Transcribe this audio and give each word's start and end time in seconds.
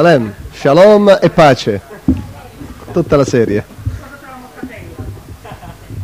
Salem, 0.00 0.32
shalom 0.50 1.18
e 1.20 1.28
pace. 1.28 1.78
Tutta 2.90 3.16
la 3.16 3.24
serie. 3.26 3.62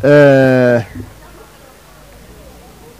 Eh, 0.02 0.84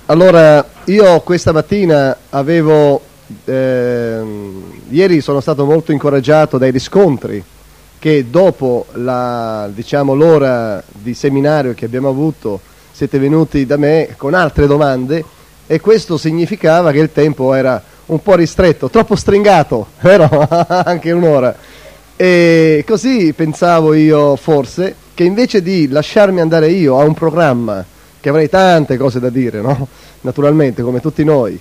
allora, 0.07 0.67
io 0.85 1.21
questa 1.21 1.53
mattina 1.53 2.17
avevo, 2.31 3.03
ehm, 3.45 4.81
ieri 4.89 5.21
sono 5.21 5.41
stato 5.41 5.67
molto 5.67 5.93
incoraggiato 5.93 6.57
dai 6.57 6.71
riscontri 6.71 7.45
che 7.99 8.31
dopo 8.31 8.87
la, 8.93 9.69
diciamo, 9.71 10.15
l'ora 10.15 10.83
di 10.91 11.13
seminario 11.13 11.75
che 11.75 11.85
abbiamo 11.85 12.09
avuto 12.09 12.59
siete 12.91 13.19
venuti 13.19 13.67
da 13.67 13.77
me 13.77 14.15
con 14.17 14.33
altre 14.33 14.67
domande 14.67 15.23
e 15.67 15.79
questo 15.79 16.17
significava 16.17 16.91
che 16.91 17.01
il 17.01 17.13
tempo 17.13 17.53
era 17.53 17.83
un 18.07 18.23
po' 18.23 18.35
ristretto, 18.35 18.89
troppo 18.89 19.17
stringato, 19.17 19.89
vero? 20.01 20.29
Anche 20.49 21.11
un'ora. 21.13 21.57
E 22.17 22.85
così 22.87 23.33
pensavo 23.33 23.93
io 23.95 24.37
forse 24.37 24.95
che 25.15 25.25
invece 25.25 25.63
di 25.63 25.89
lasciarmi 25.89 26.41
andare 26.41 26.71
io 26.71 26.99
a 26.99 27.05
un 27.05 27.15
programma, 27.15 27.85
che 28.21 28.29
avrei 28.29 28.49
tante 28.49 28.97
cose 28.97 29.21
da 29.21 29.31
dire, 29.31 29.61
no? 29.61 29.89
naturalmente, 30.23 30.83
come 30.83 31.01
tutti 31.01 31.25
noi, 31.25 31.59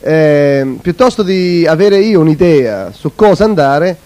eh, 0.00 0.76
piuttosto 0.80 1.22
di 1.22 1.66
avere 1.66 1.98
io 1.98 2.20
un'idea 2.20 2.92
su 2.92 3.12
cosa 3.14 3.44
andare, 3.44 3.96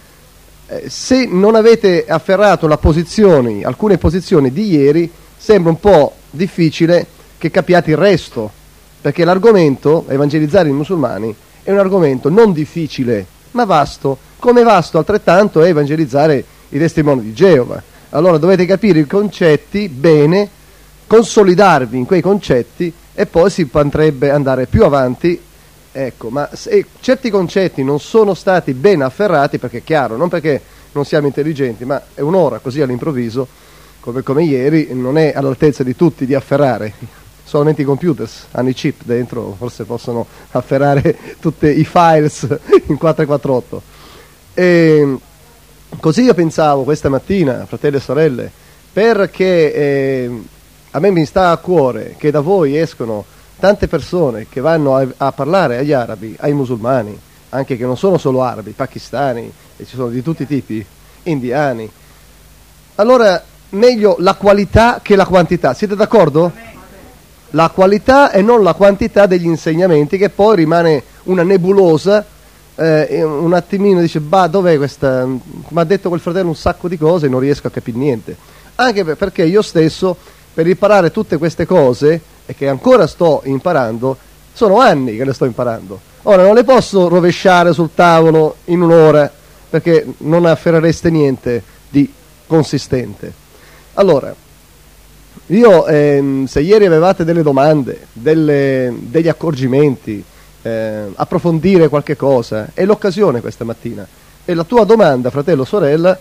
eh, 0.67 0.83
se 0.87 1.25
non 1.25 1.55
avete 1.55 2.05
afferrato 2.07 2.67
posizioni, 2.77 3.63
alcune 3.63 3.97
posizioni 3.97 4.51
di 4.51 4.71
ieri, 4.71 5.09
sembra 5.37 5.71
un 5.71 5.79
po' 5.79 6.13
difficile 6.29 7.05
che 7.37 7.51
capiate 7.51 7.91
il 7.91 7.97
resto, 7.97 8.51
perché 9.01 9.23
l'argomento, 9.23 10.05
evangelizzare 10.07 10.69
i 10.69 10.73
musulmani, 10.73 11.35
è 11.65 11.71
un 11.71 11.79
argomento 11.79 12.29
non 12.29 12.53
difficile, 12.53 13.25
ma 13.51 13.65
vasto, 13.65 14.19
come 14.37 14.61
vasto 14.61 14.99
altrettanto 14.99 15.63
è 15.63 15.69
evangelizzare 15.69 16.45
i 16.69 16.77
testimoni 16.77 17.23
di 17.23 17.33
Geova. 17.33 17.81
Allora 18.11 18.37
dovete 18.37 18.67
capire 18.67 18.99
i 18.99 19.07
concetti 19.07 19.89
bene, 19.89 20.47
consolidarvi 21.07 21.97
in 21.97 22.05
quei 22.05 22.21
concetti 22.21 22.93
e 23.15 23.25
poi 23.25 23.49
si 23.49 23.65
potrebbe 23.65 24.29
andare 24.29 24.67
più 24.67 24.83
avanti. 24.83 25.41
Ecco, 25.91 26.29
ma 26.29 26.47
se 26.53 26.85
certi 26.99 27.31
concetti 27.31 27.83
non 27.83 27.99
sono 27.99 28.35
stati 28.35 28.73
ben 28.73 29.01
afferrati, 29.01 29.57
perché 29.57 29.79
è 29.79 29.83
chiaro, 29.83 30.17
non 30.17 30.29
perché 30.29 30.61
non 30.91 31.03
siamo 31.03 31.25
intelligenti, 31.25 31.83
ma 31.83 31.99
è 32.13 32.21
un'ora 32.21 32.59
così 32.59 32.79
all'improvviso, 32.79 33.47
come, 34.01 34.21
come 34.21 34.43
ieri, 34.43 34.89
non 34.91 35.17
è 35.17 35.33
all'altezza 35.35 35.81
di 35.81 35.95
tutti 35.95 36.27
di 36.27 36.35
afferrare. 36.35 37.23
Solamente 37.47 37.83
i 37.83 37.85
computers 37.85 38.47
hanno 38.51 38.69
i 38.69 38.73
chip 38.73 39.03
dentro, 39.03 39.55
forse 39.57 39.83
possono 39.83 40.25
afferrare 40.51 41.15
tutti 41.39 41.67
i 41.67 41.85
files 41.85 42.41
in 42.87 42.97
448. 42.97 43.81
E 44.55 45.17
così 45.99 46.23
io 46.23 46.33
pensavo 46.33 46.83
questa 46.83 47.07
mattina, 47.09 47.65
fratelli 47.67 47.97
e 47.97 47.99
sorelle, 47.99 48.51
perché 48.91 49.73
eh, 49.73 50.41
a 50.91 50.99
me 50.99 51.11
mi 51.11 51.25
sta 51.25 51.51
a 51.51 51.57
cuore 51.57 52.15
che 52.17 52.31
da 52.31 52.39
voi 52.39 52.77
escono 52.77 53.25
tante 53.59 53.87
persone 53.87 54.47
che 54.49 54.61
vanno 54.61 54.95
a, 54.95 55.07
a, 55.17 55.31
parlare 55.31 55.77
agli 55.77 55.91
arabi, 55.91 56.35
ai 56.39 56.53
musulmani, 56.53 57.17
anche 57.49 57.77
che 57.77 57.85
non 57.85 57.97
sono 57.97 58.17
solo 58.17 58.41
arabi, 58.41 58.71
pakistani, 58.71 59.51
e 59.77 59.85
ci 59.85 59.95
sono 59.95 60.09
di 60.09 60.21
tutti 60.21 60.43
i 60.43 60.47
tipi, 60.47 60.85
indiani. 61.23 61.89
Allora 62.95 63.43
meglio 63.69 64.15
la 64.19 64.35
qualità 64.35 64.99
che 65.01 65.15
la 65.15 65.25
quantità. 65.25 65.73
Siete 65.73 65.95
d'accordo? 65.95 66.51
La 67.51 67.69
qualità 67.69 68.31
e 68.31 68.41
non 68.41 68.63
la 68.63 68.73
quantità 68.73 69.25
degli 69.25 69.45
insegnamenti, 69.45 70.17
che 70.17 70.29
poi 70.29 70.57
rimane 70.57 71.03
una 71.23 71.43
nebulosa. 71.43 72.25
Eh, 72.75 73.23
un 73.23 73.53
attimino 73.53 74.01
dice, 74.01 74.19
bah, 74.19 74.47
dov'è 74.47 74.75
questa? 74.77 75.25
Mi 75.25 75.41
ha 75.75 75.83
detto 75.83 76.09
quel 76.09 76.19
fratello 76.19 76.49
un 76.49 76.55
sacco 76.55 76.87
di 76.87 76.97
cose 76.97 77.27
e 77.27 77.29
non 77.29 77.39
riesco 77.39 77.67
a 77.67 77.71
capire 77.71 77.97
niente. 77.97 78.35
Anche 78.75 79.05
perché 79.15 79.43
io 79.43 79.61
stesso, 79.61 80.17
per 80.53 80.67
imparare 80.67 81.11
tutte 81.11 81.37
queste 81.37 81.65
cose, 81.65 82.21
e 82.45 82.53
che 82.53 82.67
ancora 82.67 83.07
sto 83.07 83.41
imparando, 83.45 84.17
sono 84.51 84.79
anni 84.79 85.15
che 85.15 85.23
le 85.23 85.33
sto 85.33 85.45
imparando. 85.45 85.99
Ora 86.23 86.43
non 86.43 86.55
le 86.55 86.63
posso 86.63 87.07
rovesciare 87.07 87.71
sul 87.71 87.91
tavolo 87.93 88.57
in 88.65 88.81
un'ora, 88.81 89.31
perché 89.69 90.05
non 90.19 90.45
afferrereste 90.45 91.09
niente 91.09 91.63
di 91.89 92.11
consistente. 92.47 93.31
Allora, 93.93 94.35
io 95.47 95.85
ehm, 95.85 96.45
se 96.45 96.61
ieri 96.61 96.85
avevate 96.85 97.23
delle 97.23 97.43
domande, 97.43 98.07
delle, 98.13 98.93
degli 98.97 99.27
accorgimenti, 99.27 100.23
eh, 100.61 101.03
approfondire 101.15 101.87
qualche 101.87 102.15
cosa, 102.15 102.69
è 102.73 102.83
l'occasione 102.85 103.41
questa 103.41 103.63
mattina. 103.63 104.07
E 104.43 104.53
la 104.53 104.63
tua 104.63 104.83
domanda, 104.83 105.29
fratello 105.29 105.61
o 105.61 105.65
sorella, 105.65 106.17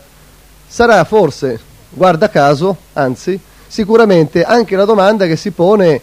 sarà 0.66 1.02
forse, 1.04 1.58
guarda 1.90 2.28
caso, 2.28 2.76
anzi, 2.92 3.38
sicuramente 3.66 4.44
anche 4.44 4.76
la 4.76 4.84
domanda 4.84 5.26
che 5.26 5.36
si 5.36 5.50
pone 5.50 6.00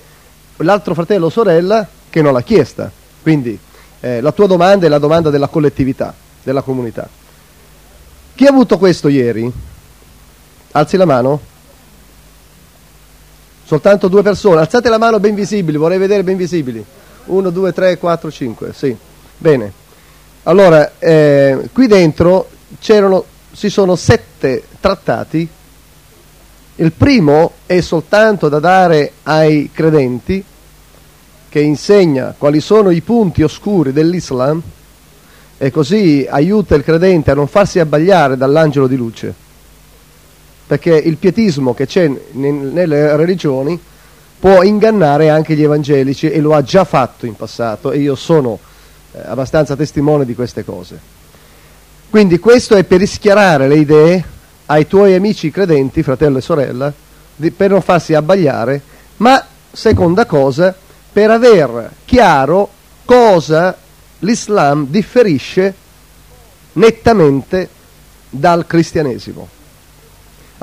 l'altro 0.57 0.93
fratello 0.93 1.27
o 1.27 1.29
sorella 1.29 1.87
che 2.09 2.21
non 2.21 2.33
l'ha 2.33 2.41
chiesta. 2.41 2.91
Quindi 3.21 3.57
eh, 3.99 4.21
la 4.21 4.31
tua 4.31 4.47
domanda 4.47 4.87
è 4.87 4.89
la 4.89 4.97
domanda 4.97 5.29
della 5.29 5.47
collettività, 5.47 6.13
della 6.41 6.61
comunità. 6.61 7.07
Chi 8.33 8.45
ha 8.45 8.49
avuto 8.49 8.77
questo 8.77 9.07
ieri? 9.07 9.51
Alzi 10.71 10.97
la 10.97 11.05
mano. 11.05 11.50
Soltanto 13.71 14.09
due 14.09 14.21
persone. 14.21 14.59
Alzate 14.59 14.89
la 14.89 14.97
mano 14.97 15.21
ben 15.21 15.33
visibili, 15.33 15.77
vorrei 15.77 15.97
vedere 15.97 16.25
ben 16.25 16.35
visibili. 16.35 16.83
Uno, 17.27 17.51
due, 17.51 17.71
tre, 17.71 17.97
quattro, 17.97 18.29
cinque. 18.29 18.73
Sì. 18.73 18.93
Bene. 19.37 19.71
Allora, 20.43 20.91
eh, 20.99 21.69
qui 21.71 21.87
dentro 21.87 22.49
c'erano, 22.81 23.23
ci 23.53 23.69
sono 23.69 23.95
sette 23.95 24.63
trattati. 24.77 25.47
Il 26.75 26.91
primo 26.91 27.53
è 27.65 27.79
soltanto 27.79 28.49
da 28.49 28.59
dare 28.59 29.13
ai 29.23 29.69
credenti, 29.73 30.43
che 31.47 31.59
insegna 31.61 32.35
quali 32.37 32.59
sono 32.59 32.89
i 32.89 32.99
punti 32.99 33.41
oscuri 33.41 33.93
dell'Islam 33.93 34.61
e 35.57 35.71
così 35.71 36.27
aiuta 36.29 36.75
il 36.75 36.83
credente 36.83 37.31
a 37.31 37.35
non 37.35 37.47
farsi 37.47 37.79
abbagliare 37.79 38.35
dall'angelo 38.35 38.87
di 38.87 38.97
luce 38.97 39.33
perché 40.71 40.95
il 40.95 41.17
pietismo 41.17 41.73
che 41.73 41.85
c'è 41.85 42.09
nelle 42.31 43.17
religioni 43.17 43.77
può 44.39 44.63
ingannare 44.63 45.29
anche 45.29 45.53
gli 45.53 45.63
evangelici 45.63 46.31
e 46.31 46.39
lo 46.39 46.55
ha 46.55 46.63
già 46.63 46.85
fatto 46.85 47.25
in 47.25 47.35
passato 47.35 47.91
e 47.91 47.99
io 47.99 48.15
sono 48.15 48.57
eh, 49.11 49.19
abbastanza 49.21 49.75
testimone 49.75 50.23
di 50.23 50.33
queste 50.33 50.63
cose. 50.63 50.97
Quindi 52.09 52.39
questo 52.39 52.75
è 52.75 52.85
per 52.85 52.99
rischiarare 52.99 53.67
le 53.67 53.75
idee 53.75 54.23
ai 54.67 54.87
tuoi 54.87 55.13
amici 55.13 55.51
credenti, 55.51 56.03
fratello 56.03 56.37
e 56.37 56.41
sorella, 56.41 56.93
di, 57.35 57.51
per 57.51 57.71
non 57.71 57.81
farsi 57.81 58.13
abbagliare, 58.13 58.81
ma 59.17 59.45
seconda 59.73 60.25
cosa, 60.25 60.73
per 61.11 61.31
aver 61.31 61.91
chiaro 62.05 62.69
cosa 63.03 63.75
l'Islam 64.19 64.87
differisce 64.87 65.75
nettamente 66.71 67.67
dal 68.29 68.65
cristianesimo. 68.65 69.59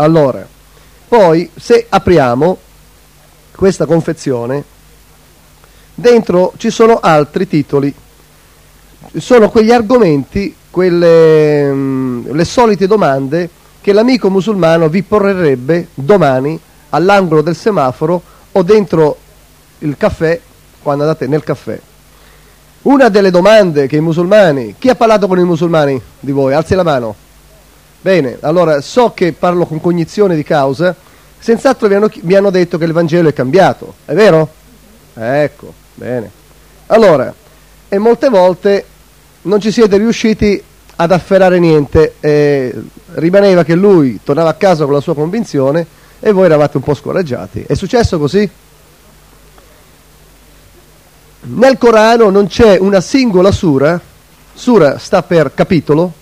Allora, 0.01 0.47
poi 1.09 1.51
se 1.57 1.87
apriamo 1.89 2.57
questa 3.51 3.85
confezione, 3.85 4.63
dentro 5.93 6.53
ci 6.57 6.71
sono 6.71 7.01
altri 7.01 7.49
titoli, 7.49 7.93
sono 9.17 9.51
quegli 9.51 9.73
argomenti, 9.73 10.55
quelle 10.71 11.73
mh, 11.73 12.33
le 12.33 12.45
solite 12.45 12.87
domande 12.87 13.51
che 13.81 13.93
l'amico 13.93 14.31
musulmano 14.31 14.89
vi 14.89 15.03
porrerebbe 15.03 15.89
domani 15.95 16.59
all'angolo 16.91 17.43
del 17.43 17.57
semaforo 17.57 18.23
o 18.53 18.63
dentro 18.63 19.17
il 19.79 19.97
caffè 19.97 20.41
quando 20.81 21.03
andate 21.03 21.27
nel 21.27 21.43
caffè. 21.43 21.81
Una 22.83 23.09
delle 23.09 23.33
domande 23.33 23.89
che 23.89 23.97
i 23.97 24.01
musulmani, 24.01 24.77
chi 24.79 24.91
ha 24.91 24.95
parlato 24.95 25.27
con 25.27 25.41
i 25.41 25.45
musulmani 25.45 26.01
di 26.21 26.31
voi? 26.31 26.55
Alzi 26.55 26.77
la 26.77 26.85
mano. 26.85 27.27
Bene, 28.01 28.39
allora 28.41 28.81
so 28.81 29.13
che 29.13 29.33
parlo 29.33 29.67
con 29.67 29.81
cognizione 29.81 30.37
di 30.37 30.45
causa, 30.45 30.95
senz'altro 31.39 31.89
mi 31.89 31.95
hanno, 31.95 32.11
mi 32.23 32.35
hanno 32.35 32.51
detto 32.51 32.79
che 32.79 32.85
il 32.85 32.93
Vangelo 32.93 33.29
è 33.29 33.33
cambiato, 33.33 33.95
è 34.05 34.15
vero? 34.15 34.49
Ecco, 35.15 35.73
bene. 35.95 36.31
Allora, 36.87 37.35
e 37.89 37.99
molte 37.99 38.29
volte 38.29 38.85
non 39.43 39.61
ci 39.61 39.73
siete 39.73 39.97
riusciti 39.97 40.63
ad 40.95 41.11
afferrare 41.11 41.59
niente, 41.59 42.15
eh, 42.21 42.75
rimaneva 43.15 43.65
che 43.65 43.75
lui 43.75 44.21
tornava 44.23 44.51
a 44.51 44.55
casa 44.55 44.85
con 44.85 44.95
la 44.95 45.01
sua 45.01 45.15
convinzione 45.15 45.87
e 46.21 46.33
voi 46.33 46.47
eravate 46.47 46.77
un 46.77 46.83
po' 46.83 46.95
scoraggiati. 46.95 47.65
È 47.67 47.75
successo 47.75 48.19
così? 48.19 48.49
Nel 51.41 51.79
Corano 51.79 52.31
non 52.31 52.47
c'è 52.47 52.79
una 52.79 53.01
singola 53.01 53.53
sura, 53.53 54.01
sura 54.53 54.99
sta 54.99 55.23
per 55.23 55.53
capitolo, 55.55 56.13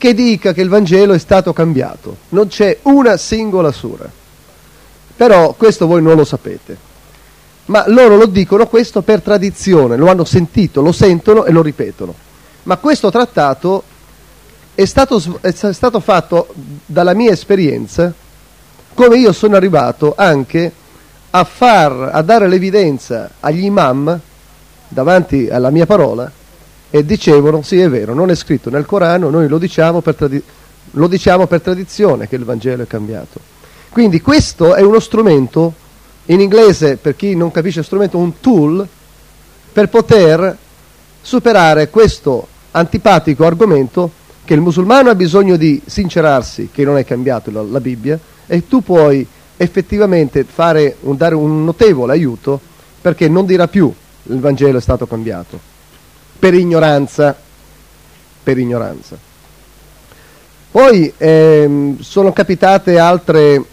che 0.00 0.14
dica 0.14 0.54
che 0.54 0.62
il 0.62 0.70
Vangelo 0.70 1.12
è 1.12 1.18
stato 1.18 1.52
cambiato. 1.52 2.16
Non 2.30 2.48
c'è 2.48 2.78
una 2.84 3.18
singola 3.18 3.70
sura. 3.70 4.10
Però 5.14 5.52
questo 5.52 5.86
voi 5.86 6.00
non 6.00 6.16
lo 6.16 6.24
sapete. 6.24 6.88
Ma 7.66 7.84
loro 7.86 8.16
lo 8.16 8.24
dicono 8.24 8.66
questo 8.66 9.02
per 9.02 9.20
tradizione, 9.20 9.98
lo 9.98 10.08
hanno 10.08 10.24
sentito, 10.24 10.80
lo 10.80 10.90
sentono 10.90 11.44
e 11.44 11.52
lo 11.52 11.60
ripetono. 11.60 12.14
Ma 12.62 12.78
questo 12.78 13.10
trattato 13.10 13.82
è 14.74 14.86
stato, 14.86 15.22
è 15.42 15.52
stato 15.52 16.00
fatto 16.00 16.48
dalla 16.86 17.12
mia 17.12 17.32
esperienza 17.32 18.10
come 18.94 19.18
io 19.18 19.32
sono 19.32 19.56
arrivato 19.56 20.14
anche 20.16 20.72
a, 21.28 21.44
far, 21.44 22.08
a 22.10 22.22
dare 22.22 22.48
l'evidenza 22.48 23.32
agli 23.40 23.64
imam 23.64 24.18
davanti 24.88 25.50
alla 25.50 25.68
mia 25.68 25.84
parola 25.84 26.39
e 26.90 27.04
dicevano 27.04 27.62
sì 27.62 27.78
è 27.80 27.88
vero, 27.88 28.14
non 28.14 28.30
è 28.30 28.34
scritto 28.34 28.68
nel 28.68 28.84
Corano, 28.84 29.30
noi 29.30 29.48
lo 29.48 29.58
diciamo 29.58 30.00
per, 30.00 30.14
tradi- 30.16 30.42
lo 30.92 31.06
diciamo 31.06 31.46
per 31.46 31.60
tradizione 31.60 32.28
che 32.28 32.36
il 32.36 32.44
Vangelo 32.44 32.82
è 32.82 32.86
cambiato. 32.86 33.38
Quindi 33.90 34.20
questo 34.20 34.74
è 34.74 34.82
uno 34.82 35.00
strumento, 35.00 35.72
in 36.26 36.40
inglese 36.40 36.96
per 36.96 37.16
chi 37.16 37.34
non 37.34 37.50
capisce 37.50 37.82
strumento, 37.82 38.18
un 38.18 38.40
tool 38.40 38.86
per 39.72 39.88
poter 39.88 40.56
superare 41.22 41.90
questo 41.90 42.46
antipatico 42.72 43.46
argomento 43.46 44.10
che 44.44 44.54
il 44.54 44.60
musulmano 44.60 45.10
ha 45.10 45.14
bisogno 45.14 45.56
di 45.56 45.80
sincerarsi 45.84 46.70
che 46.72 46.84
non 46.84 46.96
è 46.98 47.04
cambiato 47.04 47.50
la, 47.50 47.62
la 47.62 47.80
Bibbia 47.80 48.18
e 48.46 48.66
tu 48.66 48.82
puoi 48.82 49.26
effettivamente 49.56 50.44
un, 50.56 51.16
dare 51.16 51.34
un 51.34 51.64
notevole 51.64 52.12
aiuto 52.12 52.60
perché 53.00 53.28
non 53.28 53.44
dirà 53.44 53.68
più 53.68 53.92
il 54.24 54.40
Vangelo 54.40 54.78
è 54.78 54.80
stato 54.80 55.06
cambiato 55.06 55.69
per 56.40 56.54
ignoranza 56.54 57.36
per 58.42 58.58
ignoranza 58.58 59.16
poi 60.72 61.12
ehm, 61.16 62.00
sono 62.00 62.32
capitate 62.32 62.98
altre 62.98 63.64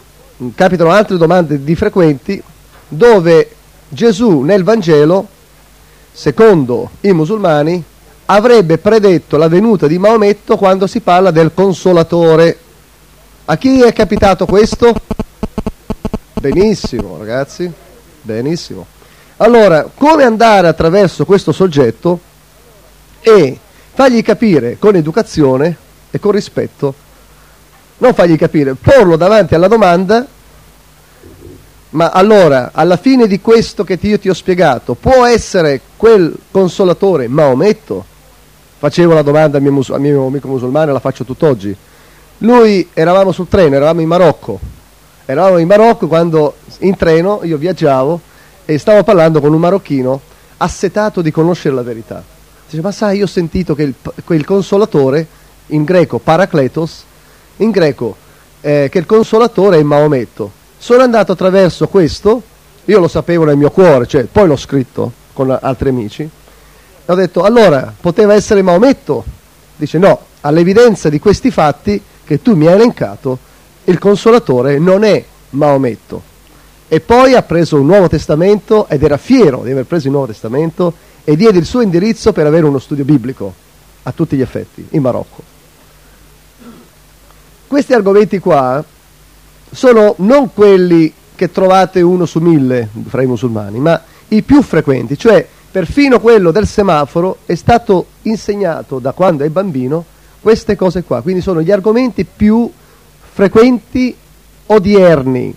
capitano 0.54 0.90
altre 0.90 1.16
domande 1.16 1.64
di 1.64 1.74
frequenti 1.74 2.40
dove 2.86 3.50
Gesù 3.88 4.42
nel 4.42 4.62
Vangelo 4.62 5.26
secondo 6.12 6.90
i 7.00 7.12
musulmani 7.12 7.82
avrebbe 8.26 8.78
predetto 8.78 9.36
la 9.36 9.48
venuta 9.48 9.88
di 9.88 9.98
Maometto 9.98 10.56
quando 10.56 10.86
si 10.86 11.00
parla 11.00 11.32
del 11.32 11.52
consolatore 11.54 12.58
a 13.46 13.56
chi 13.56 13.80
è 13.80 13.94
capitato 13.94 14.44
questo? 14.44 14.92
Benissimo, 16.38 17.16
ragazzi, 17.16 17.72
benissimo. 18.20 18.84
Allora, 19.38 19.88
come 19.94 20.24
andare 20.24 20.68
attraverso 20.68 21.24
questo 21.24 21.52
soggetto 21.52 22.20
e 23.20 23.58
fargli 23.94 24.22
capire 24.22 24.76
con 24.78 24.96
educazione 24.96 25.76
e 26.10 26.18
con 26.18 26.32
rispetto, 26.32 26.94
non 27.98 28.14
fargli 28.14 28.36
capire, 28.36 28.74
porlo 28.74 29.16
davanti 29.16 29.54
alla 29.54 29.68
domanda, 29.68 30.26
ma 31.90 32.10
allora, 32.10 32.70
alla 32.72 32.96
fine 32.96 33.26
di 33.26 33.40
questo 33.40 33.84
che 33.84 33.98
io 34.00 34.18
ti 34.18 34.28
ho 34.28 34.34
spiegato, 34.34 34.94
può 34.94 35.24
essere 35.24 35.80
quel 35.96 36.34
consolatore 36.50 37.28
Maometto? 37.28 38.04
Facevo 38.78 39.14
la 39.14 39.22
domanda 39.22 39.56
al 39.56 39.62
mio, 39.62 39.72
mus- 39.72 39.90
al 39.90 40.00
mio 40.00 40.26
amico 40.26 40.48
musulmano 40.48 40.90
e 40.90 40.92
la 40.92 41.00
faccio 41.00 41.24
tutt'oggi. 41.24 41.74
Lui, 42.38 42.88
eravamo 42.92 43.32
sul 43.32 43.48
treno, 43.48 43.74
eravamo 43.74 44.00
in 44.00 44.06
Marocco, 44.06 44.60
Eravamo 45.30 45.58
in 45.58 45.66
Marocco 45.66 46.06
quando 46.06 46.54
in 46.78 46.96
treno 46.96 47.40
io 47.42 47.58
viaggiavo 47.58 48.18
e 48.64 48.78
stavo 48.78 49.02
parlando 49.02 49.42
con 49.42 49.52
un 49.52 49.60
marocchino 49.60 50.18
assetato 50.56 51.20
di 51.20 51.30
conoscere 51.30 51.74
la 51.74 51.82
verità. 51.82 52.24
Dice, 52.68 52.82
ma 52.82 52.92
sai, 52.92 53.16
io 53.16 53.24
ho 53.24 53.28
sentito 53.28 53.74
che 53.74 53.82
il, 53.82 53.94
quel 54.24 54.44
consolatore, 54.44 55.26
in 55.68 55.84
greco 55.84 56.18
paracletos, 56.18 57.04
in 57.56 57.70
greco 57.70 58.16
eh, 58.60 58.88
che 58.90 58.98
il 58.98 59.06
consolatore 59.06 59.78
è 59.78 59.82
Maometto. 59.82 60.52
Sono 60.76 61.02
andato 61.02 61.32
attraverso 61.32 61.88
questo, 61.88 62.42
io 62.84 63.00
lo 63.00 63.08
sapevo 63.08 63.44
nel 63.44 63.56
mio 63.56 63.70
cuore, 63.70 64.06
cioè, 64.06 64.24
poi 64.24 64.46
l'ho 64.46 64.56
scritto 64.56 65.12
con 65.32 65.56
altri 65.58 65.88
amici, 65.88 66.28
ho 67.06 67.14
detto, 67.14 67.42
allora, 67.42 67.94
poteva 67.98 68.34
essere 68.34 68.60
Maometto? 68.60 69.24
Dice, 69.76 69.96
no, 69.96 70.20
all'evidenza 70.42 71.08
di 71.08 71.18
questi 71.18 71.50
fatti 71.50 72.02
che 72.22 72.42
tu 72.42 72.54
mi 72.54 72.66
hai 72.66 72.74
elencato, 72.74 73.38
il 73.84 73.98
consolatore 73.98 74.78
non 74.78 75.04
è 75.04 75.24
Maometto. 75.50 76.22
E 76.86 77.00
poi 77.00 77.34
ha 77.34 77.42
preso 77.42 77.80
un 77.80 77.86
Nuovo 77.86 78.08
Testamento 78.08 78.86
ed 78.88 79.02
era 79.02 79.16
fiero 79.16 79.62
di 79.62 79.70
aver 79.70 79.84
preso 79.84 80.06
il 80.06 80.12
Nuovo 80.12 80.26
Testamento 80.26 80.92
e 81.28 81.36
diede 81.36 81.58
il 81.58 81.66
suo 81.66 81.82
indirizzo 81.82 82.32
per 82.32 82.46
avere 82.46 82.64
uno 82.64 82.78
studio 82.78 83.04
biblico 83.04 83.52
a 84.04 84.12
tutti 84.12 84.34
gli 84.34 84.40
effetti 84.40 84.86
in 84.92 85.02
Marocco. 85.02 85.42
Questi 87.66 87.92
argomenti 87.92 88.38
qua 88.38 88.82
sono 89.70 90.14
non 90.20 90.54
quelli 90.54 91.12
che 91.34 91.50
trovate 91.50 92.00
uno 92.00 92.24
su 92.24 92.38
mille 92.38 92.88
fra 93.08 93.20
i 93.20 93.26
musulmani, 93.26 93.78
ma 93.78 94.02
i 94.28 94.40
più 94.40 94.62
frequenti, 94.62 95.18
cioè 95.18 95.46
perfino 95.70 96.18
quello 96.18 96.50
del 96.50 96.66
semaforo 96.66 97.40
è 97.44 97.56
stato 97.56 98.06
insegnato 98.22 98.98
da 98.98 99.12
quando 99.12 99.44
è 99.44 99.50
bambino 99.50 100.02
queste 100.40 100.76
cose 100.76 101.02
qua, 101.02 101.20
quindi 101.20 101.42
sono 101.42 101.60
gli 101.60 101.70
argomenti 101.70 102.24
più 102.24 102.72
frequenti 103.20 104.16
odierni 104.64 105.54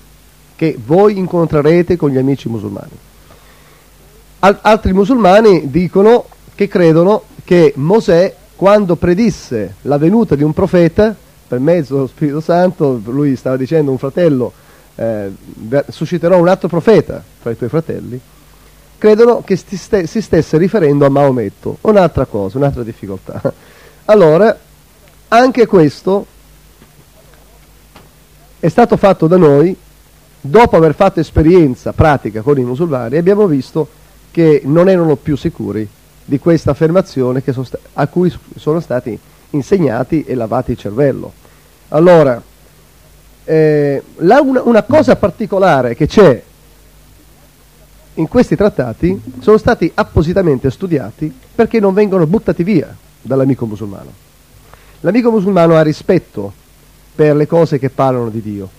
che 0.54 0.78
voi 0.86 1.18
incontrerete 1.18 1.96
con 1.96 2.10
gli 2.10 2.18
amici 2.18 2.50
musulmani. 2.50 3.10
Al- 4.44 4.58
altri 4.62 4.92
musulmani 4.92 5.70
dicono 5.70 6.26
che 6.56 6.68
credono 6.68 7.24
che 7.44 7.74
Mosè, 7.76 8.36
quando 8.56 8.96
predisse 8.96 9.76
la 9.84 10.00
venuta 10.00 10.34
di 10.34 10.42
un 10.42 10.52
profeta, 10.52 11.16
per 11.48 11.60
mezzo 11.60 11.94
dello 11.94 12.08
Spirito 12.08 12.40
Santo, 12.40 13.00
lui 13.06 13.36
stava 13.36 13.56
dicendo 13.56 13.92
un 13.92 14.00
fratello, 14.00 14.52
eh, 14.96 15.32
susciterò 15.90 16.40
un 16.40 16.48
altro 16.48 16.68
profeta 16.68 17.22
fra 17.40 17.52
i 17.52 17.58
tuoi 17.58 17.70
fratelli, 17.70 18.20
credono 18.98 19.42
che 19.44 19.56
si, 19.56 19.78
si 19.78 20.22
stesse 20.22 20.58
riferendo 20.58 21.06
a 21.06 21.10
Maometto. 21.10 21.78
Un'altra 21.82 22.26
cosa, 22.26 22.58
un'altra 22.58 22.84
difficoltà. 22.84 23.42
Allora, 24.06 24.58
anche 25.28 25.68
questo 25.68 26.26
è 28.60 28.68
stato 28.68 28.98
fatto 28.98 29.28
da 29.28 29.38
noi 29.38 29.78
dopo 30.42 30.76
aver 30.76 30.96
fatto 30.96 31.20
esperienza 31.20 31.94
pratica 31.94 32.42
con 32.42 32.58
i 32.58 32.64
musulmani 32.64 33.16
abbiamo 33.16 33.46
visto 33.46 33.88
che 34.32 34.62
non 34.66 34.90
erano 34.90 35.16
più 35.16 35.36
sicuri 35.36 35.88
di 36.24 36.40
questa 36.40 36.72
affermazione 36.72 37.44
a 37.94 38.08
cui 38.08 38.34
sono 38.56 38.80
stati 38.80 39.20
insegnati 39.52 40.24
e 40.24 40.34
lavati 40.36 40.72
il 40.72 40.78
cervello. 40.78 41.34
Allora, 41.90 42.42
eh, 43.44 44.02
una, 44.16 44.62
una 44.64 44.84
cosa 44.84 45.16
particolare 45.16 45.96
che 45.96 46.08
c'è 46.08 46.44
in 48.16 48.28
questi 48.28 48.56
trattati 48.56 49.20
sono 49.40 49.58
stati 49.58 49.92
appositamente 49.94 50.70
studiati 50.70 51.34
perché 51.54 51.80
non 51.80 51.94
vengono 51.94 52.26
buttati 52.28 52.64
via 52.64 52.96
dall'amico 53.22 53.66
musulmano. 53.66 54.12
L'amico 55.02 55.32
musulmano 55.32 55.76
ha 55.76 55.82
rispetto 55.82 56.54
per 57.14 57.36
le 57.36 57.48
cose 57.48 57.80
che 57.80 57.90
parlano 57.90 58.30
di 58.30 58.42
Dio, 58.42 58.70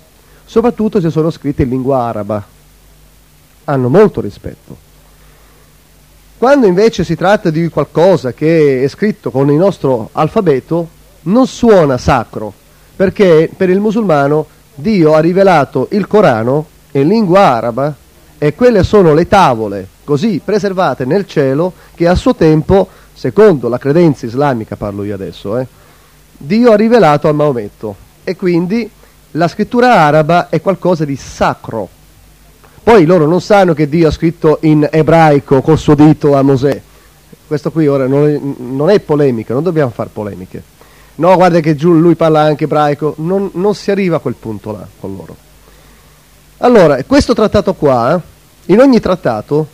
soprattutto 0.44 1.00
se 1.00 1.10
sono 1.10 1.30
scritte 1.30 1.62
in 1.62 1.68
lingua 1.68 1.98
araba. 2.04 2.60
Hanno 3.64 3.88
molto 3.88 4.20
rispetto. 4.20 4.90
Quando 6.42 6.66
invece 6.66 7.04
si 7.04 7.14
tratta 7.14 7.50
di 7.50 7.68
qualcosa 7.68 8.32
che 8.32 8.82
è 8.82 8.88
scritto 8.88 9.30
con 9.30 9.48
il 9.48 9.56
nostro 9.56 10.08
alfabeto, 10.10 10.88
non 11.22 11.46
suona 11.46 11.96
sacro, 11.98 12.52
perché 12.96 13.48
per 13.56 13.70
il 13.70 13.78
musulmano 13.78 14.46
Dio 14.74 15.14
ha 15.14 15.20
rivelato 15.20 15.86
il 15.92 16.08
Corano 16.08 16.66
in 16.90 17.06
lingua 17.06 17.42
araba 17.42 17.94
e 18.38 18.56
quelle 18.56 18.82
sono 18.82 19.14
le 19.14 19.28
tavole 19.28 19.86
così 20.02 20.40
preservate 20.44 21.04
nel 21.04 21.28
cielo 21.28 21.74
che 21.94 22.08
a 22.08 22.16
suo 22.16 22.34
tempo, 22.34 22.88
secondo 23.14 23.68
la 23.68 23.78
credenza 23.78 24.26
islamica 24.26 24.74
parlo 24.74 25.04
io 25.04 25.14
adesso, 25.14 25.56
eh, 25.58 25.66
Dio 26.36 26.72
ha 26.72 26.76
rivelato 26.76 27.28
a 27.28 27.32
Maometto 27.32 27.94
e 28.24 28.34
quindi 28.34 28.90
la 29.30 29.46
scrittura 29.46 29.94
araba 29.94 30.48
è 30.48 30.60
qualcosa 30.60 31.04
di 31.04 31.14
sacro. 31.14 32.00
Poi 32.82 33.04
loro 33.04 33.26
non 33.26 33.40
sanno 33.40 33.74
che 33.74 33.88
Dio 33.88 34.08
ha 34.08 34.10
scritto 34.10 34.58
in 34.62 34.88
ebraico 34.90 35.62
col 35.62 35.78
suo 35.78 35.94
dito 35.94 36.34
a 36.34 36.42
Mosè. 36.42 36.80
Questo 37.46 37.70
qui 37.70 37.86
ora 37.86 38.06
non 38.06 38.28
è, 38.28 38.40
non 38.40 38.90
è 38.90 38.98
polemica, 38.98 39.54
non 39.54 39.62
dobbiamo 39.62 39.90
fare 39.90 40.10
polemiche. 40.12 40.62
No, 41.16 41.34
guarda 41.36 41.60
che 41.60 41.76
giù 41.76 41.92
lui 41.92 42.16
parla 42.16 42.40
anche 42.40 42.64
ebraico, 42.64 43.14
non, 43.18 43.50
non 43.54 43.74
si 43.74 43.90
arriva 43.90 44.16
a 44.16 44.18
quel 44.18 44.34
punto 44.34 44.72
là 44.72 44.86
con 44.98 45.14
loro. 45.14 45.36
Allora, 46.58 47.02
questo 47.04 47.34
trattato 47.34 47.74
qua, 47.74 48.20
in 48.66 48.80
ogni 48.80 48.98
trattato, 48.98 49.66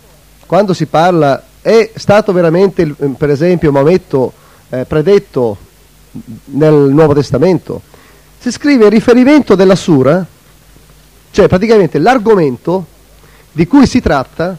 quando 0.47 0.75
si 0.75 0.87
parla, 0.87 1.43
è 1.63 1.93
stato 1.95 2.33
veramente, 2.33 2.87
per 3.17 3.31
esempio, 3.31 3.71
Maometto 3.71 4.33
eh, 4.71 4.85
predetto 4.85 5.57
nel 6.47 6.75
Nuovo 6.75 7.15
Testamento, 7.15 7.83
si 8.39 8.51
scrive 8.51 8.87
il 8.87 8.91
riferimento 8.91 9.55
della 9.55 9.77
sura, 9.77 10.25
cioè 11.31 11.49
praticamente 11.49 11.99
l'argomento 11.99 12.97
di 13.59 13.67
cui 13.67 13.89
si 13.89 14.01
tratta, 14.01 14.57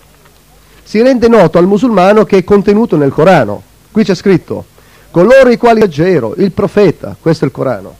si 0.83 1.01
rende 1.01 1.29
noto 1.29 1.57
al 1.57 1.65
musulmano 1.65 2.25
che 2.25 2.39
è 2.39 2.43
contenuto 2.43 2.97
nel 2.97 3.13
Corano. 3.13 3.63
Qui 3.91 4.03
c'è 4.03 4.13
scritto, 4.13 4.65
coloro 5.09 5.47
i 5.47 5.55
quali 5.55 5.79
leggero, 5.79 6.33
il 6.35 6.51
profeta, 6.51 7.15
questo 7.17 7.45
è 7.45 7.47
il 7.47 7.53
Corano, 7.53 7.95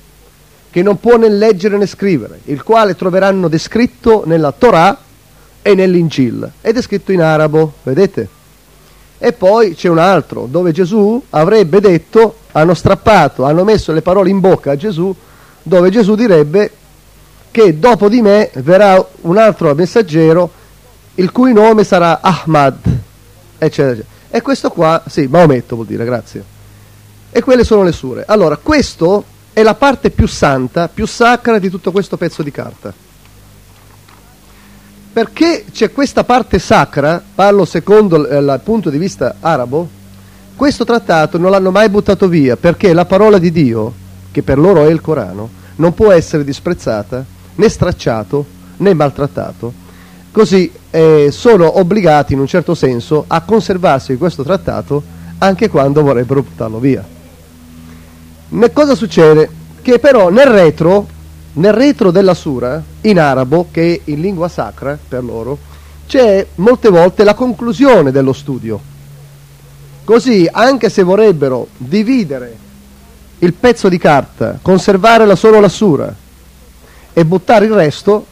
che 0.70 0.82
non 0.82 1.00
può 1.00 1.16
né 1.16 1.30
leggere 1.30 1.78
né 1.78 1.86
scrivere, 1.86 2.42
il 2.48 2.64
quale 2.64 2.98
troveranno 2.98 3.48
descritto 3.48 4.24
nella 4.26 4.52
Torah 4.52 4.98
e 5.62 5.74
nell'Incil. 5.74 6.52
È 6.60 6.74
descritto 6.74 7.14
in 7.14 7.22
arabo, 7.22 7.76
vedete? 7.84 8.28
E 9.20 9.32
poi 9.32 9.76
c'è 9.76 9.88
un 9.88 10.00
altro 10.00 10.50
dove 10.52 10.74
Gesù 10.74 11.24
avrebbe 11.30 11.80
detto, 11.80 12.40
hanno 12.52 12.74
strappato, 12.74 13.46
hanno 13.46 13.64
messo 13.64 13.94
le 13.94 14.02
parole 14.02 14.32
in 14.32 14.42
bocca 14.42 14.72
a 14.72 14.76
Gesù, 14.76 15.16
dove 15.64 15.92
Gesù 15.92 16.16
direbbe 16.16 16.72
che 17.52 17.80
dopo 17.80 18.10
di 18.10 18.22
me 18.22 18.52
verrà 18.56 19.02
un 19.22 19.38
altro 19.38 19.74
messaggero 19.74 20.58
il 21.20 21.32
cui 21.32 21.54
nome 21.54 21.84
sarà 21.84 22.22
Ahmad, 22.22 22.78
eccetera, 23.58 23.92
eccetera. 23.92 24.18
E 24.30 24.42
questo 24.42 24.70
qua, 24.70 25.04
sì, 25.08 25.28
Maometto 25.28 25.76
vuol 25.76 25.88
dire, 25.88 26.06
grazie. 26.06 26.44
E 27.30 27.42
quelle 27.42 27.64
sono 27.64 27.84
le 27.84 27.92
sure. 27.92 28.24
Allora, 28.26 28.58
questo 28.58 29.24
è 29.52 29.62
la 29.62 29.76
parte 29.76 30.12
più 30.12 30.28
santa, 30.28 30.88
più 30.88 31.06
sacra 31.06 31.60
di 31.60 31.70
tutto 31.70 31.92
questo 31.92 32.16
pezzo 32.16 32.42
di 32.42 32.52
carta. 32.52 32.94
Perché 35.12 35.66
c'è 35.72 35.92
questa 35.92 36.24
parte 36.24 36.58
sacra, 36.58 37.22
parlo 37.36 37.66
secondo 37.66 38.28
eh, 38.28 38.38
il 38.38 38.62
punto 38.64 38.90
di 38.90 38.98
vista 38.98 39.36
arabo, 39.42 39.90
questo 40.56 40.86
trattato 40.86 41.38
non 41.38 41.52
l'hanno 41.52 41.72
mai 41.72 41.90
buttato 41.90 42.28
via, 42.28 42.56
perché 42.56 42.94
la 42.94 43.06
parola 43.06 43.38
di 43.38 43.52
Dio, 43.52 43.94
che 44.32 44.44
per 44.44 44.58
loro 44.58 44.86
è 44.86 44.90
il 44.90 45.02
Corano, 45.02 45.50
non 45.78 45.94
può 45.94 46.12
essere 46.12 46.46
disprezzata, 46.46 47.26
né 47.56 47.70
stracciato, 47.70 48.46
né 48.78 48.94
maltrattato. 48.94 49.74
Così 50.32 50.72
eh, 50.92 51.30
sono 51.32 51.78
obbligati 51.80 52.34
in 52.34 52.40
un 52.40 52.48
certo 52.48 52.76
senso 52.76 53.26
a 53.28 53.42
conservarsi 53.42 54.18
questo 54.18 54.44
trattato 54.44 55.02
anche 55.38 55.70
quando 55.70 56.02
vorrebbero 56.02 56.42
buttarlo 56.42 56.80
via. 56.80 57.06
Ne 58.50 58.74
cosa 58.74 58.96
succede? 58.96 59.50
Che 59.82 60.00
però 60.00 60.30
nel 60.30 60.48
retro 60.48 61.08
nel 61.54 61.74
retro 61.74 62.12
della 62.12 62.34
sura, 62.34 62.82
in 63.02 63.20
arabo, 63.20 63.68
che 63.72 63.96
è 63.96 64.12
in 64.12 64.22
lingua 64.22 64.48
sacra 64.48 64.98
per 65.08 65.24
loro, 65.24 65.58
c'è 66.08 66.46
molte 66.56 66.90
volte 66.90 67.24
la 67.24 67.34
conclusione 67.34 68.12
dello 68.12 68.34
studio. 68.34 68.80
Così, 70.04 70.48
anche 70.50 70.90
se 70.90 71.04
vorrebbero 71.04 71.68
dividere 71.78 72.68
il 73.40 73.54
pezzo 73.54 73.90
di 73.90 73.98
carta, 73.98 74.60
conservare 74.62 75.36
solo 75.36 75.60
la 75.60 75.70
sura 75.70 76.14
e 77.14 77.26
buttare 77.26 77.66
il 77.66 77.74
resto, 77.74 78.26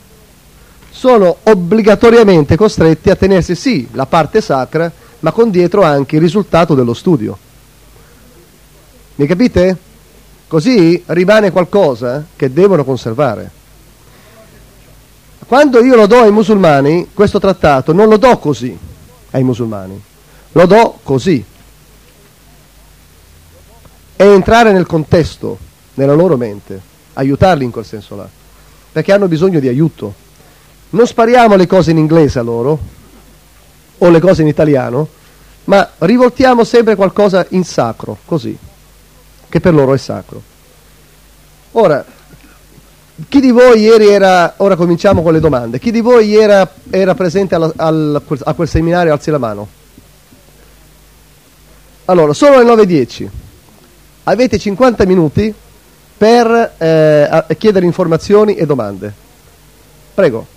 sono 0.97 1.37
obbligatoriamente 1.43 2.55
costretti 2.55 3.11
a 3.11 3.15
tenersi 3.15 3.53
sì 3.53 3.87
la 3.91 4.07
parte 4.07 4.41
sacra, 4.41 4.91
ma 5.19 5.31
con 5.31 5.51
dietro 5.51 5.83
anche 5.83 6.15
il 6.15 6.21
risultato 6.23 6.73
dello 6.73 6.95
studio. 6.95 7.37
Mi 9.17 9.27
capite? 9.27 9.77
Così 10.47 11.03
rimane 11.05 11.51
qualcosa 11.51 12.25
che 12.35 12.51
devono 12.51 12.83
conservare. 12.83 13.51
Quando 15.45 15.83
io 15.83 15.95
lo 15.95 16.07
do 16.07 16.21
ai 16.21 16.31
musulmani, 16.31 17.09
questo 17.13 17.39
trattato, 17.39 17.93
non 17.93 18.09
lo 18.09 18.17
do 18.17 18.35
così 18.39 18.75
ai 19.31 19.43
musulmani, 19.43 20.01
lo 20.53 20.65
do 20.65 20.97
così. 21.03 21.45
È 24.15 24.23
entrare 24.23 24.71
nel 24.71 24.87
contesto, 24.87 25.59
nella 25.93 26.15
loro 26.15 26.37
mente, 26.37 26.81
aiutarli 27.13 27.63
in 27.63 27.69
quel 27.69 27.85
senso 27.85 28.15
là, 28.15 28.27
perché 28.91 29.13
hanno 29.13 29.27
bisogno 29.27 29.59
di 29.59 29.67
aiuto. 29.67 30.25
Non 30.89 31.05
spariamo 31.05 31.55
le 31.55 31.67
cose 31.67 31.91
in 31.91 31.97
inglese 31.97 32.39
a 32.39 32.43
loro, 32.43 32.79
o 33.97 34.09
le 34.09 34.19
cose 34.19 34.41
in 34.41 34.47
italiano, 34.47 35.07
ma 35.65 35.89
rivoltiamo 35.99 36.63
sempre 36.63 36.95
qualcosa 36.95 37.45
in 37.49 37.63
sacro, 37.63 38.17
così 38.25 38.57
che 39.49 39.59
per 39.59 39.73
loro 39.73 39.93
è 39.93 39.97
sacro. 39.97 40.41
Ora, 41.73 42.03
chi 43.27 43.39
di 43.39 43.51
voi 43.51 43.81
ieri 43.81 44.07
era, 44.07 44.53
ora 44.57 44.75
cominciamo 44.75 45.21
con 45.21 45.33
le 45.33 45.39
domande, 45.39 45.79
chi 45.79 45.91
di 45.91 46.01
voi 46.01 46.35
era, 46.35 46.69
era 46.89 47.15
presente 47.15 47.55
al, 47.55 47.73
al, 47.75 48.21
a 48.43 48.53
quel 48.53 48.67
seminario, 48.67 49.11
alzi 49.11 49.31
la 49.31 49.37
mano. 49.37 49.67
Allora, 52.05 52.33
sono 52.33 52.57
le 52.61 52.63
9.10, 52.63 53.27
avete 54.23 54.57
50 54.57 55.05
minuti 55.05 55.53
per 56.17 56.73
eh, 56.77 57.45
chiedere 57.57 57.85
informazioni 57.85 58.55
e 58.55 58.65
domande. 58.65 59.13
Prego. 60.13 60.55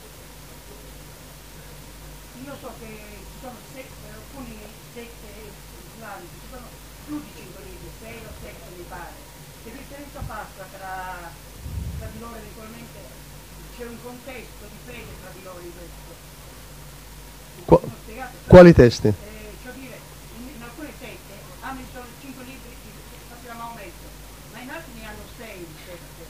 Quali 18.50 18.75
testi? 18.75 19.07
Eh, 19.07 19.14
cioè 19.62 19.73
dire, 19.79 19.97
in, 20.37 20.49
in, 20.57 20.62
alcune 20.62 20.90
sette 20.99 21.38
hanno 21.61 21.81
solo 21.95 22.05
cinque 22.21 22.43
libri 22.43 22.75
che 22.83 23.17
faceva 23.31 23.55
Maometto, 23.55 24.11
ma 24.52 24.59
in 24.59 24.71
altri 24.71 24.93
ne 24.99 25.07
hanno 25.07 25.23
sei 25.38 25.64
teste, 25.87 26.25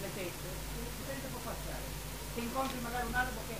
le 0.00 0.08
teste. 0.14 0.48
Dipende 0.96 1.26
può 1.34 1.40
passare. 1.42 1.82
Se 2.32 2.40
incontri 2.40 2.78
magari 2.78 3.06
un 3.08 3.14
arabo 3.14 3.40
che 3.48 3.56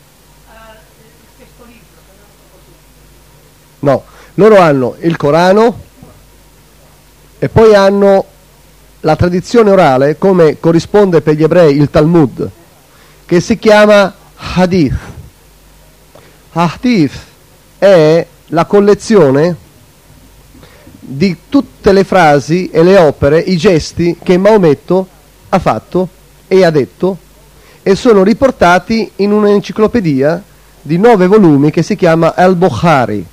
ha 0.46 0.78
il 0.78 1.28
stesso 1.34 1.64
libro, 1.66 1.98
così. 2.06 2.72
No, 3.80 4.04
loro 4.34 4.58
hanno 4.58 4.96
il 5.00 5.16
Corano 5.16 5.80
e 7.38 7.48
poi 7.48 7.74
hanno 7.74 8.24
la 9.00 9.16
tradizione 9.16 9.70
orale, 9.70 10.16
come 10.16 10.58
corrisponde 10.58 11.20
per 11.20 11.34
gli 11.34 11.42
ebrei 11.42 11.76
il 11.76 11.90
Talmud, 11.90 12.50
che 13.26 13.40
si 13.40 13.58
chiama 13.58 14.12
Hadith. 14.54 14.96
Hadith 16.52 17.12
è 17.78 18.26
la 18.48 18.64
collezione 18.64 19.56
di 20.98 21.36
tutte 21.48 21.92
le 21.92 22.04
frasi 22.04 22.70
e 22.70 22.82
le 22.82 22.96
opere, 22.96 23.38
i 23.38 23.56
gesti 23.56 24.16
che 24.22 24.38
Maometto 24.38 25.06
ha 25.50 25.58
fatto 25.58 26.08
e 26.48 26.64
ha 26.64 26.70
detto 26.70 27.18
e 27.82 27.94
sono 27.94 28.22
riportati 28.22 29.10
in 29.16 29.32
un'enciclopedia 29.32 30.42
di 30.80 30.96
nove 30.96 31.26
volumi 31.26 31.70
che 31.70 31.82
si 31.82 31.96
chiama 31.96 32.34
Al-Bukhari. 32.34 33.26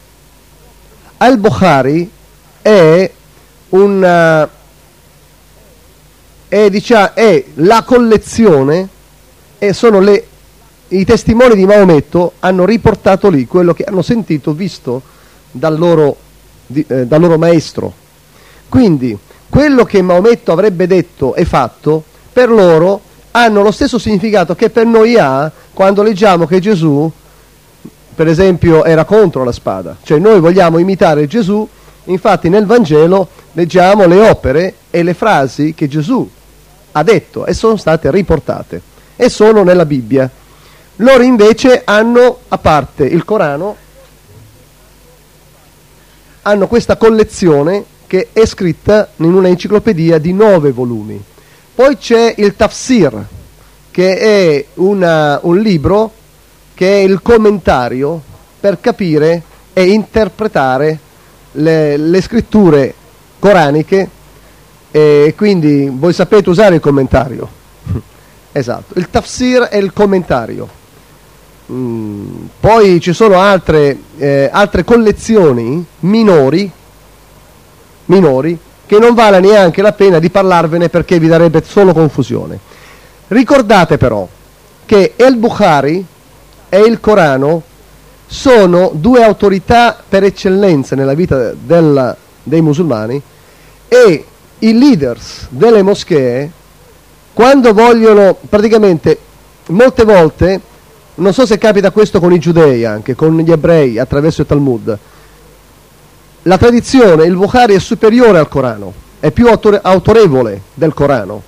Al-Bukhari 1.23 2.09
è, 2.63 3.11
una, 3.69 4.49
è, 6.47 6.69
diciamo, 6.71 7.13
è 7.13 7.43
la 7.55 7.83
collezione 7.83 8.89
e 9.59 9.73
sono 9.73 9.99
le 9.99 10.25
i 10.87 11.05
testimoni 11.05 11.55
di 11.55 11.65
Maometto 11.65 12.33
hanno 12.39 12.65
riportato 12.65 13.29
lì 13.29 13.45
quello 13.45 13.73
che 13.73 13.83
hanno 13.83 14.01
sentito, 14.01 14.51
visto 14.53 15.01
dal 15.51 15.77
loro, 15.77 16.17
di, 16.65 16.83
eh, 16.87 17.05
dal 17.05 17.21
loro 17.21 17.37
maestro. 17.37 17.93
Quindi 18.67 19.17
quello 19.47 19.85
che 19.85 20.01
Maometto 20.01 20.51
avrebbe 20.51 20.87
detto 20.87 21.35
e 21.35 21.45
fatto, 21.45 22.03
per 22.33 22.49
loro 22.49 22.99
hanno 23.31 23.61
lo 23.61 23.71
stesso 23.71 23.99
significato 23.99 24.55
che 24.55 24.69
per 24.69 24.85
noi 24.85 25.17
ha 25.17 25.49
quando 25.71 26.01
leggiamo 26.01 26.47
che 26.47 26.59
Gesù, 26.59 27.09
per 28.13 28.27
esempio, 28.27 28.83
era 28.83 29.05
contro 29.05 29.43
la 29.43 29.51
spada. 29.51 29.97
Cioè 30.01 30.19
noi 30.19 30.39
vogliamo 30.39 30.77
imitare 30.77 31.27
Gesù, 31.27 31.67
infatti 32.05 32.49
nel 32.49 32.65
Vangelo 32.65 33.27
leggiamo 33.53 34.05
le 34.05 34.29
opere 34.29 34.75
e 34.89 35.03
le 35.03 35.13
frasi 35.13 35.73
che 35.73 35.87
Gesù 35.87 36.29
ha 36.93 37.03
detto 37.03 37.45
e 37.45 37.53
sono 37.53 37.77
state 37.77 38.11
riportate 38.11 38.81
e 39.15 39.29
sono 39.29 39.63
nella 39.63 39.85
Bibbia. 39.85 40.29
Loro 40.97 41.23
invece 41.23 41.81
hanno, 41.83 42.39
a 42.47 42.57
parte 42.57 43.05
il 43.05 43.23
Corano, 43.23 43.75
hanno 46.43 46.67
questa 46.67 46.97
collezione 46.97 47.85
che 48.07 48.29
è 48.33 48.45
scritta 48.45 49.09
in 49.17 49.33
una 49.33 49.47
enciclopedia 49.47 50.17
di 50.17 50.33
nove 50.33 50.71
volumi. 50.71 51.23
Poi 51.73 51.97
c'è 51.97 52.33
il 52.37 52.55
Tafsir, 52.55 53.25
che 53.89 54.17
è 54.17 54.65
una, 54.75 55.39
un 55.43 55.59
libro 55.59 56.11
che 56.81 56.93
è 56.93 57.03
il 57.03 57.21
commentario 57.21 58.19
per 58.59 58.79
capire 58.79 59.43
e 59.71 59.91
interpretare 59.91 60.97
le, 61.51 61.95
le 61.95 62.21
scritture 62.21 62.91
coraniche 63.37 64.09
e 64.89 65.35
quindi 65.37 65.91
voi 65.93 66.11
sapete 66.11 66.49
usare 66.49 66.73
il 66.73 66.81
commentario. 66.81 67.47
esatto, 68.51 68.97
il 68.97 69.11
Tafsir 69.11 69.61
è 69.65 69.77
il 69.77 69.93
commentario. 69.93 70.67
Mm, 71.71 72.45
poi 72.59 72.99
ci 72.99 73.13
sono 73.13 73.39
altre, 73.39 73.99
eh, 74.17 74.49
altre 74.51 74.83
collezioni 74.83 75.85
minori, 75.99 76.71
minori 78.05 78.57
che 78.87 78.97
non 78.97 79.13
vale 79.13 79.39
neanche 79.39 79.83
la 79.83 79.93
pena 79.93 80.17
di 80.17 80.31
parlarvene 80.31 80.89
perché 80.89 81.19
vi 81.19 81.27
darebbe 81.27 81.61
solo 81.63 81.93
confusione. 81.93 82.57
Ricordate 83.27 83.99
però 83.99 84.27
che 84.83 85.13
El 85.15 85.35
Bukhari 85.35 86.07
e 86.73 86.79
il 86.79 87.01
Corano 87.01 87.63
sono 88.25 88.91
due 88.93 89.21
autorità 89.25 90.01
per 90.07 90.23
eccellenza 90.23 90.95
nella 90.95 91.13
vita 91.13 91.51
della, 91.51 92.15
dei 92.41 92.61
musulmani 92.61 93.21
e 93.89 94.25
i 94.59 94.77
leaders 94.77 95.47
delle 95.49 95.81
moschee 95.81 96.49
quando 97.33 97.73
vogliono 97.73 98.37
praticamente 98.47 99.19
molte 99.67 100.05
volte 100.05 100.61
non 101.15 101.33
so 101.33 101.45
se 101.45 101.57
capita 101.57 101.91
questo 101.91 102.21
con 102.21 102.31
i 102.31 102.39
giudei 102.39 102.85
anche, 102.85 103.15
con 103.15 103.37
gli 103.37 103.51
ebrei 103.51 103.99
attraverso 103.99 104.41
il 104.41 104.47
Talmud. 104.47 104.97
la 106.43 106.57
tradizione, 106.57 107.25
il 107.25 107.35
Bukhari 107.35 107.75
è 107.75 107.79
superiore 107.79 108.39
al 108.39 108.47
Corano, 108.47 108.93
è 109.19 109.29
più 109.31 109.47
autorevole 109.47 110.61
del 110.73 110.93
Corano. 110.93 111.43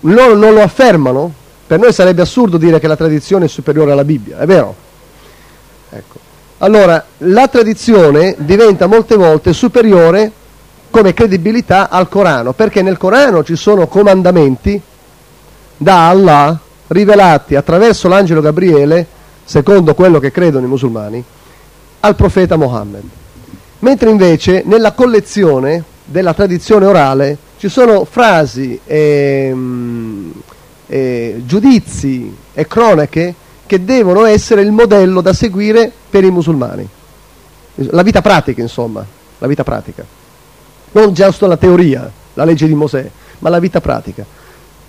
Loro 0.00 0.36
non 0.36 0.52
lo 0.52 0.62
affermano, 0.62 1.32
per 1.68 1.78
noi 1.78 1.92
sarebbe 1.92 2.22
assurdo 2.22 2.56
dire 2.56 2.80
che 2.80 2.86
la 2.86 2.96
tradizione 2.96 3.44
è 3.44 3.48
superiore 3.48 3.92
alla 3.92 4.02
Bibbia, 4.02 4.38
è 4.38 4.46
vero? 4.46 4.74
Ecco. 5.90 6.18
Allora, 6.60 7.04
la 7.18 7.46
tradizione 7.46 8.34
diventa 8.38 8.86
molte 8.86 9.16
volte 9.16 9.52
superiore 9.52 10.32
come 10.88 11.12
credibilità 11.12 11.90
al 11.90 12.08
Corano, 12.08 12.54
perché 12.54 12.80
nel 12.80 12.96
Corano 12.96 13.44
ci 13.44 13.54
sono 13.54 13.86
comandamenti 13.86 14.80
da 15.76 16.08
Allah 16.08 16.58
rivelati 16.86 17.54
attraverso 17.54 18.08
l'angelo 18.08 18.40
Gabriele, 18.40 19.06
secondo 19.44 19.92
quello 19.94 20.18
che 20.20 20.30
credono 20.30 20.64
i 20.64 20.70
musulmani, 20.70 21.22
al 22.00 22.16
profeta 22.16 22.56
Mohammed. 22.56 23.04
Mentre 23.80 24.08
invece 24.08 24.62
nella 24.64 24.92
collezione 24.92 25.84
della 26.02 26.32
tradizione 26.32 26.86
orale 26.86 27.36
ci 27.58 27.68
sono 27.68 28.06
frasi, 28.06 28.80
e, 28.86 29.54
e, 30.88 31.42
giudizi 31.44 32.34
e 32.52 32.66
cronache 32.66 33.34
che 33.66 33.84
devono 33.84 34.24
essere 34.24 34.62
il 34.62 34.72
modello 34.72 35.20
da 35.20 35.34
seguire 35.34 35.92
per 36.10 36.24
i 36.24 36.30
musulmani. 36.30 36.88
La 37.74 38.02
vita 38.02 38.22
pratica, 38.22 38.60
insomma, 38.60 39.04
la 39.38 39.46
vita 39.46 39.62
pratica. 39.62 40.04
Non 40.92 41.12
giusto 41.12 41.46
la 41.46 41.56
teoria, 41.56 42.10
la 42.34 42.44
legge 42.44 42.66
di 42.66 42.74
Mosè, 42.74 43.08
ma 43.40 43.50
la 43.50 43.60
vita 43.60 43.80
pratica. 43.80 44.24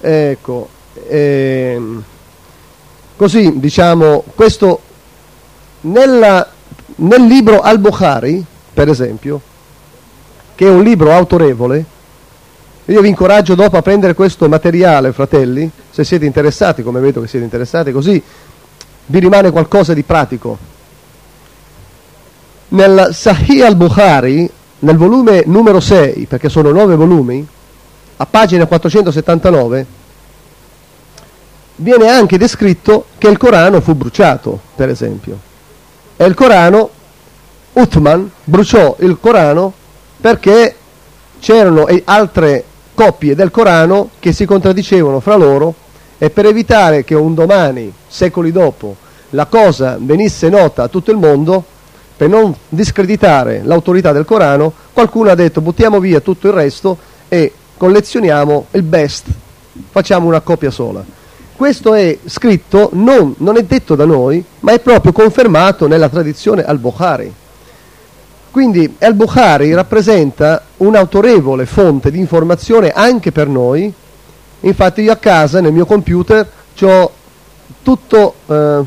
Ecco, 0.01 0.70
ehm, 1.08 2.03
così 3.18 3.60
diciamo, 3.60 4.24
questo 4.34 4.82
nella, 5.82 6.50
nel 6.96 7.25
libro 7.25 7.60
Al-Bukhari, 7.60 8.44
per 8.74 8.88
esempio, 8.88 9.41
che 10.56 10.65
è 10.65 10.70
un 10.70 10.84
libro 10.84 11.13
autorevole, 11.13 11.86
io 12.86 13.01
vi 13.01 13.10
incoraggio 13.10 13.56
dopo 13.56 13.77
a 13.77 13.82
prendere 13.82 14.13
questo 14.13 14.50
materiale, 14.50 15.12
fratelli, 15.12 15.70
se 16.00 16.06
siete 16.06 16.25
interessati, 16.25 16.82
come 16.82 17.01
vedo 17.01 17.20
che 17.22 17.27
siete 17.27 17.44
interessati, 17.44 17.91
così 17.91 18.22
vi 19.06 19.20
rimane 19.20 19.51
qualcosa 19.51 19.94
di 19.94 20.03
pratico. 20.03 20.58
Nel 22.70 23.10
Sahih 23.12 23.63
al-Bukhari, 23.63 24.50
nel 24.79 24.96
volume 24.96 25.44
numero 25.46 25.79
6, 25.79 26.25
perché 26.27 26.48
sono 26.48 26.72
nove 26.72 26.96
volumi, 26.96 27.46
a 28.18 28.25
pagina 28.25 28.65
479, 28.65 29.86
viene 31.77 32.10
anche 32.10 32.38
descritto 32.38 33.08
che 33.18 33.27
il 33.27 33.38
Corano 33.38 33.82
fu 33.82 33.94
bruciato, 33.94 34.60
per 34.75 34.89
esempio. 34.89 35.38
E 36.15 36.25
il 36.25 36.34
Corano, 36.34 36.89
Uthman 37.74 38.29
bruciò 38.44 38.96
il 39.00 39.18
Corano 39.20 39.74
perché 40.20 40.75
c'erano 41.39 41.88
altre 42.06 42.63
coppie 42.94 43.36
del 43.36 43.51
Corano 43.51 44.10
che 44.20 44.34
si 44.34 44.46
contraddicevano 44.46 45.22
fra 45.22 45.36
loro 45.36 45.74
e 46.20 46.30
per 46.30 46.46
evitare 46.46 47.04
che 47.04 47.16
un 47.16 47.34
domani, 47.34 47.92
secoli 48.08 48.52
dopo, 48.52 48.96
la 49.32 49.46
cosa 49.46 49.98
venisse 50.00 50.50
nota 50.50 50.84
a 50.84 50.88
tutto 50.88 51.10
il 51.10 51.18
mondo, 51.18 51.64
per 52.16 52.30
non 52.30 52.54
discreditare 52.68 53.62
l'autorità 53.64 54.12
del 54.12 54.26
Corano, 54.26 54.74
qualcuno 54.94 55.32
ha 55.32 55.36
detto 55.36 55.62
buttiamo 55.62 56.00
via 56.00 56.20
tutto 56.20 56.48
il 56.48 56.54
resto 56.54 56.98
e 57.30 57.54
collezioniamo 57.78 58.68
il 58.72 58.84
best, 58.84 59.28
facciamo 59.90 60.28
una 60.28 60.42
copia 60.42 60.70
sola. 60.70 61.04
Questo 61.56 61.94
è 61.94 62.18
scritto, 62.26 62.90
non, 62.94 63.36
non 63.38 63.58
è 63.58 63.64
detto 63.64 63.96
da 63.96 64.06
noi, 64.06 64.44
ma 64.60 64.74
è 64.74 64.80
proprio 64.80 65.12
confermato 65.12 65.88
nella 65.88 66.10
tradizione 66.10 66.64
al-Bukhari. 66.64 67.34
Quindi 68.52 68.96
al-Bukhari 69.00 69.74
rappresenta 69.74 70.64
un'autorevole 70.78 71.66
fonte 71.66 72.12
di 72.12 72.20
informazione 72.20 72.92
anche 72.92 73.32
per 73.32 73.48
noi. 73.48 73.94
Infatti 74.62 75.01
io 75.01 75.12
a 75.12 75.18
casa, 75.18 75.62
nel 75.62 75.72
mio 75.72 75.86
computer, 75.86 76.50
ho 76.82 77.12
tutto, 77.82 78.33
eh, 78.48 78.83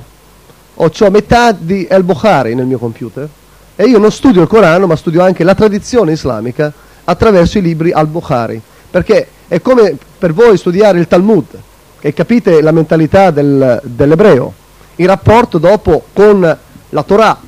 ho 0.75 1.11
metà 1.11 1.53
di 1.53 1.87
al-Bukhari 1.91 2.55
nel 2.55 2.67
mio 2.67 2.79
computer 2.79 3.29
e 3.75 3.85
io 3.85 3.99
non 3.99 4.13
studio 4.13 4.43
il 4.43 4.49
Corano, 4.49 4.87
ma 4.87 4.97
studio 4.97 5.23
anche 5.23 5.45
la 5.45 5.55
tradizione 5.55 6.13
islamica 6.13 6.73
attraverso 7.05 7.59
i 7.59 7.63
libri 7.63 7.91
al-Bukhari, 7.91 8.61
perché 8.91 9.27
è 9.49 9.61
come 9.61 9.97
per 10.19 10.33
voi 10.33 10.57
studiare 10.57 10.99
il 10.99 11.09
Talmud, 11.09 11.45
e 12.01 12.13
capite 12.13 12.61
la 12.61 12.73
mentalità 12.73 13.31
del, 13.31 13.81
dell'ebreo, 13.85 14.53
il 14.97 15.07
rapporto 15.07 15.59
dopo 15.59 16.05
con 16.13 16.59
la 16.89 17.03
Torah. 17.05 17.41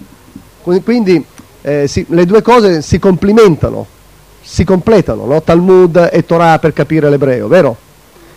Quindi 0.63 1.25
eh, 1.61 1.87
si, 1.89 2.07
le 2.09 2.25
due 2.25 2.41
cose 2.41 2.81
si 2.81 2.99
complementano, 2.99 3.87
si 4.41 4.65
completano, 4.65 5.27
no? 5.27 5.43
Talmud 5.43 6.09
e 6.11 6.25
Torah 6.25 6.59
per 6.59 6.73
capire 6.73 7.11
l'ebreo, 7.11 7.49
vero? 7.49 7.77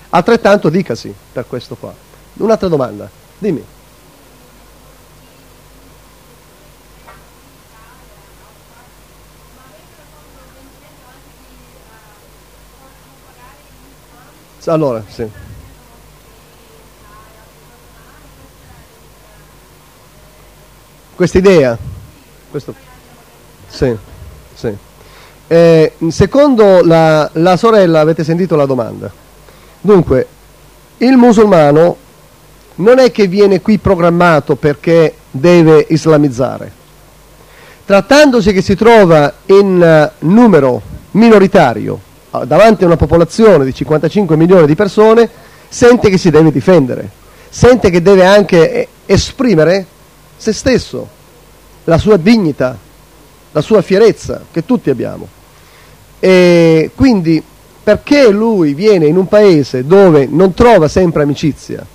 Altrettanto 0.10 0.70
dicasi 0.70 1.14
per 1.32 1.46
questo 1.48 1.76
qua. 1.76 1.94
Un'altra 2.34 2.68
domanda, 2.68 3.10
dimmi. 3.38 3.64
Allora, 14.68 15.02
sì. 15.08 15.26
Questa 21.16 21.38
idea? 21.38 21.78
Questo... 22.52 22.76
Sì, 23.70 23.96
sì. 24.54 24.76
Eh, 25.48 25.94
secondo 26.10 26.84
la, 26.84 27.30
la 27.34 27.56
sorella 27.56 28.02
avete 28.02 28.26
sentito 28.26 28.58
la 28.58 28.66
domanda. 28.66 29.10
Dunque, 29.82 30.28
il 30.98 31.16
musulmano 31.16 31.98
non 32.76 33.00
è 33.00 33.12
che 33.12 33.28
viene 33.28 33.62
qui 33.62 33.78
programmato 33.78 34.56
perché 34.56 35.14
deve 35.32 35.86
islamizzare. 35.90 36.72
Trattandosi 37.86 38.52
che 38.52 38.62
si 38.62 38.76
trova 38.76 39.34
in 39.46 40.12
uh, 40.20 40.26
numero 40.26 40.82
minoritario 41.12 42.02
davanti 42.46 42.84
a 42.84 42.88
una 42.88 42.98
popolazione 42.98 43.66
di 43.66 43.74
55 43.74 44.36
milioni 44.36 44.68
di 44.68 44.76
persone, 44.76 45.30
sente 45.70 46.10
che 46.10 46.18
si 46.18 46.30
deve 46.30 46.52
difendere, 46.52 47.10
sente 47.50 47.90
che 47.90 48.02
deve 48.02 48.26
anche 48.26 48.72
eh, 48.72 48.88
esprimere 49.06 49.86
se 50.36 50.54
stesso, 50.54 51.08
la 51.86 51.98
sua 51.98 52.18
dignità, 52.18 52.78
la 53.52 53.62
sua 53.62 53.82
fierezza 53.82 54.44
che 54.52 54.66
tutti 54.66 54.90
abbiamo. 54.90 55.28
E 56.20 56.92
quindi 56.96 57.42
perché 57.88 58.28
lui 58.32 58.74
viene 58.74 59.06
in 59.06 59.16
un 59.16 59.30
paese 59.30 59.86
dove 59.86 60.28
non 60.30 60.54
trova 60.54 60.90
sempre 60.90 61.24
amicizia, 61.24 61.86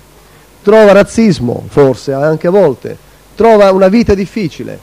trova 0.63 0.91
razzismo 0.91 1.65
forse 1.67 2.13
anche 2.13 2.47
a 2.47 2.49
volte, 2.49 2.97
trova 3.35 3.71
una 3.71 3.89
vita 3.89 4.15
difficile, 4.15 4.79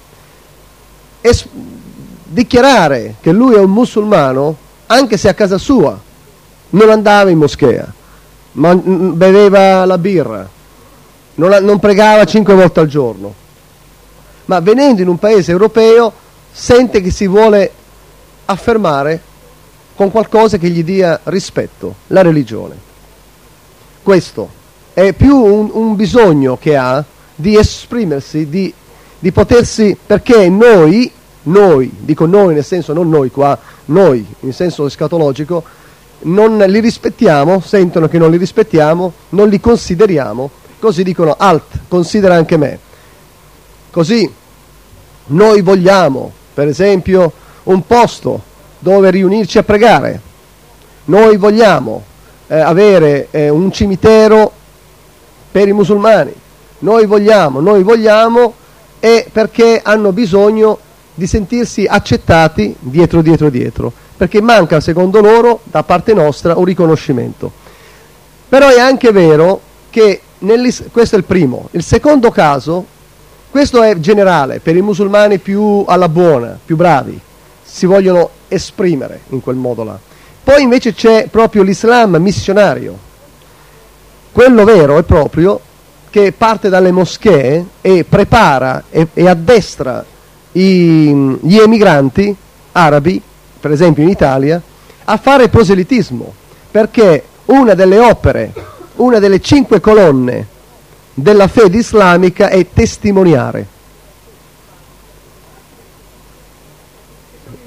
es- 1.20 1.48
dichiarare 2.22 3.16
che 3.20 3.32
lui 3.32 3.56
è 3.56 3.58
un 3.58 3.72
musulmano 3.72 4.56
anche 4.86 5.16
se 5.16 5.28
a 5.28 5.34
casa 5.34 5.58
sua 5.58 5.98
non 6.70 6.90
andava 6.90 7.28
in 7.28 7.38
moschea, 7.38 7.92
ma 8.52 8.72
beveva 8.76 9.84
la 9.86 9.98
birra, 9.98 10.48
non, 11.34 11.64
non 11.64 11.80
pregava 11.80 12.24
cinque 12.24 12.54
volte 12.54 12.78
al 12.78 12.86
giorno, 12.86 13.34
ma 14.44 14.60
venendo 14.60 15.02
in 15.02 15.08
un 15.08 15.18
paese 15.18 15.50
europeo 15.50 16.12
sente 16.52 17.00
che 17.00 17.10
si 17.10 17.26
vuole 17.26 17.72
affermare 18.44 19.22
con 20.00 20.10
qualcosa 20.10 20.56
che 20.56 20.70
gli 20.70 20.82
dia 20.82 21.20
rispetto, 21.24 21.94
la 22.06 22.22
religione. 22.22 22.74
Questo 24.02 24.48
è 24.94 25.12
più 25.12 25.36
un, 25.36 25.68
un 25.74 25.94
bisogno 25.94 26.56
che 26.56 26.74
ha 26.74 27.04
di 27.34 27.54
esprimersi, 27.54 28.48
di, 28.48 28.72
di, 29.18 29.30
potersi, 29.30 29.94
perché 30.06 30.48
noi, 30.48 31.12
noi, 31.42 31.92
dico 31.98 32.24
noi 32.24 32.54
nel 32.54 32.64
senso 32.64 32.94
non 32.94 33.10
noi 33.10 33.30
qua, 33.30 33.58
noi 33.86 34.26
in 34.40 34.54
senso 34.54 34.86
escatologico, 34.86 35.62
non 36.20 36.56
li 36.56 36.80
rispettiamo, 36.80 37.60
sentono 37.60 38.08
che 38.08 38.16
non 38.16 38.30
li 38.30 38.38
rispettiamo, 38.38 39.12
non 39.28 39.50
li 39.50 39.60
consideriamo, 39.60 40.50
così 40.78 41.02
dicono 41.02 41.34
alt, 41.36 41.78
considera 41.88 42.36
anche 42.36 42.56
me. 42.56 42.78
Così 43.90 44.32
noi 45.26 45.60
vogliamo, 45.60 46.32
per 46.54 46.68
esempio, 46.68 47.30
un 47.64 47.84
posto 47.86 48.48
dove 48.80 49.10
riunirci 49.10 49.58
a 49.58 49.62
pregare. 49.62 50.20
Noi 51.04 51.36
vogliamo 51.36 52.02
eh, 52.48 52.58
avere 52.58 53.28
eh, 53.30 53.48
un 53.48 53.70
cimitero 53.70 54.52
per 55.50 55.68
i 55.68 55.72
musulmani. 55.72 56.32
Noi 56.80 57.06
vogliamo, 57.06 57.60
noi 57.60 57.82
vogliamo 57.82 58.54
e 58.98 59.26
perché 59.30 59.80
hanno 59.82 60.12
bisogno 60.12 60.78
di 61.14 61.26
sentirsi 61.26 61.86
accettati 61.88 62.74
dietro, 62.78 63.22
dietro, 63.22 63.50
dietro, 63.50 63.92
perché 64.16 64.40
manca 64.40 64.80
secondo 64.80 65.20
loro 65.20 65.60
da 65.64 65.82
parte 65.82 66.12
nostra 66.14 66.56
un 66.56 66.64
riconoscimento. 66.64 67.52
Però 68.48 68.68
è 68.68 68.80
anche 68.80 69.12
vero 69.12 69.60
che 69.90 70.20
questo 70.90 71.14
è 71.16 71.18
il 71.18 71.24
primo. 71.24 71.68
Il 71.72 71.82
secondo 71.82 72.30
caso 72.30 72.84
questo 73.50 73.82
è 73.82 73.98
generale 73.98 74.60
per 74.60 74.76
i 74.76 74.80
musulmani 74.80 75.38
più 75.38 75.84
alla 75.86 76.08
buona, 76.08 76.58
più 76.64 76.76
bravi. 76.76 77.20
si 77.62 77.86
vogliono 77.86 78.30
esprimere 78.50 79.20
in 79.30 79.40
quel 79.40 79.56
modo 79.56 79.84
là. 79.84 79.98
Poi 80.42 80.62
invece 80.62 80.92
c'è 80.92 81.28
proprio 81.30 81.62
l'Islam 81.62 82.16
missionario, 82.16 82.98
quello 84.32 84.64
vero 84.64 84.98
e 84.98 85.02
proprio 85.02 85.60
che 86.10 86.32
parte 86.32 86.68
dalle 86.68 86.90
moschee 86.90 87.64
e 87.80 88.04
prepara 88.04 88.84
e, 88.90 89.08
e 89.14 89.28
addestra 89.28 90.04
i, 90.52 91.38
gli 91.40 91.56
emigranti 91.56 92.34
arabi, 92.72 93.22
per 93.60 93.70
esempio 93.70 94.02
in 94.02 94.08
Italia, 94.08 94.60
a 95.04 95.16
fare 95.16 95.48
proselitismo, 95.48 96.32
perché 96.70 97.24
una 97.46 97.74
delle 97.74 97.98
opere, 97.98 98.52
una 98.96 99.18
delle 99.18 99.40
cinque 99.40 99.80
colonne 99.80 100.46
della 101.14 101.48
fede 101.48 101.78
islamica 101.78 102.48
è 102.48 102.66
testimoniare. 102.72 103.69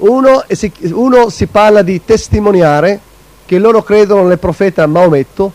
Uno 0.06 0.44
si, 0.48 0.70
uno 0.92 1.30
si 1.30 1.46
parla 1.46 1.80
di 1.82 2.04
testimoniare 2.04 3.00
che 3.46 3.58
loro 3.58 3.82
credono 3.82 4.26
nel 4.26 4.38
profeta 4.38 4.86
Maometto, 4.86 5.52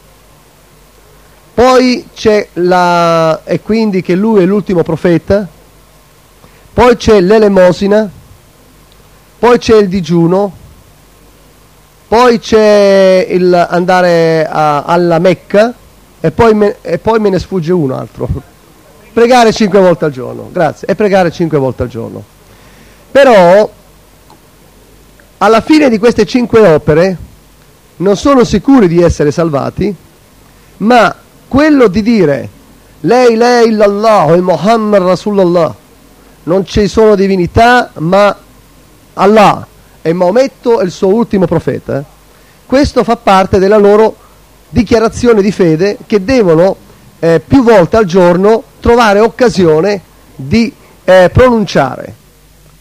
poi 1.53 2.07
c'è 2.15 2.47
la... 2.53 3.43
e 3.43 3.61
quindi 3.61 4.01
che 4.01 4.15
lui 4.15 4.41
è 4.41 4.45
l'ultimo 4.45 4.81
profeta, 4.81 5.47
poi 6.73 6.95
c'è 6.95 7.19
l'elemosina, 7.21 8.09
poi 9.37 9.57
c'è 9.59 9.75
il 9.75 9.87
digiuno, 9.87 10.51
poi 12.07 12.39
c'è 12.39 13.27
il 13.29 13.53
andare 13.53 14.47
a, 14.49 14.83
alla 14.83 15.19
Mecca. 15.19 15.73
E 16.21 16.31
poi, 16.31 16.53
me, 16.53 16.77
e 16.81 16.97
poi 16.97 17.17
me 17.19 17.29
ne 17.29 17.39
sfugge 17.39 17.71
un 17.71 17.91
altro. 17.91 18.27
pregare 19.13 19.53
cinque 19.53 19.79
volte 19.79 20.05
al 20.05 20.11
giorno, 20.11 20.49
grazie, 20.51 20.87
e 20.87 20.95
pregare 20.95 21.31
cinque 21.31 21.57
volte 21.57 21.83
al 21.83 21.89
giorno. 21.89 22.23
Però 23.11 23.69
alla 25.39 25.61
fine 25.61 25.89
di 25.89 25.97
queste 25.97 26.25
cinque 26.25 26.59
opere 26.67 27.17
non 27.97 28.15
sono 28.17 28.43
sicuri 28.43 28.87
di 28.87 29.01
essere 29.01 29.31
salvati, 29.31 29.93
ma 30.77 31.15
quello 31.47 31.87
di 31.87 32.01
dire 32.01 32.49
lei, 33.01 33.35
lei, 33.35 33.71
l'Allah 33.71 34.33
e 34.33 34.41
Muhammad 34.41 35.01
Rasulallah, 35.01 35.75
non 36.43 36.65
ci 36.65 36.87
sono 36.87 37.15
divinità, 37.15 37.91
ma 37.95 38.35
Allah 39.13 39.65
e 40.01 40.13
Maometto 40.13 40.79
è 40.79 40.83
il 40.83 40.91
suo 40.91 41.07
ultimo 41.07 41.45
profeta, 41.45 42.03
questo 42.65 43.03
fa 43.03 43.15
parte 43.15 43.59
della 43.59 43.77
loro 43.77 44.15
dichiarazione 44.69 45.41
di 45.41 45.51
fede 45.51 45.97
che 46.05 46.23
devono 46.23 46.75
eh, 47.19 47.41
più 47.45 47.63
volte 47.63 47.97
al 47.97 48.05
giorno 48.05 48.63
trovare 48.79 49.19
occasione 49.19 50.01
di 50.35 50.71
eh, 51.05 51.29
pronunciare. 51.31 52.18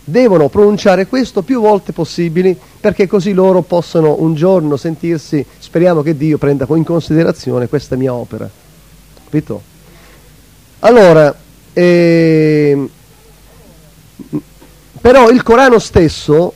Devono 0.08 0.48
pronunciare 0.48 1.06
questo 1.06 1.42
più 1.42 1.60
volte 1.60 1.92
possibili 1.92 2.58
perché 2.80 3.06
così 3.06 3.34
loro 3.34 3.60
possono 3.60 4.16
un 4.20 4.34
giorno 4.34 4.78
sentirsi, 4.78 5.44
speriamo 5.58 6.00
che 6.00 6.16
Dio 6.16 6.38
prenda 6.38 6.66
in 6.70 6.82
considerazione 6.84 7.68
questa 7.68 7.94
mia 7.94 8.14
opera. 8.14 8.48
Capito? 9.24 9.60
Allora, 10.78 11.36
eh, 11.74 12.88
però 14.98 15.28
il 15.28 15.42
Corano 15.42 15.78
stesso 15.78 16.54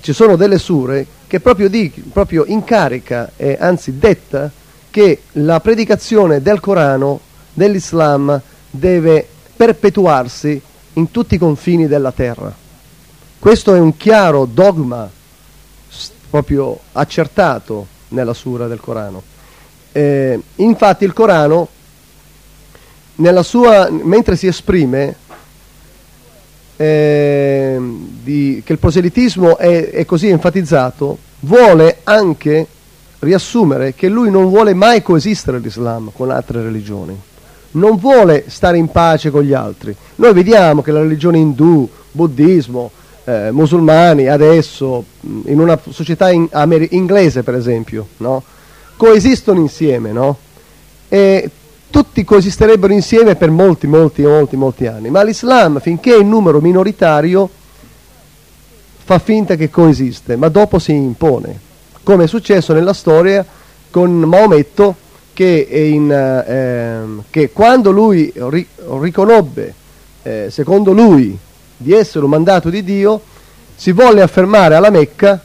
ci 0.00 0.12
sono 0.12 0.36
delle 0.36 0.58
sure 0.58 1.04
che 1.26 1.40
proprio, 1.40 1.68
di, 1.68 1.90
proprio 2.12 2.44
incarica 2.46 3.32
e 3.36 3.56
anzi 3.58 3.98
detta 3.98 4.48
che 4.90 5.22
la 5.32 5.58
predicazione 5.58 6.40
del 6.40 6.60
Corano, 6.60 7.18
dell'Islam, 7.52 8.40
deve 8.70 9.26
perpetuarsi 9.56 10.60
in 10.92 11.10
tutti 11.10 11.34
i 11.34 11.38
confini 11.38 11.88
della 11.88 12.12
terra. 12.12 12.61
Questo 13.42 13.74
è 13.74 13.80
un 13.80 13.96
chiaro 13.96 14.44
dogma 14.44 15.10
proprio 16.30 16.78
accertato 16.92 17.88
nella 18.10 18.34
sura 18.34 18.68
del 18.68 18.78
Corano. 18.78 19.20
Eh, 19.90 20.40
infatti 20.54 21.02
il 21.02 21.12
Corano, 21.12 21.66
sua, 23.42 23.90
mentre 23.90 24.36
si 24.36 24.46
esprime, 24.46 25.16
eh, 26.76 27.80
di, 28.22 28.62
che 28.64 28.72
il 28.74 28.78
proselitismo 28.78 29.58
è, 29.58 29.90
è 29.90 30.04
così 30.04 30.28
enfatizzato, 30.28 31.18
vuole 31.40 31.98
anche 32.04 32.64
riassumere 33.18 33.92
che 33.96 34.06
lui 34.06 34.30
non 34.30 34.50
vuole 34.50 34.72
mai 34.72 35.02
coesistere 35.02 35.58
l'Islam 35.58 36.12
con 36.14 36.30
altre 36.30 36.62
religioni, 36.62 37.20
non 37.72 37.96
vuole 37.96 38.44
stare 38.46 38.78
in 38.78 38.86
pace 38.86 39.30
con 39.32 39.42
gli 39.42 39.52
altri. 39.52 39.92
Noi 40.14 40.32
vediamo 40.32 40.80
che 40.80 40.92
la 40.92 41.00
religione 41.00 41.38
indù, 41.38 41.90
buddismo, 42.12 43.00
eh, 43.24 43.50
musulmani 43.50 44.28
adesso, 44.28 45.04
in 45.44 45.60
una 45.60 45.78
società 45.90 46.30
in, 46.30 46.48
inglese 46.90 47.42
per 47.42 47.54
esempio, 47.54 48.08
no? 48.18 48.42
coesistono 48.96 49.58
insieme, 49.60 50.12
no? 50.12 50.36
E 51.08 51.50
tutti 51.90 52.24
coesisterebbero 52.24 52.92
insieme 52.92 53.36
per 53.36 53.50
molti, 53.50 53.86
molti, 53.86 54.22
molti, 54.22 54.56
molti 54.56 54.86
anni, 54.86 55.10
ma 55.10 55.22
l'Islam 55.22 55.78
finché 55.80 56.14
è 56.14 56.20
in 56.20 56.28
numero 56.28 56.60
minoritario 56.60 57.48
fa 59.04 59.18
finta 59.18 59.56
che 59.56 59.68
coesiste, 59.68 60.36
ma 60.36 60.48
dopo 60.48 60.78
si 60.78 60.92
impone, 60.92 61.58
come 62.02 62.24
è 62.24 62.26
successo 62.26 62.72
nella 62.72 62.94
storia 62.94 63.44
con 63.90 64.10
Maometto 64.10 64.96
che, 65.32 65.66
in, 65.92 66.10
eh, 66.10 67.22
che 67.28 67.50
quando 67.50 67.90
lui 67.90 68.32
ri, 68.34 68.66
riconobbe, 69.00 69.74
eh, 70.22 70.46
secondo 70.50 70.92
lui, 70.92 71.36
di 71.82 71.92
essere 71.92 72.24
un 72.24 72.30
mandato 72.30 72.70
di 72.70 72.82
Dio, 72.82 73.20
si 73.74 73.92
volle 73.92 74.22
affermare 74.22 74.74
alla 74.74 74.90
Mecca, 74.90 75.42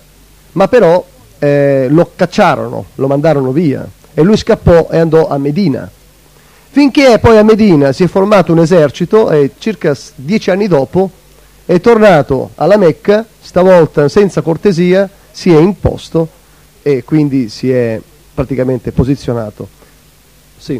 ma 0.53 0.67
però 0.67 1.05
eh, 1.39 1.87
lo 1.89 2.11
cacciarono, 2.15 2.85
lo 2.95 3.07
mandarono 3.07 3.51
via 3.51 3.87
e 4.13 4.21
lui 4.23 4.37
scappò 4.37 4.87
e 4.89 4.97
andò 4.97 5.27
a 5.27 5.37
Medina 5.37 5.91
finché 6.77 7.17
poi 7.17 7.39
a 7.39 7.43
Medina 7.43 7.91
si 7.91 8.03
è 8.03 8.07
formato 8.07 8.51
un 8.51 8.59
esercito 8.59 9.31
e 9.31 9.53
circa 9.57 9.97
dieci 10.13 10.51
anni 10.51 10.67
dopo 10.67 11.09
è 11.65 11.81
tornato 11.81 12.51
alla 12.53 12.77
Mecca, 12.77 13.25
stavolta 13.41 14.07
senza 14.09 14.41
cortesia, 14.41 15.09
si 15.31 15.51
è 15.51 15.57
imposto 15.57 16.29
e 16.83 17.03
quindi 17.03 17.49
si 17.49 17.71
è 17.71 17.99
praticamente 18.31 18.91
posizionato. 18.91 19.67
Sì. 20.55 20.79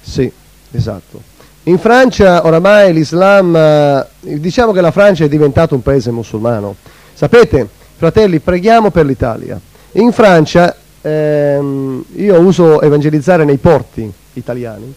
Sì, 0.00 0.32
esatto. 0.70 1.22
In 1.68 1.78
Francia 1.78 2.46
oramai 2.46 2.94
l'Islam, 2.94 3.54
eh, 3.54 4.06
diciamo 4.20 4.72
che 4.72 4.80
la 4.80 4.90
Francia 4.90 5.24
è 5.24 5.28
diventato 5.28 5.74
un 5.74 5.82
paese 5.82 6.10
musulmano. 6.10 6.76
Sapete, 7.12 7.68
fratelli, 7.94 8.38
preghiamo 8.38 8.90
per 8.90 9.04
l'Italia. 9.04 9.60
In 9.92 10.10
Francia 10.12 10.74
ehm, 11.02 12.04
io 12.14 12.40
uso 12.40 12.80
evangelizzare 12.80 13.44
nei 13.44 13.58
porti 13.58 14.10
italiani. 14.32 14.94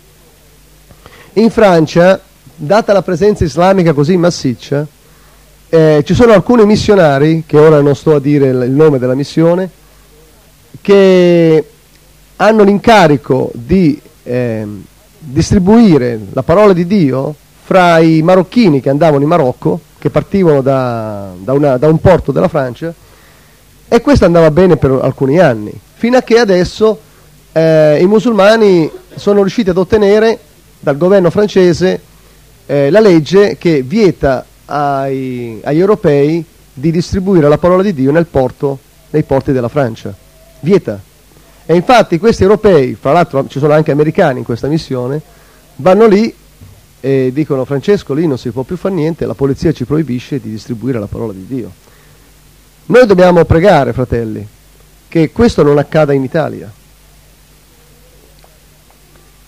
In 1.34 1.50
Francia, 1.50 2.22
data 2.56 2.94
la 2.94 3.02
presenza 3.02 3.44
islamica 3.44 3.92
così 3.92 4.16
massiccia, 4.16 4.88
eh, 5.68 6.04
ci 6.06 6.14
sono 6.14 6.32
alcuni 6.32 6.66
missionari, 6.66 7.44
che 7.46 7.58
ora 7.58 7.82
non 7.82 7.98
sto 7.98 8.16
a 8.16 8.22
dire 8.22 8.48
il, 8.48 8.72
nome 8.72 8.98
della 8.98 9.16
missione, 9.16 9.70
che 10.80 11.66
hanno 12.38 12.64
l'incarico 12.64 13.52
di 13.54 14.02
eh, 14.24 14.66
distribuire 15.24 16.20
la 16.34 16.44
parola 16.44 16.74
di 16.74 16.86
Dio 16.88 17.36
fra 17.64 18.00
i 18.00 18.22
marocchini 18.22 18.82
che 18.82 18.90
andavano 18.90 19.24
in 19.24 19.30
Marocco, 19.30 19.80
che 19.98 20.10
partivano 20.10 20.62
da, 20.62 21.32
da, 21.38 21.54
una, 21.54 21.78
da 21.78 21.88
un 21.88 22.00
porto 22.00 22.32
della 22.32 22.48
Francia, 22.48 22.94
e 23.88 24.02
questo 24.02 24.26
andava 24.26 24.50
bene 24.52 24.78
per 24.78 24.92
alcuni 25.02 25.40
anni 25.40 25.72
fino 26.02 26.18
a 26.18 26.24
che 26.24 26.40
adesso 26.40 27.00
eh, 27.52 28.00
i 28.02 28.08
musulmani 28.08 28.90
sono 29.14 29.42
riusciti 29.42 29.70
ad 29.70 29.78
ottenere 29.78 30.40
dal 30.80 30.98
governo 30.98 31.30
francese 31.30 32.02
eh, 32.66 32.90
la 32.90 33.00
legge 33.00 33.56
che 33.60 33.84
vieta 33.84 34.44
ai, 34.66 35.60
agli 35.64 35.80
europei 35.80 36.44
di 36.74 36.90
distribuire 36.90 37.48
la 37.48 37.60
parola 37.60 37.84
di 37.84 37.94
Dio 37.94 38.12
nel 38.12 38.26
porto, 38.26 38.80
nei 39.12 39.22
porti 39.22 39.52
della 39.52 39.68
Francia. 39.68 40.12
Vieta. 40.62 41.00
E 41.72 41.76
infatti 41.76 42.20
questi 42.20 42.42
europei, 42.42 42.96
fra 43.00 43.14
l'altro 43.14 43.48
ci 43.48 43.58
sono 43.58 43.72
anche 43.72 43.92
americani 43.92 44.40
in 44.40 44.44
questa 44.44 44.68
missione, 44.68 45.22
vanno 45.78 46.06
lì 46.06 46.36
e 47.00 47.30
dicono 47.34 47.64
Francesco 47.64 48.14
lì 48.14 48.28
non 48.28 48.38
si 48.38 48.50
può 48.50 48.64
più 48.64 48.76
fare 48.76 48.94
niente, 48.94 49.26
la 49.26 49.36
polizia 49.36 49.72
ci 49.72 49.86
proibisce 49.86 50.42
di 50.42 50.50
distribuire 50.50 51.00
la 51.00 51.06
parola 51.06 51.32
di 51.32 51.46
Dio. 51.48 51.72
Noi 52.88 53.06
dobbiamo 53.06 53.46
pregare, 53.46 53.94
fratelli, 53.94 54.46
che 55.08 55.32
questo 55.32 55.64
non 55.64 55.78
accada 55.78 56.12
in 56.12 56.26
Italia. 56.26 56.70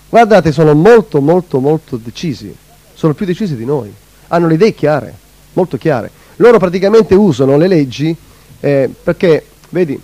Guardate, 0.08 0.50
sono 0.50 0.72
molto, 0.72 1.20
molto, 1.20 1.60
molto 1.60 1.98
decisi, 1.98 2.56
sono 2.94 3.12
più 3.12 3.26
decisi 3.26 3.54
di 3.54 3.66
noi, 3.66 3.92
hanno 4.28 4.46
le 4.46 4.54
idee 4.54 4.72
chiare, 4.72 5.14
molto 5.52 5.76
chiare. 5.76 6.10
Loro 6.36 6.56
praticamente 6.56 7.14
usano 7.14 7.58
le 7.58 7.68
leggi 7.68 8.16
eh, 8.60 8.88
perché, 9.02 9.44
vedi, 9.68 10.00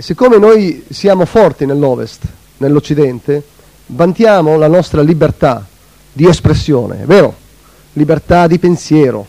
siccome 0.00 0.38
noi 0.38 0.84
siamo 0.90 1.24
forti 1.24 1.66
nell'Ovest, 1.66 2.22
nell'Occidente, 2.58 3.42
vantiamo 3.86 4.56
la 4.56 4.68
nostra 4.68 5.02
libertà 5.02 5.66
di 6.12 6.26
espressione, 6.26 7.02
è 7.02 7.04
vero? 7.04 7.34
Libertà 7.94 8.46
di 8.46 8.58
pensiero. 8.58 9.26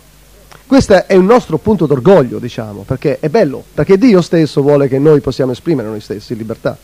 Questo 0.66 1.06
è 1.06 1.14
il 1.14 1.22
nostro 1.22 1.58
punto 1.58 1.86
d'orgoglio, 1.86 2.40
diciamo, 2.40 2.84
perché 2.84 3.20
è 3.20 3.28
bello, 3.30 3.64
perché 3.74 3.98
Dio 3.98 4.22
stesso 4.22 4.62
vuole 4.62 4.88
che 4.88 5.00
noi 5.00 5.20
possiamo 5.20 5.52
esprimere 5.52 5.90
noi 5.90 6.00
stessi 6.00 6.36
libertà. 6.36 6.78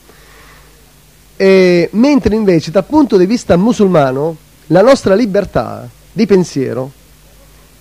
E, 1.38 1.90
mentre 1.94 2.36
invece 2.36 2.72
dal 2.72 2.84
punto 2.84 3.16
di 3.16 3.26
vista 3.26 3.56
musulmano 3.56 4.36
la 4.68 4.82
nostra 4.82 5.14
libertà 5.14 5.88
di 6.12 6.26
pensiero 6.26 6.92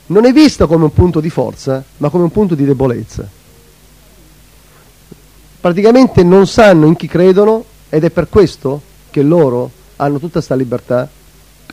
non 0.07 0.27
è 0.27 0.33
vista 0.33 0.67
come 0.67 0.85
un 0.85 0.93
punto 0.93 1.21
di 1.21 1.31
forza, 1.31 1.83
ma 1.97 2.11
come 2.11 2.25
un 2.25 2.31
punto 2.31 2.55
di 2.55 2.65
debolezza. 2.65 3.29
Praticamente 5.67 6.23
non 6.23 6.47
sanno 6.47 6.87
in 6.87 6.95
chi 6.95 7.09
credono 7.09 7.65
ed 7.89 8.05
è 8.05 8.11
per 8.11 8.29
questo 8.29 8.81
che 9.11 9.21
loro 9.23 9.69
hanno 9.97 10.21
tutta 10.21 10.35
questa 10.35 10.55
libertà 10.55 11.09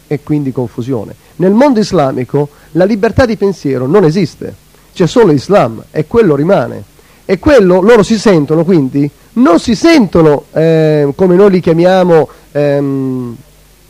e 0.08 0.20
quindi 0.24 0.52
confusione. 0.52 1.14
Nel 1.36 1.52
mondo 1.52 1.80
islamico 1.80 2.50
la 2.72 2.86
libertà 2.86 3.28
di 3.28 3.38
pensiero 3.38 3.86
non 3.86 4.04
esiste, 4.04 4.52
c'è 4.96 5.06
solo 5.06 5.32
Islam 5.32 5.84
e 5.92 6.08
quello 6.08 6.36
rimane. 6.36 6.84
E 7.24 7.38
quello 7.38 7.82
loro 7.82 8.02
si 8.02 8.18
sentono 8.18 8.64
quindi, 8.64 9.08
non 9.34 9.60
si 9.60 9.76
sentono 9.76 10.46
eh, 10.54 11.14
come 11.16 11.36
noi 11.36 11.52
li 11.52 11.60
chiamiamo, 11.60 12.30
ehm, 12.52 13.38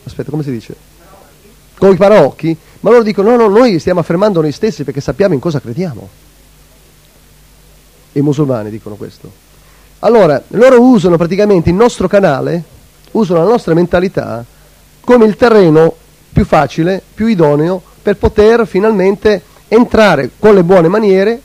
aspetta 0.03 0.31
come 0.31 0.43
si 0.43 0.51
dice? 0.51 0.75
Con 1.77 1.93
i 1.93 1.95
parocchi, 1.95 2.57
ma 2.81 2.89
loro 2.89 3.03
dicono 3.03 3.37
no, 3.37 3.47
no, 3.47 3.47
noi 3.47 3.79
stiamo 3.79 4.01
affermando 4.01 4.41
noi 4.41 4.51
stessi 4.51 4.83
perché 4.83 4.99
sappiamo 4.99 5.33
in 5.33 5.39
cosa 5.39 5.61
crediamo. 5.61 6.09
I 8.11 8.19
musulmani 8.19 8.69
dicono 8.69 8.95
questo. 8.95 9.42
Allora, 10.03 10.41
loro 10.49 10.81
usano 10.81 11.15
praticamente 11.15 11.69
il 11.69 11.75
nostro 11.75 12.09
canale, 12.09 12.61
usano 13.11 13.41
la 13.41 13.49
nostra 13.49 13.73
mentalità 13.73 14.43
come 14.99 15.25
il 15.25 15.37
terreno 15.37 15.95
più 16.31 16.43
facile, 16.43 17.01
più 17.13 17.27
idoneo 17.27 17.81
per 18.01 18.17
poter 18.17 18.67
finalmente 18.67 19.41
entrare 19.69 20.31
con 20.37 20.55
le 20.55 20.63
buone 20.63 20.89
maniere 20.89 21.41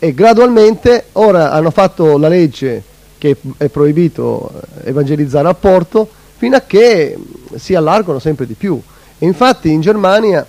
e 0.00 0.14
gradualmente 0.14 1.06
ora 1.12 1.52
hanno 1.52 1.70
fatto 1.70 2.18
la 2.18 2.26
legge 2.26 2.82
che 3.18 3.36
è 3.56 3.68
proibito 3.68 4.50
eh, 4.50 4.88
evangelizzare 4.88 5.46
a 5.46 5.54
porto 5.54 6.08
fino 6.36 6.56
a 6.56 6.62
che 6.66 7.16
si 7.54 7.76
allargano 7.76 8.18
sempre 8.18 8.46
di 8.46 8.54
più. 8.54 8.80
E 9.16 9.24
infatti 9.24 9.70
in 9.70 9.80
Germania, 9.80 10.44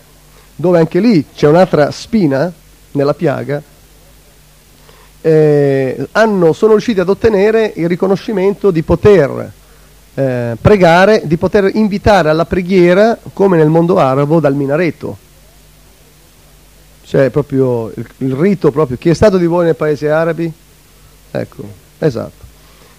dove 0.56 0.80
anche 0.80 1.00
lì 1.00 1.24
c'è 1.36 1.48
un'altra 1.48 1.92
spina 1.92 2.52
nella 2.94 3.14
piaga, 3.14 3.62
eh, 5.26 6.08
hanno, 6.12 6.52
sono 6.52 6.74
riusciti 6.74 7.00
ad 7.00 7.08
ottenere 7.08 7.72
il 7.76 7.88
riconoscimento 7.88 8.72
di 8.72 8.84
poter 8.84 9.52
eh, 10.16 10.58
pregare, 10.60 11.22
di 11.24 11.38
poter 11.38 11.72
invitare 11.74 12.30
alla 12.30 12.46
preghiera, 12.46 13.18
come 13.32 13.56
nel 13.56 13.70
mondo 13.70 13.98
arabo, 13.98 14.42
dal 14.42 14.54
minareto. 14.54 15.18
Cioè 17.06 17.30
proprio 17.30 17.90
il, 17.96 18.06
il 18.18 18.34
rito 18.34 18.70
proprio. 18.72 18.98
Chi 18.98 19.10
è 19.10 19.14
stato 19.14 19.38
di 19.38 19.46
voi 19.46 19.64
nei 19.64 19.76
paesi 19.76 20.08
arabi? 20.08 20.52
Ecco, 21.32 21.64
esatto. 22.00 22.44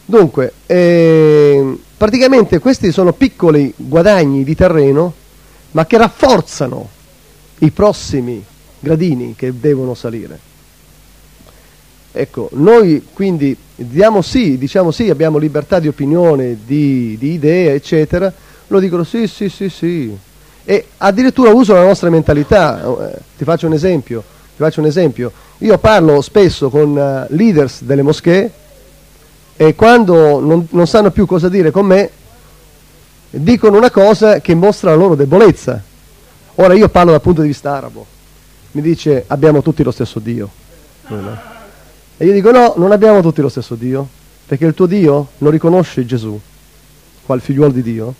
Dunque, 0.07 0.53
eh, 0.65 1.79
praticamente 1.97 2.59
questi 2.59 2.91
sono 2.91 3.13
piccoli 3.13 3.71
guadagni 3.77 4.45
di 4.45 4.55
terreno, 4.55 5.13
ma 5.73 5.85
che 5.85 5.99
rafforzano 5.99 6.89
i 7.59 7.71
prossimi 7.71 8.43
gradini 8.81 9.35
che 9.37 9.53
devono 9.59 9.95
salire. 9.95 10.53
Ecco, 12.17 12.49
noi 12.53 13.09
quindi 13.13 13.57
diamo 13.75 14.23
sì, 14.23 14.57
diciamo 14.57 14.93
sì, 14.93 15.11
abbiamo 15.11 15.37
libertà 15.37 15.81
di 15.81 15.89
opinione, 15.89 16.59
di, 16.65 17.17
di 17.19 17.33
idee, 17.33 17.75
eccetera, 17.75 18.33
lo 18.69 18.79
dicono 18.79 19.03
sì, 19.03 19.27
sì, 19.27 19.49
sì, 19.49 19.69
sì. 19.69 20.17
E 20.63 20.87
addirittura 20.99 21.51
usano 21.51 21.81
la 21.81 21.87
nostra 21.87 22.11
mentalità. 22.11 22.85
Eh, 22.85 23.19
ti, 23.37 23.43
faccio 23.43 23.67
un 23.67 23.73
esempio, 23.73 24.21
ti 24.21 24.63
faccio 24.63 24.79
un 24.79 24.87
esempio. 24.87 25.33
Io 25.59 25.77
parlo 25.79 26.21
spesso 26.21 26.71
con 26.71 26.91
uh, 26.97 27.35
leaders 27.35 27.83
delle 27.83 28.03
moschee 28.03 28.53
e 29.57 29.75
quando 29.75 30.39
non, 30.39 30.69
non 30.71 30.87
sanno 30.87 31.11
più 31.11 31.27
cosa 31.27 31.49
dire 31.49 31.73
con 31.73 31.85
me, 31.85 32.11
dicono 33.31 33.77
una 33.77 33.91
cosa 33.91 34.39
che 34.39 34.55
mostra 34.55 34.91
la 34.91 34.97
loro 34.97 35.17
debolezza. 35.17 35.83
Ora 36.55 36.75
io 36.75 36.89
parlo 36.89 37.11
dal 37.11 37.21
punto 37.21 37.41
di 37.43 37.49
vista 37.49 37.75
arabo. 37.75 38.07
Mi 38.71 38.83
dice 38.83 39.25
abbiamo 39.27 39.63
tutti 39.63 39.83
lo 39.83 39.91
stesso 39.91 40.21
Dio. 40.21 40.49
No? 41.09 41.54
E 42.17 42.27
io 42.27 42.33
dico 42.33 42.51
no, 42.53 42.75
non 42.77 42.93
abbiamo 42.93 43.21
tutti 43.23 43.41
lo 43.41 43.49
stesso 43.49 43.75
Dio, 43.75 44.07
perché 44.47 44.67
il 44.67 44.75
tuo 44.75 44.87
Dio 44.87 45.29
non 45.39 45.51
riconosce 45.51 46.07
Gesù, 46.07 46.39
qual 47.27 47.41
figliuolo 47.41 47.73
di 47.73 47.83
Dio, 47.83 48.15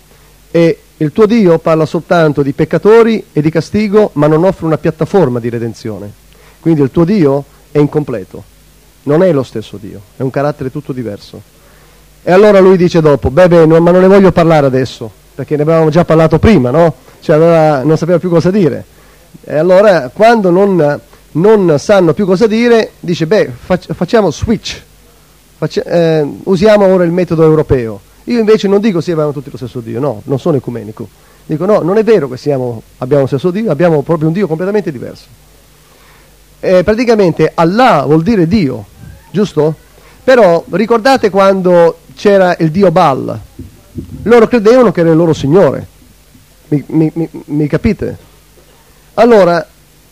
e 0.51 0.79
il 0.97 1.11
tuo 1.11 1.25
Dio 1.25 1.59
parla 1.59 1.85
soltanto 1.85 2.41
di 2.41 2.53
peccatori 2.53 3.25
e 3.31 3.41
di 3.41 3.49
castigo, 3.49 4.11
ma 4.13 4.27
non 4.27 4.43
offre 4.43 4.65
una 4.65 4.77
piattaforma 4.77 5.39
di 5.39 5.49
redenzione. 5.49 6.11
Quindi 6.59 6.81
il 6.81 6.91
tuo 6.91 7.05
Dio 7.05 7.43
è 7.71 7.77
incompleto, 7.77 8.43
non 9.03 9.23
è 9.23 9.31
lo 9.31 9.43
stesso 9.43 9.77
Dio, 9.77 10.01
è 10.17 10.23
un 10.23 10.29
carattere 10.29 10.71
tutto 10.71 10.91
diverso. 10.91 11.41
E 12.23 12.31
allora 12.31 12.59
lui 12.59 12.75
dice 12.75 13.01
dopo, 13.01 13.29
beh, 13.29 13.47
beh, 13.47 13.65
no, 13.65 13.79
ma 13.79 13.91
non 13.91 14.01
ne 14.01 14.07
voglio 14.07 14.31
parlare 14.31 14.65
adesso, 14.65 15.09
perché 15.35 15.55
ne 15.55 15.61
avevamo 15.61 15.89
già 15.89 16.03
parlato 16.03 16.39
prima, 16.39 16.69
no? 16.69 16.95
Cioè 17.19 17.35
allora 17.35 17.83
non 17.83 17.97
sapeva 17.97 18.19
più 18.19 18.29
cosa 18.29 18.51
dire. 18.51 18.83
E 19.43 19.55
allora 19.55 20.09
quando 20.11 20.49
non 20.49 20.99
non 21.35 21.77
sanno 21.79 22.13
più 22.13 22.25
cosa 22.25 22.47
dire, 22.47 22.91
dice 22.99 23.27
beh 23.27 23.51
fac- 23.57 23.93
facciamo 23.93 24.31
switch, 24.31 24.81
Faccia- 25.57 25.83
eh, 25.83 26.27
usiamo 26.43 26.85
ora 26.85 27.03
il 27.03 27.11
metodo 27.11 27.43
europeo. 27.43 27.99
Io 28.25 28.39
invece 28.39 28.67
non 28.67 28.81
dico 28.81 29.01
sì 29.01 29.11
abbiamo 29.11 29.31
tutti 29.31 29.49
lo 29.51 29.57
stesso 29.57 29.79
Dio, 29.79 29.99
no, 29.99 30.21
non 30.25 30.39
sono 30.39 30.57
ecumenico. 30.57 31.07
Dico 31.45 31.65
no, 31.65 31.79
non 31.81 31.97
è 31.97 32.03
vero 32.03 32.27
che 32.27 32.37
siamo, 32.37 32.81
abbiamo 32.97 33.21
lo 33.21 33.27
stesso 33.27 33.51
Dio, 33.51 33.69
abbiamo 33.69 34.01
proprio 34.01 34.27
un 34.27 34.33
Dio 34.33 34.47
completamente 34.47 34.91
diverso. 34.91 35.25
Eh, 36.59 36.83
praticamente 36.83 37.51
Allah 37.53 38.03
vuol 38.05 38.23
dire 38.23 38.47
Dio, 38.47 38.85
giusto? 39.31 39.75
Però 40.23 40.63
ricordate 40.71 41.29
quando 41.29 41.99
c'era 42.15 42.55
il 42.59 42.71
Dio 42.71 42.89
Baal? 42.91 43.39
Loro 44.23 44.47
credevano 44.47 44.91
che 44.91 45.01
era 45.01 45.11
il 45.11 45.15
loro 45.15 45.33
Signore. 45.33 45.87
Mi, 46.69 46.83
mi, 46.87 47.11
mi, 47.13 47.29
mi 47.45 47.67
capite? 47.67 48.17
Allora, 49.13 49.65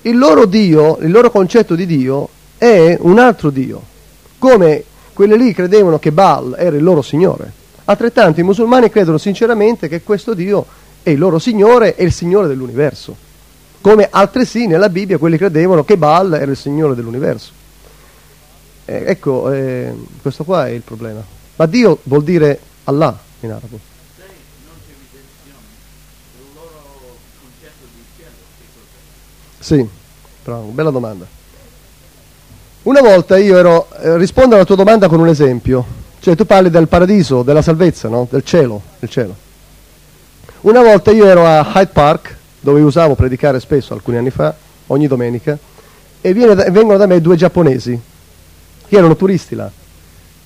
il 0.04 0.18
loro 0.18 0.46
Dio, 0.46 0.98
il 1.02 1.12
loro 1.12 1.32
concetto 1.32 1.76
di 1.76 1.86
Dio 1.86 2.28
è 2.58 2.98
un 3.00 3.20
altro 3.20 3.50
Dio, 3.50 3.82
come 4.38 4.84
quelli 5.14 5.38
lì 5.38 5.54
credevano 5.54 6.00
che 6.00 6.12
Baal 6.12 6.56
era 6.58 6.76
il 6.76 6.84
loro 6.84 7.02
Signore. 7.02 7.52
Altrettanto 7.86 8.40
i 8.40 8.44
musulmani 8.44 8.90
credono 8.90 9.18
sinceramente 9.18 9.88
che 9.88 10.02
questo 10.02 10.34
Dio 10.34 10.66
è 11.04 11.10
il 11.10 11.20
loro 11.20 11.40
Signore 11.40 11.96
e 11.96 12.04
il 12.04 12.12
Signore 12.12 12.48
dell'universo, 12.48 13.16
come 13.80 14.08
altresì 14.10 14.68
nella 14.68 14.90
Bibbia 14.90 15.18
quelli 15.18 15.38
credevano 15.38 15.84
che 15.86 15.98
Baal 15.98 16.34
era 16.34 16.52
il 16.52 16.58
Signore 16.58 16.96
dell'universo. 16.96 17.52
Eh, 18.86 19.04
ecco, 19.08 19.52
eh, 19.52 19.94
questo 20.22 20.44
qua 20.44 20.68
è 20.68 20.72
il 20.72 20.82
problema. 20.82 21.24
Ma 21.56 21.66
Dio 21.66 22.00
vuol 22.04 22.24
dire 22.24 22.60
Allah 22.86 23.18
in 23.40 23.52
arabo. 23.52 23.92
Sì, 29.64 29.88
bravo, 30.44 30.72
bella 30.72 30.90
domanda. 30.90 31.26
Una 32.82 33.00
volta 33.00 33.38
io 33.38 33.58
ero, 33.58 33.88
eh, 34.02 34.18
rispondo 34.18 34.56
alla 34.56 34.66
tua 34.66 34.76
domanda 34.76 35.08
con 35.08 35.22
un 35.22 35.30
esempio, 35.30 35.86
cioè 36.20 36.36
tu 36.36 36.46
parli 36.46 36.70
del 36.70 36.90
paradiso, 36.90 37.44
della 37.44 37.62
salvezza, 37.62 38.10
no? 38.10 38.28
del 38.30 38.44
cielo, 38.44 38.82
del 39.00 39.10
cielo. 39.10 39.34
Una 40.62 40.82
volta 40.82 41.12
io 41.12 41.26
ero 41.28 41.46
a 41.46 41.66
Hyde 41.76 41.92
Park, 41.94 42.36
dove 42.60 42.82
usavo 42.82 43.16
predicare 43.16 43.62
spesso 43.62 43.94
alcuni 43.94 44.18
anni 44.18 44.32
fa, 44.32 44.54
ogni 44.88 45.08
domenica, 45.08 45.58
e 46.20 46.34
da, 46.34 46.70
vengono 46.70 46.98
da 46.98 47.06
me 47.06 47.22
due 47.22 47.38
giapponesi, 47.38 47.98
che 48.86 48.98
erano 48.98 49.16
turisti 49.16 49.56
là. 49.56 49.72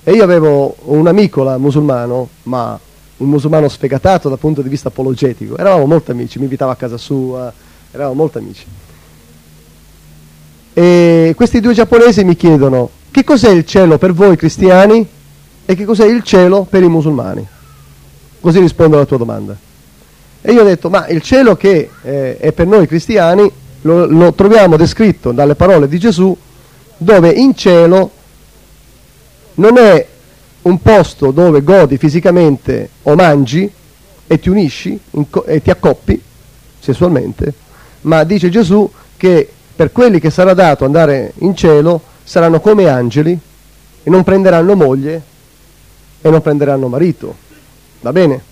E 0.04 0.12
io 0.12 0.22
avevo 0.22 0.76
un 0.82 1.08
amico 1.08 1.42
là, 1.42 1.58
musulmano, 1.58 2.28
ma 2.44 2.78
un 3.16 3.28
musulmano 3.28 3.68
sfegatato 3.68 4.28
dal 4.28 4.38
punto 4.38 4.62
di 4.62 4.68
vista 4.68 4.90
apologetico. 4.90 5.56
Eravamo 5.56 5.86
molto 5.86 6.12
amici, 6.12 6.38
mi 6.38 6.44
invitava 6.44 6.70
a 6.70 6.76
casa 6.76 6.96
sua, 6.96 7.52
eravamo 7.90 8.14
molto 8.14 8.38
amici. 8.38 8.64
E 10.78 11.32
questi 11.34 11.58
due 11.58 11.74
giapponesi 11.74 12.22
mi 12.22 12.36
chiedono 12.36 12.88
che 13.10 13.24
cos'è 13.24 13.50
il 13.50 13.66
cielo 13.66 13.98
per 13.98 14.12
voi 14.12 14.36
cristiani 14.36 15.04
e 15.66 15.74
che 15.74 15.84
cos'è 15.84 16.06
il 16.06 16.22
cielo 16.22 16.68
per 16.70 16.84
i 16.84 16.88
musulmani. 16.88 17.44
Così 18.38 18.60
rispondo 18.60 18.94
alla 18.94 19.04
tua 19.04 19.16
domanda. 19.16 19.56
E 20.40 20.52
io 20.52 20.60
ho 20.60 20.64
detto, 20.64 20.88
ma 20.88 21.08
il 21.08 21.20
cielo 21.20 21.56
che 21.56 21.90
eh, 22.00 22.36
è 22.36 22.52
per 22.52 22.68
noi 22.68 22.86
cristiani 22.86 23.50
lo, 23.80 24.06
lo 24.06 24.32
troviamo 24.34 24.76
descritto 24.76 25.32
dalle 25.32 25.56
parole 25.56 25.88
di 25.88 25.98
Gesù, 25.98 26.36
dove 26.96 27.28
in 27.30 27.56
cielo 27.56 28.10
non 29.54 29.78
è 29.78 30.06
un 30.62 30.80
posto 30.80 31.32
dove 31.32 31.64
godi 31.64 31.96
fisicamente 31.96 32.90
o 33.02 33.16
mangi 33.16 33.68
e 34.28 34.38
ti 34.38 34.48
unisci 34.48 34.96
e 35.44 35.60
ti 35.60 35.70
accoppi 35.70 36.22
sessualmente, 36.78 37.52
ma 38.02 38.22
dice 38.22 38.48
Gesù 38.48 38.88
che 39.16 39.54
per 39.78 39.92
quelli 39.92 40.18
che 40.18 40.30
sarà 40.30 40.54
dato 40.54 40.84
andare 40.84 41.34
in 41.38 41.54
cielo 41.54 42.02
saranno 42.24 42.58
come 42.58 42.88
angeli 42.88 43.38
e 44.02 44.10
non 44.10 44.24
prenderanno 44.24 44.74
moglie 44.74 45.22
e 46.20 46.28
non 46.30 46.42
prenderanno 46.42 46.88
marito. 46.88 47.36
Va 48.00 48.10
bene? 48.10 48.42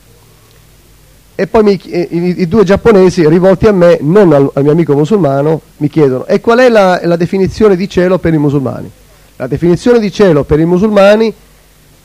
e 1.35 1.49
poi 1.49 1.65
mi, 1.65 1.73
i, 1.73 2.41
i, 2.41 2.49
due 2.49 2.63
giapponesi 2.63 3.29
rivolti 3.29 3.67
a 3.67 3.73
me, 3.73 3.99
non 4.01 4.33
al, 4.33 4.49
al, 4.55 4.63
mio 4.63 4.71
amico 4.71 4.95
musulmano, 4.95 5.61
mi 5.79 5.91
chiedono 5.91 6.27
e 6.27 6.41
qual 6.41 6.61
è 6.61 6.69
la, 6.69 6.99
la 7.03 7.17
definizione 7.17 7.75
di 7.75 7.89
cielo 7.89 8.19
per 8.19 8.33
i 8.33 8.39
musulmani? 8.39 8.89
La 9.35 9.49
definizione 9.49 9.99
di 9.99 10.13
cielo 10.13 10.45
per 10.45 10.61
i 10.61 10.65
musulmani 10.65 11.35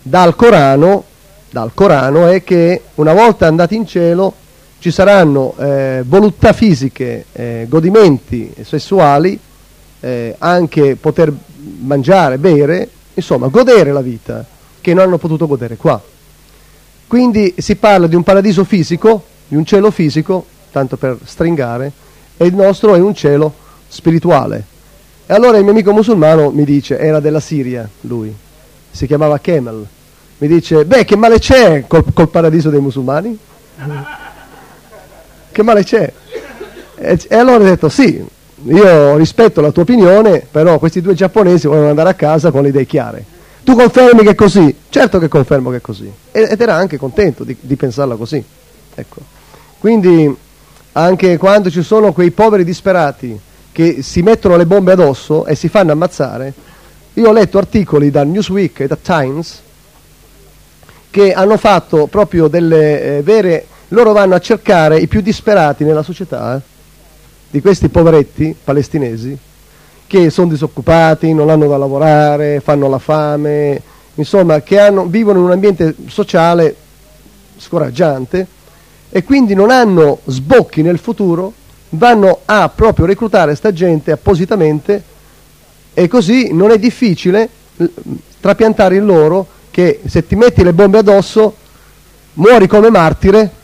dal 0.01 0.35
Corano, 0.35 1.03
dal 1.51 1.71
Corano 1.75 2.27
è 2.27 2.43
che 2.43 2.81
una 2.95 3.13
volta 3.13 3.45
andati 3.45 3.75
in 3.75 3.85
cielo 3.85 4.33
ci 4.81 4.89
saranno 4.89 5.53
eh, 5.59 6.03
voluttà 6.03 6.53
fisiche, 6.53 7.25
eh, 7.33 7.67
godimenti 7.69 8.51
sessuali, 8.63 9.39
eh, 9.99 10.35
anche 10.39 10.95
poter 10.95 11.31
mangiare, 11.81 12.39
bere, 12.39 12.89
insomma 13.13 13.45
godere 13.49 13.91
la 13.91 14.01
vita 14.01 14.43
che 14.81 14.93
non 14.95 15.03
hanno 15.05 15.19
potuto 15.19 15.45
godere 15.45 15.75
qua. 15.75 16.01
Quindi 17.05 17.53
si 17.59 17.75
parla 17.75 18.07
di 18.07 18.15
un 18.15 18.23
paradiso 18.23 18.63
fisico, 18.63 19.23
di 19.47 19.55
un 19.55 19.65
cielo 19.65 19.91
fisico, 19.91 20.47
tanto 20.71 20.97
per 20.97 21.19
stringare, 21.25 21.91
e 22.35 22.47
il 22.47 22.55
nostro 22.55 22.95
è 22.95 22.99
un 22.99 23.13
cielo 23.13 23.53
spirituale. 23.87 24.65
E 25.27 25.33
allora 25.35 25.57
il 25.57 25.63
mio 25.63 25.73
amico 25.73 25.93
musulmano 25.93 26.49
mi 26.49 26.63
dice, 26.63 26.97
era 26.97 27.19
della 27.19 27.39
Siria 27.39 27.87
lui, 28.01 28.33
si 28.89 29.05
chiamava 29.05 29.37
Kemal, 29.37 29.85
mi 30.39 30.47
dice, 30.47 30.85
beh 30.85 31.05
che 31.05 31.15
male 31.15 31.37
c'è 31.37 31.85
col, 31.85 32.03
col 32.13 32.29
paradiso 32.29 32.71
dei 32.71 32.81
musulmani? 32.81 33.37
che 35.51 35.63
male 35.63 35.83
c'è? 35.83 36.11
E, 36.95 37.19
e 37.27 37.35
allora 37.35 37.63
ho 37.63 37.67
detto, 37.67 37.89
sì, 37.89 38.23
io 38.63 39.17
rispetto 39.17 39.61
la 39.61 39.71
tua 39.71 39.83
opinione, 39.83 40.45
però 40.49 40.77
questi 40.79 41.01
due 41.01 41.13
giapponesi 41.13 41.67
vogliono 41.67 41.89
andare 41.89 42.09
a 42.09 42.13
casa 42.13 42.51
con 42.51 42.63
le 42.63 42.69
idee 42.69 42.85
chiare. 42.85 43.25
Tu 43.63 43.75
confermi 43.75 44.23
che 44.23 44.31
è 44.31 44.35
così? 44.35 44.75
Certo 44.89 45.19
che 45.19 45.27
confermo 45.27 45.69
che 45.69 45.77
è 45.77 45.81
così. 45.81 46.11
Ed 46.31 46.59
era 46.59 46.75
anche 46.75 46.97
contento 46.97 47.43
di, 47.43 47.55
di 47.59 47.75
pensarla 47.75 48.15
così. 48.15 48.43
Ecco. 48.93 49.21
Quindi 49.79 50.35
anche 50.93 51.37
quando 51.37 51.69
ci 51.69 51.83
sono 51.83 52.11
quei 52.11 52.31
poveri 52.31 52.63
disperati 52.63 53.39
che 53.71 54.01
si 54.01 54.21
mettono 54.21 54.57
le 54.57 54.65
bombe 54.65 54.91
addosso 54.91 55.45
e 55.45 55.55
si 55.55 55.69
fanno 55.69 55.91
ammazzare, 55.91 56.53
io 57.13 57.29
ho 57.29 57.31
letto 57.31 57.57
articoli 57.57 58.11
da 58.11 58.23
Newsweek 58.23 58.81
e 58.81 58.87
da 58.87 58.97
Times 59.01 59.61
che 61.09 61.33
hanno 61.33 61.57
fatto 61.57 62.07
proprio 62.07 62.47
delle 62.47 63.17
eh, 63.17 63.21
vere... 63.21 63.65
Loro 63.93 64.13
vanno 64.13 64.35
a 64.35 64.39
cercare 64.39 64.99
i 64.99 65.07
più 65.07 65.19
disperati 65.19 65.83
nella 65.83 66.01
società, 66.01 66.55
eh, 66.55 66.61
di 67.49 67.59
questi 67.59 67.89
poveretti 67.89 68.55
palestinesi, 68.63 69.37
che 70.07 70.29
sono 70.29 70.47
disoccupati, 70.47 71.33
non 71.33 71.49
hanno 71.49 71.67
da 71.67 71.75
lavorare, 71.75 72.61
fanno 72.61 72.87
la 72.87 72.99
fame, 72.99 73.81
insomma, 74.15 74.61
che 74.61 74.79
hanno, 74.79 75.07
vivono 75.07 75.39
in 75.39 75.45
un 75.45 75.51
ambiente 75.51 75.93
sociale 76.07 76.73
scoraggiante 77.57 78.47
e 79.09 79.23
quindi 79.25 79.55
non 79.55 79.69
hanno 79.69 80.19
sbocchi 80.23 80.81
nel 80.81 80.97
futuro, 80.97 81.51
vanno 81.89 82.39
a 82.45 82.69
proprio 82.69 83.05
reclutare 83.05 83.55
sta 83.55 83.73
gente 83.73 84.11
appositamente 84.11 85.03
e 85.93 86.07
così 86.07 86.53
non 86.53 86.71
è 86.71 86.79
difficile 86.79 87.49
trapiantare 88.39 88.95
in 88.95 89.05
loro 89.05 89.45
che 89.69 89.99
se 90.05 90.25
ti 90.25 90.37
metti 90.37 90.63
le 90.63 90.71
bombe 90.71 90.99
addosso 90.99 91.55
muori 92.35 92.67
come 92.67 92.89
martire 92.89 93.59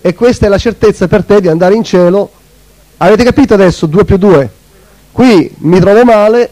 e 0.00 0.14
questa 0.14 0.46
è 0.46 0.48
la 0.48 0.58
certezza 0.58 1.08
per 1.08 1.24
te 1.24 1.40
di 1.40 1.48
andare 1.48 1.74
in 1.74 1.84
cielo. 1.84 2.30
Avete 2.98 3.24
capito 3.24 3.54
adesso? 3.54 3.86
2 3.86 4.04
più 4.04 4.16
2 4.16 4.50
qui 5.12 5.54
mi 5.58 5.80
trovo 5.80 6.04
male, 6.04 6.50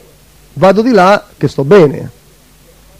vado 0.55 0.83
di 0.83 0.91
là 0.91 1.25
che 1.37 1.49
sto 1.49 1.65
bene. 1.65 2.11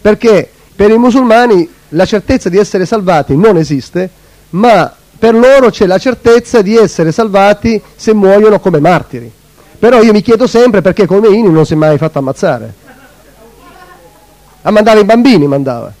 Perché 0.01 0.49
per 0.75 0.89
i 0.89 0.97
musulmani 0.97 1.69
la 1.89 2.05
certezza 2.05 2.49
di 2.49 2.57
essere 2.57 2.85
salvati 2.85 3.35
non 3.35 3.57
esiste, 3.57 4.09
ma 4.51 4.93
per 5.17 5.35
loro 5.35 5.69
c'è 5.69 5.85
la 5.85 5.97
certezza 5.97 6.61
di 6.61 6.75
essere 6.75 7.11
salvati 7.11 7.81
se 7.95 8.13
muoiono 8.13 8.59
come 8.59 8.79
martiri. 8.79 9.31
Però 9.77 10.01
io 10.01 10.13
mi 10.13 10.21
chiedo 10.21 10.47
sempre 10.47 10.81
perché 10.81 11.05
Khomeini 11.05 11.49
non 11.49 11.65
si 11.65 11.73
è 11.73 11.75
mai 11.75 11.97
fatto 11.97 12.19
ammazzare. 12.19 12.73
A 14.61 14.71
mandare 14.71 15.01
i 15.01 15.05
bambini 15.05 15.47
mandava. 15.47 15.93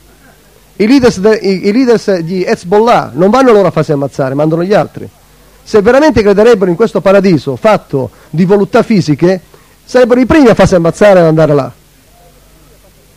I 0.81 0.87
leaders, 0.87 1.19
de, 1.19 1.35
i, 1.35 1.67
i 1.67 1.71
leaders 1.73 2.19
di 2.19 2.45
Hezbollah 2.45 3.11
non 3.13 3.29
vanno 3.29 3.51
loro 3.51 3.67
a 3.67 3.71
farsi 3.71 3.91
ammazzare, 3.91 4.33
mandano 4.33 4.63
gli 4.63 4.73
altri. 4.73 5.07
Se 5.61 5.81
veramente 5.81 6.21
crederebbero 6.21 6.69
in 6.71 6.77
questo 6.77 7.01
paradiso 7.01 7.57
fatto 7.57 8.09
di 8.29 8.45
voluttà 8.45 8.81
fisiche, 8.81 9.41
sarebbero 9.83 10.21
i 10.21 10.25
primi 10.25 10.47
a 10.47 10.53
farsi 10.53 10.75
ammazzare 10.75 11.19
e 11.19 11.23
andare 11.23 11.53
là. 11.53 11.71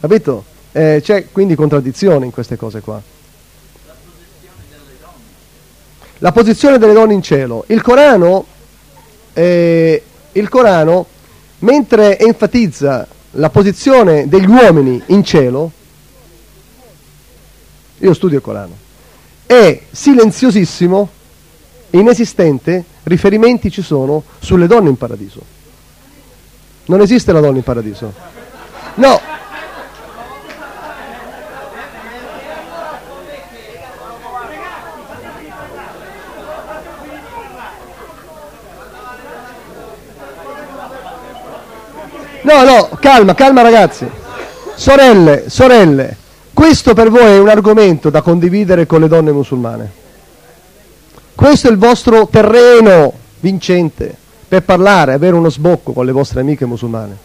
Capito? 0.01 0.45
Eh, 0.73 1.01
c'è 1.05 1.27
quindi 1.31 1.55
contraddizione 1.55 2.25
in 2.25 2.33
queste 2.33 2.57
cose 2.57 2.81
qua. 2.81 3.01
La 6.19 6.33
posizione 6.33 6.79
delle 6.79 6.95
donne 6.95 7.15
in 7.15 7.23
cielo. 7.23 7.63
Il 7.69 7.81
Corano, 7.81 8.45
eh, 9.35 10.03
il 10.33 10.49
Corano 10.49 11.07
mentre 11.61 12.19
enfatizza 12.19 13.07
la 13.33 13.51
posizione 13.51 14.27
degli 14.27 14.47
uomini 14.47 15.01
in 15.07 15.23
cielo, 15.23 15.71
io 18.03 18.15
studio 18.15 18.39
il 18.39 18.43
Corano, 18.43 18.77
è 19.47 19.81
silenziosissimo, 19.91 21.09
inesistente, 21.91 22.85
riferimenti 23.05 23.71
ci 23.71 23.83
sono 23.83 24.25
sulle 24.41 24.67
donne 24.67 24.89
in 24.89 24.97
paradiso. 24.97 25.41
Non 26.87 27.01
esiste 27.01 27.33
la 27.33 27.39
donna 27.41 27.59
in 27.59 27.63
paradiso. 27.63 28.13
No. 28.95 29.21
No, 42.43 42.65
no, 42.65 42.89
calma, 43.01 43.35
calma 43.35 43.63
ragazzi. 43.63 44.11
Sorelle, 44.75 45.49
sorelle, 45.49 46.17
questo 46.63 46.95
per 46.95 47.11
voi 47.11 47.25
è 47.25 47.39
un 47.41 47.49
argomento 47.49 48.09
da 48.09 48.23
condividere 48.23 48.87
con 48.87 49.01
le 49.01 49.09
donne 49.09 49.33
musulmane. 49.33 49.91
Questo 51.35 51.67
è 51.67 51.73
il 51.73 51.77
vostro 51.77 52.29
terreno 52.29 53.13
vincente 53.41 54.15
per 54.47 54.63
parlare, 54.63 55.13
avere 55.13 55.35
uno 55.35 55.51
sbocco 55.51 55.91
con 55.91 56.07
le 56.07 56.13
vostre 56.13 56.41
amiche 56.41 56.65
musulmane. 56.65 57.17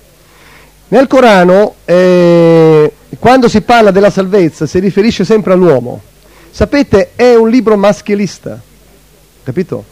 Nel 0.87 1.05
Corano, 1.05 1.75
eh, 1.85 2.91
quando 3.19 3.47
si 3.47 3.61
parla 3.61 3.91
della 3.91 4.09
salvezza, 4.09 4.65
si 4.65 4.79
riferisce 4.79 5.23
sempre 5.23 5.53
all'uomo. 5.53 6.01
Sapete, 6.49 7.11
è 7.13 7.35
un 7.35 7.47
libro 7.47 7.77
maschilista, 7.77 8.59
capito? 9.43 9.83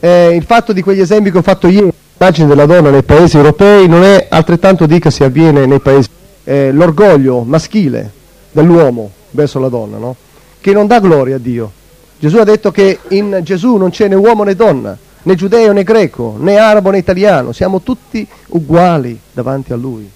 Eh, 0.00 0.34
il 0.34 0.42
fatto 0.42 0.72
di 0.72 0.82
quegli 0.82 1.00
esempi 1.00 1.30
che 1.30 1.38
ho 1.38 1.42
fatto 1.42 1.68
ieri, 1.68 1.92
l'immagine 2.16 2.48
della 2.48 2.66
donna 2.66 2.90
nei 2.90 3.04
paesi 3.04 3.36
europei, 3.36 3.86
non 3.86 4.02
è 4.02 4.26
altrettanto 4.28 4.86
di 4.86 4.98
che 4.98 5.12
si 5.12 5.22
avviene 5.22 5.66
nei 5.66 5.78
paesi... 5.78 6.08
Eh, 6.42 6.72
l'orgoglio 6.72 7.44
maschile 7.44 8.20
dell'uomo 8.52 9.10
verso 9.30 9.58
la 9.58 9.68
donna, 9.68 9.96
no? 9.96 10.16
che 10.60 10.72
non 10.72 10.86
dà 10.86 11.00
gloria 11.00 11.36
a 11.36 11.38
Dio. 11.38 11.72
Gesù 12.18 12.36
ha 12.36 12.44
detto 12.44 12.70
che 12.70 13.00
in 13.08 13.40
Gesù 13.42 13.76
non 13.76 13.90
c'è 13.90 14.06
né 14.06 14.14
uomo 14.14 14.44
né 14.44 14.54
donna, 14.54 14.96
né 15.24 15.34
giudeo 15.34 15.72
né 15.72 15.82
greco, 15.82 16.36
né 16.38 16.56
arabo 16.56 16.90
né 16.90 16.98
italiano, 16.98 17.52
siamo 17.52 17.82
tutti 17.82 18.26
uguali 18.48 19.18
davanti 19.32 19.72
a 19.72 19.76
Lui, 19.76 20.08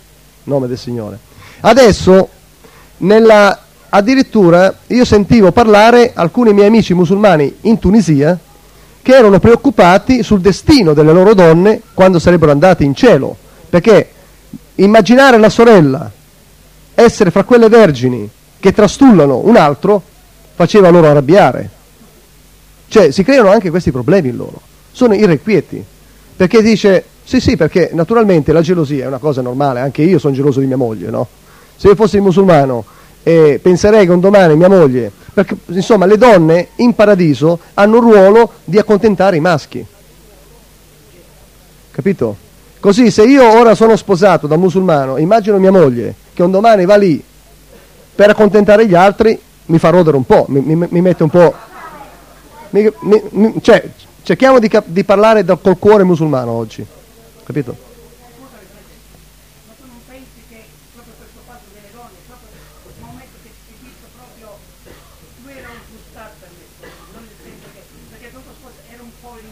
nome 0.45 0.69
del 0.69 0.79
Signore. 0.79 1.19
Adesso, 1.61 2.29
nella, 2.99 3.59
addirittura, 3.89 4.73
io 4.87 5.05
sentivo 5.05 5.51
parlare 5.51 6.13
alcuni 6.15 6.53
miei 6.53 6.69
amici 6.69 6.95
musulmani 6.95 7.57
in 7.63 7.79
Tunisia 7.79 8.39
che 9.03 9.15
erano 9.15 9.41
preoccupati 9.41 10.23
sul 10.23 10.41
destino 10.41 10.93
delle 10.93 11.13
loro 11.13 11.35
donne 11.35 11.81
quando 11.93 12.19
sarebbero 12.21 12.53
andate 12.53 12.85
in 12.85 12.95
cielo, 12.95 13.37
perché 13.69 14.11
immaginare 14.77 15.39
la 15.39 15.49
sorella 15.49 16.11
essere 16.97 17.31
fra 17.31 17.45
quelle 17.45 17.69
vergini 17.69 18.29
che 18.59 18.73
trastullano 18.73 19.43
un 19.45 19.55
altro 19.57 20.03
faceva 20.55 20.89
loro 20.91 21.09
arrabbiare. 21.09 21.71
Cioè 22.89 23.13
si 23.13 23.23
creano 23.23 23.51
anche 23.51 23.71
questi 23.71 23.93
problemi 23.93 24.31
in 24.31 24.37
loro 24.37 24.75
sono 24.97 25.15
irrequieti. 25.15 25.85
Perché 26.37 26.63
dice, 26.63 27.05
sì 27.23 27.39
sì, 27.39 27.55
perché 27.57 27.91
naturalmente 27.93 28.53
la 28.53 28.63
gelosia 28.63 29.05
è 29.05 29.07
una 29.07 29.19
cosa 29.19 29.43
normale, 29.43 29.81
anche 29.81 30.03
io 30.03 30.19
sono 30.19 30.35
geloso 30.35 30.61
di 30.61 30.67
mia 30.67 30.79
moglie, 30.79 31.11
no? 31.11 31.29
Se 31.77 31.89
io 31.89 31.95
fossi 31.95 32.19
musulmano 32.19 32.83
eh, 33.23 33.61
penserei 33.63 34.07
che 34.07 34.13
un 34.13 34.21
domani 34.21 34.57
mia 34.57 34.69
moglie, 34.69 35.13
perché 35.35 35.57
insomma 35.67 36.07
le 36.07 36.17
donne 36.17 36.69
in 36.77 36.95
paradiso 36.95 37.59
hanno 37.75 37.97
il 37.97 38.03
ruolo 38.03 38.53
di 38.65 38.79
accontentare 38.79 39.37
i 39.37 39.41
maschi. 39.41 39.85
Capito? 41.91 42.37
Così 42.81 43.11
se 43.11 43.25
io 43.25 43.59
ora 43.59 43.75
sono 43.75 43.97
sposato 43.97 44.47
da 44.47 44.57
musulmano, 44.57 45.19
immagino 45.19 45.59
mia 45.59 45.73
moglie 45.73 46.15
che 46.37 46.43
un 46.43 46.51
domani 46.51 46.85
va 46.85 46.97
lì 46.97 47.23
per 48.15 48.29
accontentare 48.29 48.87
gli 48.87 48.95
altri, 48.95 49.41
mi 49.67 49.79
fa 49.79 49.89
rodere 49.89 50.17
un 50.17 50.25
po', 50.25 50.45
mi, 50.49 50.61
mi, 50.61 50.87
mi 50.89 51.01
mette 51.01 51.23
un 51.23 51.31
po'... 51.31 51.55
Mi, 52.71 52.93
cioè, 53.63 53.91
Cerchiamo 54.27 54.59
di, 54.59 54.69
di 54.87 55.05
parlare 55.05 55.45
da, 55.45 55.55
col 55.55 55.79
cuore 55.79 56.03
musulmano 56.03 56.51
oggi, 56.51 56.85
capito? 57.45 57.95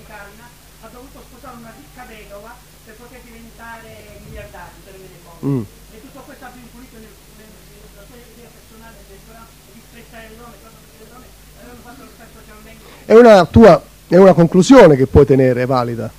Calna 0.07 0.47
ha 0.83 0.89
dovuto 0.89 1.23
sposare 1.23 1.57
una 1.57 1.73
ricca 1.77 2.05
vedova 2.05 2.55
per 2.85 2.95
poter 2.95 3.21
diventare 3.23 4.21
miliardario 4.27 4.79
per 4.85 4.95
avere 4.95 5.19
fondi. 5.23 5.47
Mm. 5.47 5.63
E 5.95 6.01
tutto 6.01 6.21
questo 6.27 6.45
ha 6.45 6.53
influito 6.55 6.99
nel, 6.99 7.15
nel, 7.39 7.49
nella 7.95 8.07
sua 8.07 8.17
idea 8.17 8.51
personale 8.51 8.97
del 9.07 9.19
Corano 9.27 9.47
di 9.71 9.81
rispettare 9.81 10.29
le 10.29 10.37
donne, 10.37 10.57
cosa 10.61 10.77
perché 10.83 10.99
le 10.99 11.11
donne 11.11 11.27
avevano 11.59 11.83
fatto 11.83 12.03
lo 12.03 12.11
stesso 12.11 12.39
socialmente. 12.43 12.94
È 13.05 13.15
una 13.15 13.45
tua 13.45 13.83
è 14.07 14.17
una 14.17 14.33
conclusione 14.33 14.97
che 14.97 15.07
puoi 15.07 15.25
tenere, 15.25 15.67
valida. 15.67 16.11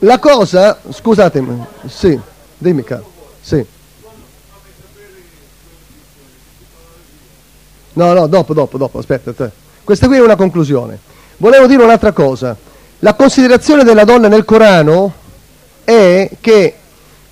La 0.00 0.18
cosa, 0.18 0.78
scusatemi, 0.90 1.64
sì, 1.86 2.18
dimmi 2.58 2.82
caro, 2.82 3.10
sì. 3.40 3.64
No, 7.94 8.12
no, 8.12 8.26
dopo, 8.26 8.52
dopo, 8.52 8.78
dopo, 8.78 8.98
aspetta. 8.98 9.32
te. 9.32 9.50
Questa 9.84 10.06
qui 10.06 10.16
è 10.16 10.20
una 10.20 10.36
conclusione. 10.36 10.98
Volevo 11.36 11.66
dire 11.66 11.82
un'altra 11.82 12.12
cosa. 12.12 12.56
La 13.00 13.14
considerazione 13.14 13.84
della 13.84 14.04
donna 14.04 14.28
nel 14.28 14.44
Corano 14.44 15.12
è 15.84 16.30
che 16.40 16.74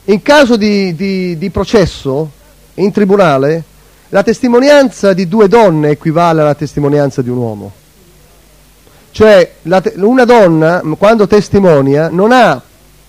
in 0.04 0.22
caso 0.22 0.56
di, 0.56 0.94
di- 0.94 1.38
di 1.38 1.50
processo 1.50 2.30
in 2.74 2.92
tribunale 2.92 3.64
la 4.08 4.22
testimonianza 4.22 5.12
di 5.12 5.28
due 5.28 5.48
donne 5.48 5.90
equivale 5.90 6.40
alla 6.40 6.54
testimonianza 6.54 7.22
di 7.22 7.28
un 7.30 7.36
uomo. 7.36 7.72
Cioè 9.12 9.52
te- 9.62 9.94
una 9.96 10.24
donna 10.24 10.82
quando 10.96 11.26
testimonia 11.26 12.08
non 12.10 12.32
ha 12.32 12.60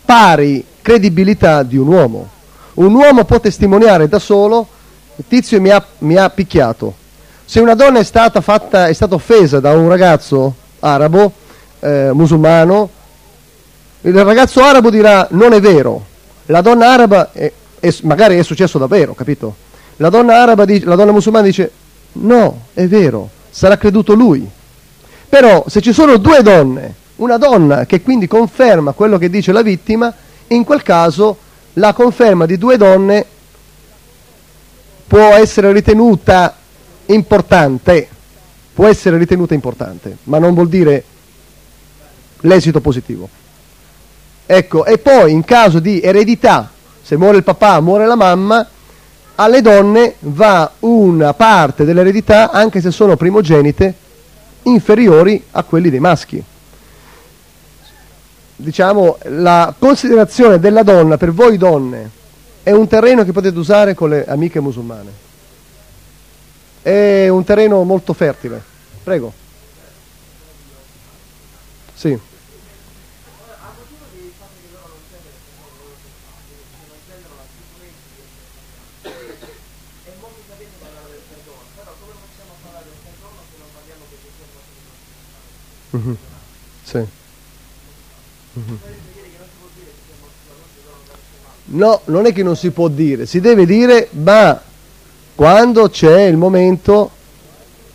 pari 0.04 0.66
credibilità 0.82 1.64
di 1.64 1.78
un 1.78 1.88
uomo. 1.88 2.30
Un 2.74 2.94
uomo 2.94 3.24
può 3.26 3.40
testimoniare 3.40 4.08
da 4.08 4.18
solo, 4.20 4.68
tizio 5.28 5.62
mi 5.62 5.70
ha, 5.70 5.84
mi 6.00 6.16
ha 6.16 6.30
picchiato. 6.30 6.96
Se 7.46 7.60
una 7.60 7.76
donna 7.76 8.00
è 8.00 8.04
stata, 8.04 8.42
fatta, 8.42 8.88
è 8.88 8.94
stata 8.94 9.14
offesa 9.16 9.60
da 9.60 9.74
un 9.74 9.88
ragazzo 9.90 10.56
arabo, 10.80 11.32
eh, 11.80 12.10
musulmano, 12.14 12.90
il 14.02 14.24
ragazzo 14.24 14.64
arabo 14.64 14.90
dirà 14.90 15.28
non 15.32 15.54
è 15.54 15.60
vero, 15.60 16.06
la 16.48 16.62
donna 16.62 16.92
araba, 16.92 17.32
è- 17.34 17.52
è- 17.80 17.96
magari 18.04 18.38
è 18.38 18.44
successo 18.44 18.78
davvero, 18.80 19.14
capito? 19.14 19.56
La 19.98 20.10
donna 20.10 20.42
araba, 20.42 20.66
dice- 20.66 20.86
la 20.86 20.96
donna 20.96 21.12
musulmana 21.12 21.46
dice 21.46 21.72
no, 22.14 22.62
è 22.74 22.88
vero, 22.88 23.30
sarà 23.50 23.78
creduto 23.78 24.14
lui. 24.14 24.50
Però 25.32 25.64
se 25.70 25.80
ci 25.80 25.94
sono 25.94 26.18
due 26.18 26.42
donne, 26.42 26.94
una 27.16 27.38
donna 27.38 27.86
che 27.86 28.02
quindi 28.02 28.28
conferma 28.28 28.92
quello 28.92 29.18
che 29.18 29.30
dice 29.30 29.54
la 29.54 29.62
vittima, 29.62 30.14
in 30.48 30.66
quel 30.66 30.84
caso 30.84 31.38
la 31.76 31.94
conferma 31.94 32.46
di 32.46 32.58
due 32.58 32.76
donne 32.76 33.26
può 35.08 35.34
essere 35.36 35.72
ritenuta 35.72 36.54
importante, 37.06 38.10
può 38.74 38.88
essere 38.88 39.18
ritenuta 39.18 39.54
importante, 39.54 40.18
ma 40.24 40.38
non 40.38 40.54
vuol 40.54 40.68
dire 40.68 41.02
l'esito 42.42 42.82
positivo. 42.82 43.30
Ecco, 44.46 44.84
e 44.84 44.98
poi 44.98 45.32
in 45.32 45.46
caso 45.46 45.80
di 45.80 46.02
eredità, 46.02 46.70
se 47.02 47.16
muore 47.16 47.38
il 47.38 47.44
papà, 47.44 47.80
muore 47.80 48.06
la 48.06 48.16
mamma, 48.16 48.68
alle 49.36 49.62
donne 49.62 50.16
va 50.20 50.74
una 50.80 51.34
parte 51.34 51.86
dell'eredità, 51.86 52.52
anche 52.52 52.82
se 52.82 52.92
sono 52.92 53.16
primogenite, 53.16 53.96
inferiori 54.64 55.44
a 55.52 55.64
quelli 55.64 55.90
dei 55.90 56.00
maschi. 56.00 56.44
Diciamo, 58.56 59.18
la 59.24 59.74
considerazione 59.78 60.60
della 60.60 60.84
donna 60.84 61.18
per 61.18 61.32
voi 61.32 61.58
donne 61.58 62.10
è 62.64 62.72
un 62.72 62.88
terreno 62.88 63.24
che 63.24 63.32
potete 63.32 63.58
usare 63.58 63.96
con 63.96 64.10
le 64.10 64.26
amiche 64.26 64.60
musulmane. 64.60 65.12
È 66.82 67.28
un 67.28 67.44
terreno 67.44 67.84
molto 67.84 68.14
fertile. 68.14 68.62
Prego. 69.04 69.34
Sì. 71.96 72.20
Mhm. 85.92 86.18
Sì. 86.84 86.98
Mhm. 88.54 88.78
No, 91.74 92.02
non 92.06 92.26
è 92.26 92.34
che 92.34 92.44
non 92.44 92.56
si 92.58 92.72
può 92.72 92.88
dire, 92.90 93.26
si 93.26 93.40
deve 93.40 93.66
dire, 93.66 94.10
ma 94.12 94.60
quando 95.36 95.90
c'è 95.90 96.24
il 96.24 96.36
momento 96.36 97.12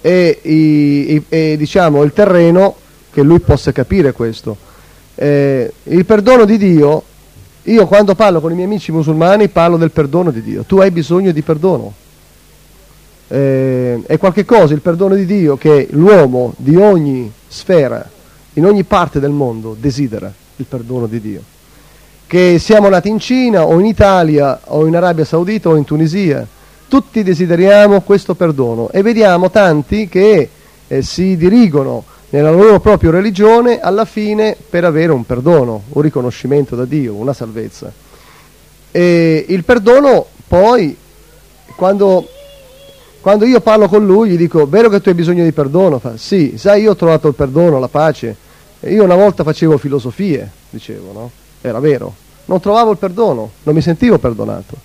e, 0.01 0.39
i- 0.43 1.23
e, 1.29 1.57
diciamo 1.59 2.03
il 2.03 2.13
terreno 2.13 2.77
che 3.13 3.23
lui 3.23 3.41
possa 3.41 3.73
capire 3.73 4.13
questo. 4.13 4.57
Eh, 5.15 5.73
il 5.85 6.05
perdono 6.07 6.45
di 6.47 6.57
Dio, 6.57 7.03
io 7.65 7.87
quando 7.87 8.15
parlo 8.15 8.41
con 8.41 8.51
i 8.53 8.55
miei 8.55 8.67
amici 8.67 8.93
musulmani 8.93 9.49
parlo 9.49 9.77
del 9.77 9.91
perdono 9.91 10.31
di 10.31 10.43
Dio, 10.43 10.63
tu 10.63 10.79
hai 10.79 10.91
bisogno 10.91 11.33
di 11.33 11.43
perdono. 11.43 11.93
Eh, 13.29 14.01
è 14.07 14.17
qualche 14.19 14.45
cosa, 14.45 14.73
il 14.73 14.81
perdono 14.81 15.15
di 15.17 15.27
Dio, 15.27 15.57
che 15.57 15.89
l'uomo 15.91 16.55
di 16.57 16.77
ogni 16.77 17.31
sfera, 17.49 18.09
in 18.55 18.65
ogni 18.65 18.85
parte 18.85 19.21
del 19.21 19.31
mondo, 19.31 19.77
desidera 19.79 20.33
il 20.57 20.65
perdono 20.65 21.07
di 21.07 21.21
Dio. 21.21 21.43
Che 22.27 22.59
siamo 22.59 22.89
nati 22.89 23.09
in 23.09 23.19
Cina 23.19 23.65
o 23.65 23.79
in 23.79 23.87
Italia 23.87 24.61
o 24.65 24.87
in 24.87 24.97
Arabia 24.97 25.25
Saudita 25.25 25.69
o 25.69 25.77
in 25.77 25.85
Tunisia, 25.85 26.47
tutti 26.89 27.23
desideriamo 27.23 28.01
questo 28.01 28.35
perdono 28.35 28.91
e 28.91 29.03
vediamo 29.03 29.51
tanti 29.51 30.09
che 30.09 30.49
eh, 30.87 31.03
si 31.03 31.37
dirigono 31.37 32.05
nella 32.31 32.51
loro 32.51 32.81
propria 32.81 33.11
religione 33.11 33.81
alla 33.81 34.05
fine 34.05 34.57
per 34.69 34.85
avere 34.85 35.13
un 35.13 35.25
perdono, 35.25 35.83
un 35.89 36.03
riconoscimento 36.03 36.75
da 36.75 36.85
Dio, 36.85 37.15
una 37.15 37.33
salvezza. 37.33 37.93
E 38.91 39.45
il 39.49 39.65
perdono 39.65 40.27
poi, 40.47 40.97
quando, 41.77 42.29
quando 43.27 43.45
io 43.45 43.61
parlo 43.61 43.89
con 43.89 44.07
lui, 44.07 44.29
gli 44.29 44.37
dico, 44.37 44.69
vero 44.69 44.89
che 44.89 45.01
tu 45.01 45.09
hai 45.09 45.15
bisogno 45.17 45.43
di 45.43 45.51
perdono? 45.51 45.99
Fa, 45.99 46.17
sì, 46.17 46.55
sai, 46.57 46.83
io 46.83 46.93
ho 46.93 46.95
trovato 46.95 47.27
il 47.27 47.35
perdono, 47.35 47.81
la 47.81 47.89
pace. 47.89 48.37
E 48.79 48.93
io 48.93 49.03
una 49.03 49.17
volta 49.17 49.43
facevo 49.43 49.79
filosofie, 49.79 50.49
dicevo, 50.71 51.11
no? 51.13 51.31
Era 51.61 51.81
vero. 51.81 52.15
Non 52.45 52.61
trovavo 52.61 52.93
il 52.93 52.99
perdono, 52.99 53.51
non 53.65 53.75
mi 53.75 53.81
sentivo 53.81 54.19
perdonato. 54.19 54.77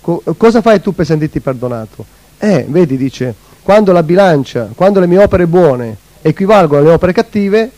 Co- 0.00 0.22
cosa 0.36 0.62
fai 0.62 0.80
tu 0.80 0.94
per 0.94 1.06
sentirti 1.06 1.40
perdonato? 1.40 2.06
Eh, 2.38 2.66
vedi, 2.68 2.96
dice, 2.96 3.34
quando 3.64 3.90
la 3.90 4.04
bilancia, 4.04 4.68
quando 4.76 5.00
le 5.00 5.08
mie 5.08 5.18
opere 5.18 5.48
buone 5.48 5.96
equivalgono 6.22 6.82
alle 6.82 6.92
opere 6.92 7.12
cattive, 7.12 7.68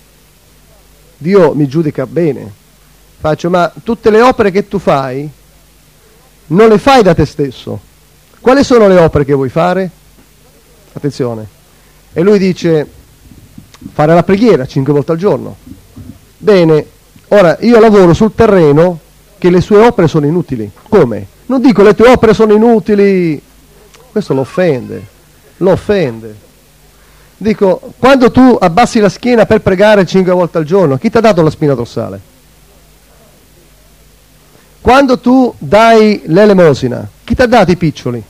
Dio 1.16 1.54
mi 1.54 1.66
giudica 1.66 2.04
bene. 2.04 2.52
Faccio, 3.20 3.48
ma 3.48 3.72
tutte 3.82 4.10
le 4.10 4.20
opere 4.20 4.50
che 4.50 4.68
tu 4.68 4.78
fai 4.78 5.26
non 6.48 6.68
le 6.68 6.76
fai 6.76 7.02
da 7.02 7.14
te 7.14 7.24
stesso. 7.24 7.80
Quali 8.38 8.62
sono 8.62 8.86
le 8.86 8.98
opere 8.98 9.24
che 9.24 9.32
vuoi 9.32 9.48
fare? 9.48 9.92
Attenzione. 10.92 11.46
E 12.12 12.22
lui 12.22 12.38
dice, 12.38 12.86
fare 13.92 14.14
la 14.14 14.22
preghiera 14.22 14.66
cinque 14.66 14.92
volte 14.92 15.12
al 15.12 15.18
giorno. 15.18 15.56
Bene, 16.36 16.86
ora 17.28 17.56
io 17.60 17.78
lavoro 17.78 18.14
sul 18.14 18.34
terreno 18.34 18.98
che 19.38 19.50
le 19.50 19.60
sue 19.60 19.84
opere 19.84 20.08
sono 20.08 20.26
inutili. 20.26 20.70
Come? 20.88 21.26
Non 21.46 21.60
dico 21.60 21.82
le 21.82 21.94
tue 21.94 22.10
opere 22.10 22.34
sono 22.34 22.52
inutili, 22.54 23.40
questo 24.10 24.34
lo 24.34 24.40
offende, 24.40 25.04
lo 25.58 25.72
offende. 25.72 26.48
Dico, 27.36 27.92
quando 27.98 28.30
tu 28.30 28.56
abbassi 28.60 29.00
la 29.00 29.08
schiena 29.08 29.46
per 29.46 29.62
pregare 29.62 30.04
cinque 30.04 30.32
volte 30.32 30.58
al 30.58 30.64
giorno, 30.64 30.98
chi 30.98 31.08
ti 31.10 31.16
ha 31.16 31.20
dato 31.20 31.42
la 31.42 31.50
spina 31.50 31.74
dorsale? 31.74 32.20
Quando 34.80 35.18
tu 35.18 35.52
dai 35.58 36.22
l'elemosina, 36.26 37.08
chi 37.24 37.34
ti 37.34 37.42
ha 37.42 37.46
dato 37.46 37.70
i 37.70 37.76
piccioli? 37.76 38.22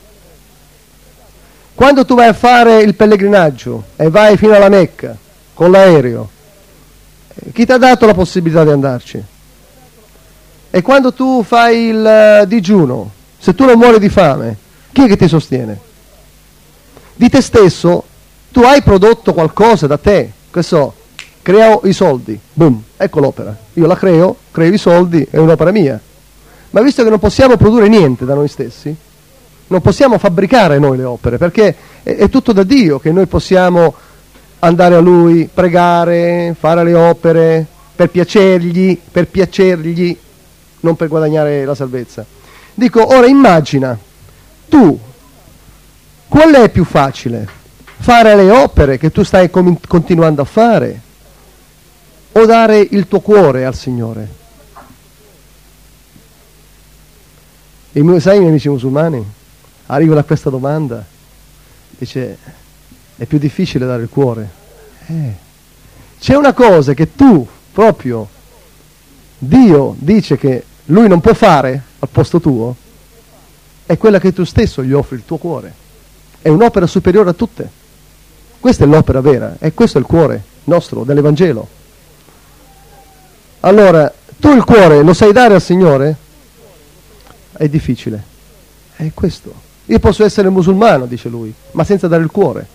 Quando 1.73 2.05
tu 2.05 2.15
vai 2.15 2.27
a 2.27 2.33
fare 2.33 2.81
il 2.81 2.95
pellegrinaggio 2.95 3.83
e 3.95 4.09
vai 4.09 4.37
fino 4.37 4.53
alla 4.53 4.69
Mecca 4.69 5.15
con 5.53 5.71
l'aereo, 5.71 6.29
eh, 7.33 7.51
chi 7.51 7.65
ti 7.65 7.71
ha 7.71 7.77
dato 7.77 8.05
la 8.05 8.13
possibilità 8.13 8.63
di 8.63 8.71
andarci? 8.71 9.23
E 10.69 10.81
quando 10.81 11.13
tu 11.13 11.43
fai 11.43 11.87
il 11.87 12.05
eh, 12.05 12.45
digiuno, 12.47 13.11
se 13.37 13.55
tu 13.55 13.65
non 13.65 13.77
muori 13.77 13.99
di 13.99 14.09
fame, 14.09 14.55
chi 14.91 15.03
è 15.03 15.07
che 15.07 15.17
ti 15.17 15.27
sostiene? 15.27 15.79
Di 17.15 17.29
te 17.29 17.41
stesso 17.41 18.03
tu 18.51 18.61
hai 18.61 18.81
prodotto 18.81 19.33
qualcosa 19.33 19.87
da 19.87 19.97
te, 19.97 20.31
che 20.51 20.61
so, 20.61 20.93
creo 21.41 21.81
i 21.85 21.93
soldi, 21.93 22.39
boom, 22.53 22.83
ecco 22.97 23.19
l'opera. 23.19 23.55
Io 23.73 23.87
la 23.87 23.95
creo, 23.95 24.35
creo 24.51 24.71
i 24.71 24.77
soldi, 24.77 25.25
è 25.29 25.37
un'opera 25.37 25.71
mia. 25.71 25.99
Ma 26.71 26.81
visto 26.81 27.03
che 27.03 27.09
non 27.09 27.19
possiamo 27.19 27.57
produrre 27.57 27.87
niente 27.87 28.25
da 28.25 28.33
noi 28.33 28.47
stessi, 28.47 28.95
non 29.71 29.79
possiamo 29.79 30.17
fabbricare 30.17 30.79
noi 30.79 30.97
le 30.97 31.05
opere, 31.05 31.37
perché 31.37 31.75
è, 32.03 32.15
è 32.17 32.29
tutto 32.29 32.51
da 32.51 32.63
Dio 32.63 32.99
che 32.99 33.13
noi 33.13 33.25
possiamo 33.25 33.95
andare 34.59 34.95
a 34.95 34.99
Lui, 34.99 35.49
pregare, 35.51 36.53
fare 36.59 36.83
le 36.83 36.93
opere, 36.93 37.65
per 37.95 38.09
piacergli, 38.09 38.99
per 39.09 39.27
piacergli, 39.27 40.17
non 40.81 40.97
per 40.97 41.07
guadagnare 41.07 41.63
la 41.63 41.73
salvezza. 41.73 42.25
Dico, 42.73 43.15
ora 43.15 43.27
immagina, 43.27 43.97
tu, 44.67 44.99
qual 46.27 46.53
è 46.53 46.69
più 46.69 46.83
facile? 46.83 47.47
Fare 47.97 48.35
le 48.35 48.51
opere 48.51 48.97
che 48.97 49.09
tu 49.09 49.23
stai 49.23 49.49
com- 49.49 49.77
continuando 49.87 50.41
a 50.41 50.45
fare? 50.45 51.01
o 52.33 52.45
dare 52.45 52.79
il 52.79 53.07
tuo 53.09 53.19
cuore 53.19 53.65
al 53.65 53.75
Signore? 53.75 54.39
E 57.93 58.19
sai 58.21 58.35
i 58.35 58.39
miei 58.39 58.49
amici 58.51 58.69
musulmani 58.69 59.39
arrivano 59.91 60.19
a 60.19 60.23
questa 60.23 60.49
domanda, 60.49 61.03
dice 61.97 62.37
è 63.17 63.25
più 63.25 63.37
difficile 63.37 63.85
dare 63.85 64.01
il 64.03 64.09
cuore. 64.09 64.49
Eh. 65.07 65.33
C'è 66.19 66.35
una 66.35 66.53
cosa 66.53 66.93
che 66.93 67.13
tu 67.13 67.45
proprio, 67.71 68.27
Dio 69.37 69.95
dice 69.97 70.37
che 70.37 70.63
lui 70.85 71.07
non 71.07 71.19
può 71.19 71.33
fare 71.33 71.83
al 71.99 72.09
posto 72.09 72.39
tuo, 72.39 72.75
è 73.85 73.97
quella 73.97 74.19
che 74.19 74.33
tu 74.33 74.43
stesso 74.45 74.83
gli 74.83 74.93
offri 74.93 75.17
il 75.17 75.25
tuo 75.25 75.37
cuore. 75.37 75.73
È 76.41 76.47
un'opera 76.47 76.87
superiore 76.87 77.29
a 77.29 77.33
tutte. 77.33 77.69
Questa 78.59 78.85
è 78.85 78.87
l'opera 78.87 79.21
vera 79.21 79.55
e 79.59 79.73
questo 79.73 79.97
è 79.97 80.01
il 80.01 80.07
cuore 80.07 80.43
nostro 80.65 81.03
dell'Evangelo. 81.03 81.67
Allora, 83.61 84.11
tu 84.39 84.53
il 84.53 84.63
cuore 84.63 85.03
lo 85.03 85.13
sai 85.13 85.33
dare 85.33 85.55
al 85.55 85.61
Signore? 85.61 86.15
È 87.51 87.67
difficile. 87.67 88.23
È 88.95 89.11
questo. 89.13 89.69
Io 89.85 89.99
posso 89.99 90.23
essere 90.23 90.49
musulmano, 90.49 91.05
dice 91.05 91.27
lui, 91.29 91.53
ma 91.71 91.83
senza 91.83 92.07
dare 92.07 92.23
il 92.23 92.31
cuore. 92.31 92.65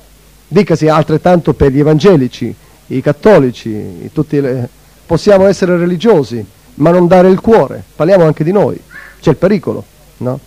Dicasi 0.48 0.88
altrettanto 0.88 1.54
per 1.54 1.72
gli 1.72 1.80
evangelici, 1.80 2.54
i 2.88 3.00
cattolici, 3.00 4.10
tutti 4.12 4.40
le... 4.40 4.68
possiamo 5.06 5.46
essere 5.46 5.76
religiosi, 5.76 6.44
ma 6.74 6.90
non 6.90 7.06
dare 7.06 7.28
il 7.28 7.40
cuore. 7.40 7.82
Parliamo 7.94 8.24
anche 8.24 8.44
di 8.44 8.52
noi. 8.52 8.80
C'è 9.20 9.30
il 9.30 9.36
pericolo, 9.36 9.84
no? 10.18 10.38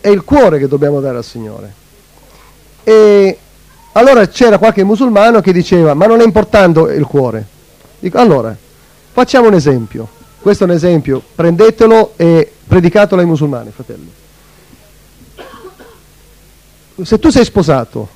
È 0.00 0.08
il 0.08 0.24
cuore 0.24 0.58
che 0.58 0.68
dobbiamo 0.68 1.00
dare 1.00 1.16
al 1.18 1.24
Signore. 1.24 1.72
E 2.82 3.38
allora 3.92 4.26
c'era 4.26 4.58
qualche 4.58 4.84
musulmano 4.84 5.40
che 5.40 5.52
diceva, 5.52 5.94
ma 5.94 6.06
non 6.06 6.20
è 6.20 6.24
importante 6.24 6.80
il 6.80 7.06
cuore. 7.06 7.46
Dico, 8.00 8.18
allora, 8.18 8.54
facciamo 9.12 9.48
un 9.48 9.54
esempio. 9.54 10.08
Questo 10.40 10.64
è 10.64 10.66
un 10.66 10.74
esempio, 10.74 11.22
prendetelo 11.34 12.12
e 12.16 12.52
predicatelo 12.66 13.20
ai 13.20 13.26
musulmani, 13.26 13.70
fratelli. 13.70 14.10
Se 17.02 17.18
tu 17.18 17.30
sei 17.30 17.44
sposato 17.44 18.08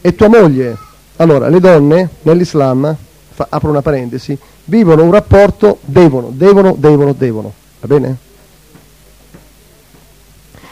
e 0.00 0.14
tua 0.14 0.28
moglie, 0.28 0.76
allora 1.16 1.48
le 1.48 1.60
donne 1.60 2.08
nell'Islam, 2.22 2.96
fa, 3.30 3.46
apro 3.50 3.70
una 3.70 3.82
parentesi, 3.82 4.36
vivono 4.64 5.02
un 5.02 5.10
rapporto, 5.10 5.78
devono, 5.82 6.30
devono, 6.32 6.74
devono, 6.76 7.12
devono, 7.12 7.52
va 7.80 7.86
bene? 7.86 8.16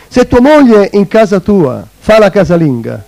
Se 0.09 0.27
tua 0.27 0.41
moglie 0.41 0.89
in 0.93 1.07
casa 1.07 1.41
tua 1.41 1.87
fa 1.99 2.19
la 2.19 2.31
casalinga, 2.31 3.05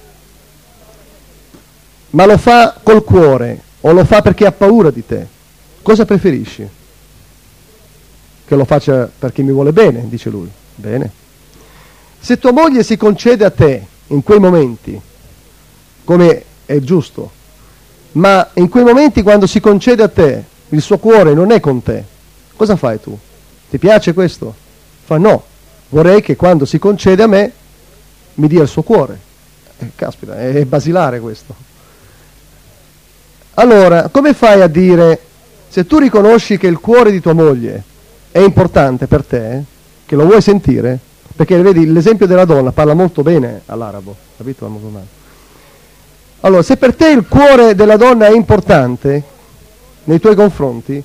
ma 2.11 2.27
lo 2.27 2.37
fa 2.37 2.79
col 2.83 3.03
cuore 3.03 3.61
o 3.81 3.93
lo 3.93 4.05
fa 4.05 4.23
perché 4.23 4.47
ha 4.47 4.53
paura 4.53 4.91
di 4.91 5.05
te, 5.05 5.27
cosa 5.83 6.05
preferisci? 6.05 6.69
che 8.53 8.59
lo 8.59 8.67
faccia 8.67 9.11
perché 9.19 9.43
mi 9.43 9.51
vuole 9.51 9.73
bene, 9.73 10.05
dice 10.11 10.29
lui. 10.29 10.51
Bene. 10.75 11.11
Se 12.21 12.39
tua 12.39 12.53
moglie 12.53 12.83
si 12.83 12.99
concede 12.99 13.47
a 13.47 13.51
te 13.51 13.87
in 14.13 14.23
quei 14.23 14.39
momenti, 14.39 15.01
come 16.05 16.45
è 16.67 16.79
giusto, 16.79 17.31
ma 18.13 18.51
in 18.55 18.69
quei 18.69 18.85
momenti 18.85 19.23
quando 19.23 19.47
si 19.47 19.59
concede 19.59 20.03
a 20.03 20.09
te, 20.09 20.45
il 20.69 20.83
suo 20.83 20.99
cuore 20.99 21.35
non 21.35 21.51
è 21.51 21.61
con 21.61 21.83
te, 21.83 22.05
cosa 22.57 22.77
fai 22.77 23.01
tu? 23.01 23.19
Ti 23.71 23.79
piace 23.79 24.13
questo? 24.13 24.55
Fa 25.05 25.17
no, 25.17 25.43
vorrei 25.89 26.21
che 26.21 26.37
quando 26.37 26.67
si 26.67 26.79
concede 26.79 27.23
a 27.23 27.27
me 27.27 27.53
mi 28.35 28.49
dia 28.49 28.63
il 28.63 28.69
suo 28.69 28.83
cuore. 28.83 29.19
Eh, 29.79 29.91
caspita, 29.95 30.39
è 30.39 30.65
basilare 30.65 31.19
questo. 31.21 31.55
Allora, 33.55 34.09
come 34.09 34.35
fai 34.35 34.61
a 34.61 34.67
dire, 34.67 35.21
se 35.69 35.87
tu 35.87 35.99
riconosci 35.99 36.59
che 36.59 36.67
il 36.67 36.79
cuore 36.79 37.11
di 37.11 37.21
tua 37.21 37.33
moglie 37.33 37.83
è 38.31 38.41
importante 38.41 39.07
per 39.07 39.25
te, 39.25 39.63
che 40.05 40.17
lo 40.17 40.25
vuoi 40.25 40.43
sentire, 40.43 40.99
perché 41.35 41.61
vedi 41.61 41.91
l'esempio 41.91 42.27
della 42.27 42.45
donna 42.45 42.73
parla 42.73 42.95
molto 42.95 43.23
bene 43.23 43.63
all'arabo, 43.67 44.15
capito? 44.37 44.71
Allora, 46.41 46.63
se 46.63 46.77
per 46.77 46.95
te 46.95 47.09
il 47.09 47.27
cuore 47.29 47.75
della 47.75 47.97
donna 47.97 48.27
è 48.27 48.33
importante 48.33 49.23
nei 50.05 50.19
tuoi 50.19 50.35
confronti, 50.35 51.03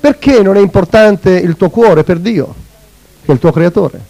perché 0.00 0.42
non 0.42 0.56
è 0.56 0.60
importante 0.60 1.30
il 1.30 1.56
tuo 1.56 1.68
cuore 1.70 2.04
per 2.04 2.18
Dio, 2.18 2.54
che 3.22 3.30
è 3.30 3.32
il 3.32 3.38
tuo 3.38 3.52
creatore? 3.52 4.00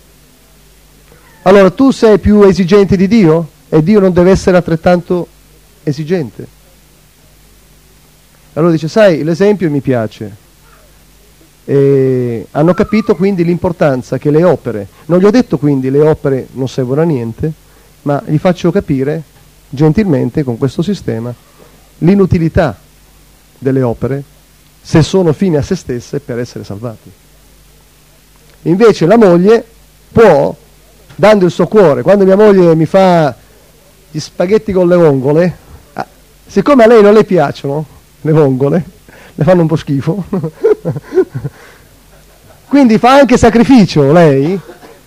Allora 1.43 1.71
tu 1.71 1.91
sei 1.91 2.19
più 2.19 2.43
esigente 2.43 2.97
di 2.97 3.09
Dio 3.09 3.49
e 3.69 3.83
Dio 3.83 3.99
non 3.99 4.13
deve 4.13 4.31
essere 4.31 4.57
altrettanto 4.57 5.27
esigente. 5.83 6.47
Allora 8.53 8.73
dice, 8.73 8.89
sai, 8.89 9.25
l'esempio 9.25 9.71
mi 9.71 9.81
piace, 9.81 10.37
e 11.71 12.49
hanno 12.51 12.75
capito 12.75 13.14
quindi 13.14 13.45
l'importanza 13.45 14.18
che 14.18 14.33
le 14.33 14.43
opere, 14.43 14.89
non 15.05 15.21
gli 15.21 15.25
ho 15.25 15.31
detto 15.31 15.57
quindi 15.57 15.89
le 15.89 16.01
opere 16.01 16.49
non 16.55 16.68
servono 16.68 17.01
a 17.01 17.05
niente, 17.05 17.53
ma 18.03 18.21
gli 18.27 18.39
faccio 18.39 18.73
capire 18.73 19.23
gentilmente 19.68 20.43
con 20.43 20.59
questo 20.59 20.83
sistema 20.83 21.33
l'inutilità 21.99 22.77
delle 23.57 23.83
opere 23.83 24.21
se 24.83 25.01
sono 25.05 25.33
fine 25.33 25.59
a 25.59 25.62
se 25.62 25.77
stesse 25.77 26.18
per 26.18 26.41
essere 26.41 26.64
salvati. 26.64 27.09
Invece 28.62 29.07
la 29.07 29.16
moglie 29.16 29.64
può, 30.11 30.53
dando 31.14 31.45
il 31.45 31.53
suo 31.53 31.68
cuore, 31.68 32.03
quando 32.03 32.25
mia 32.25 32.37
moglie 32.37 32.75
mi 32.75 32.87
fa 32.87 33.33
gli 34.11 34.18
spaghetti 34.18 34.73
con 34.73 34.89
le 34.89 34.97
vongole, 34.97 35.57
ah, 35.93 36.07
siccome 36.49 36.83
a 36.83 36.89
lei 36.89 37.01
non 37.01 37.14
le 37.14 37.23
piacciono 37.23 37.87
le 38.23 38.33
vongole, 38.33 38.85
le 39.35 39.45
fanno 39.45 39.62
un 39.62 39.66
po' 39.66 39.76
schifo. 39.76 40.24
Quindi 42.68 42.99
fa 42.99 43.14
anche 43.14 43.37
sacrificio 43.37 44.12
lei 44.12 44.59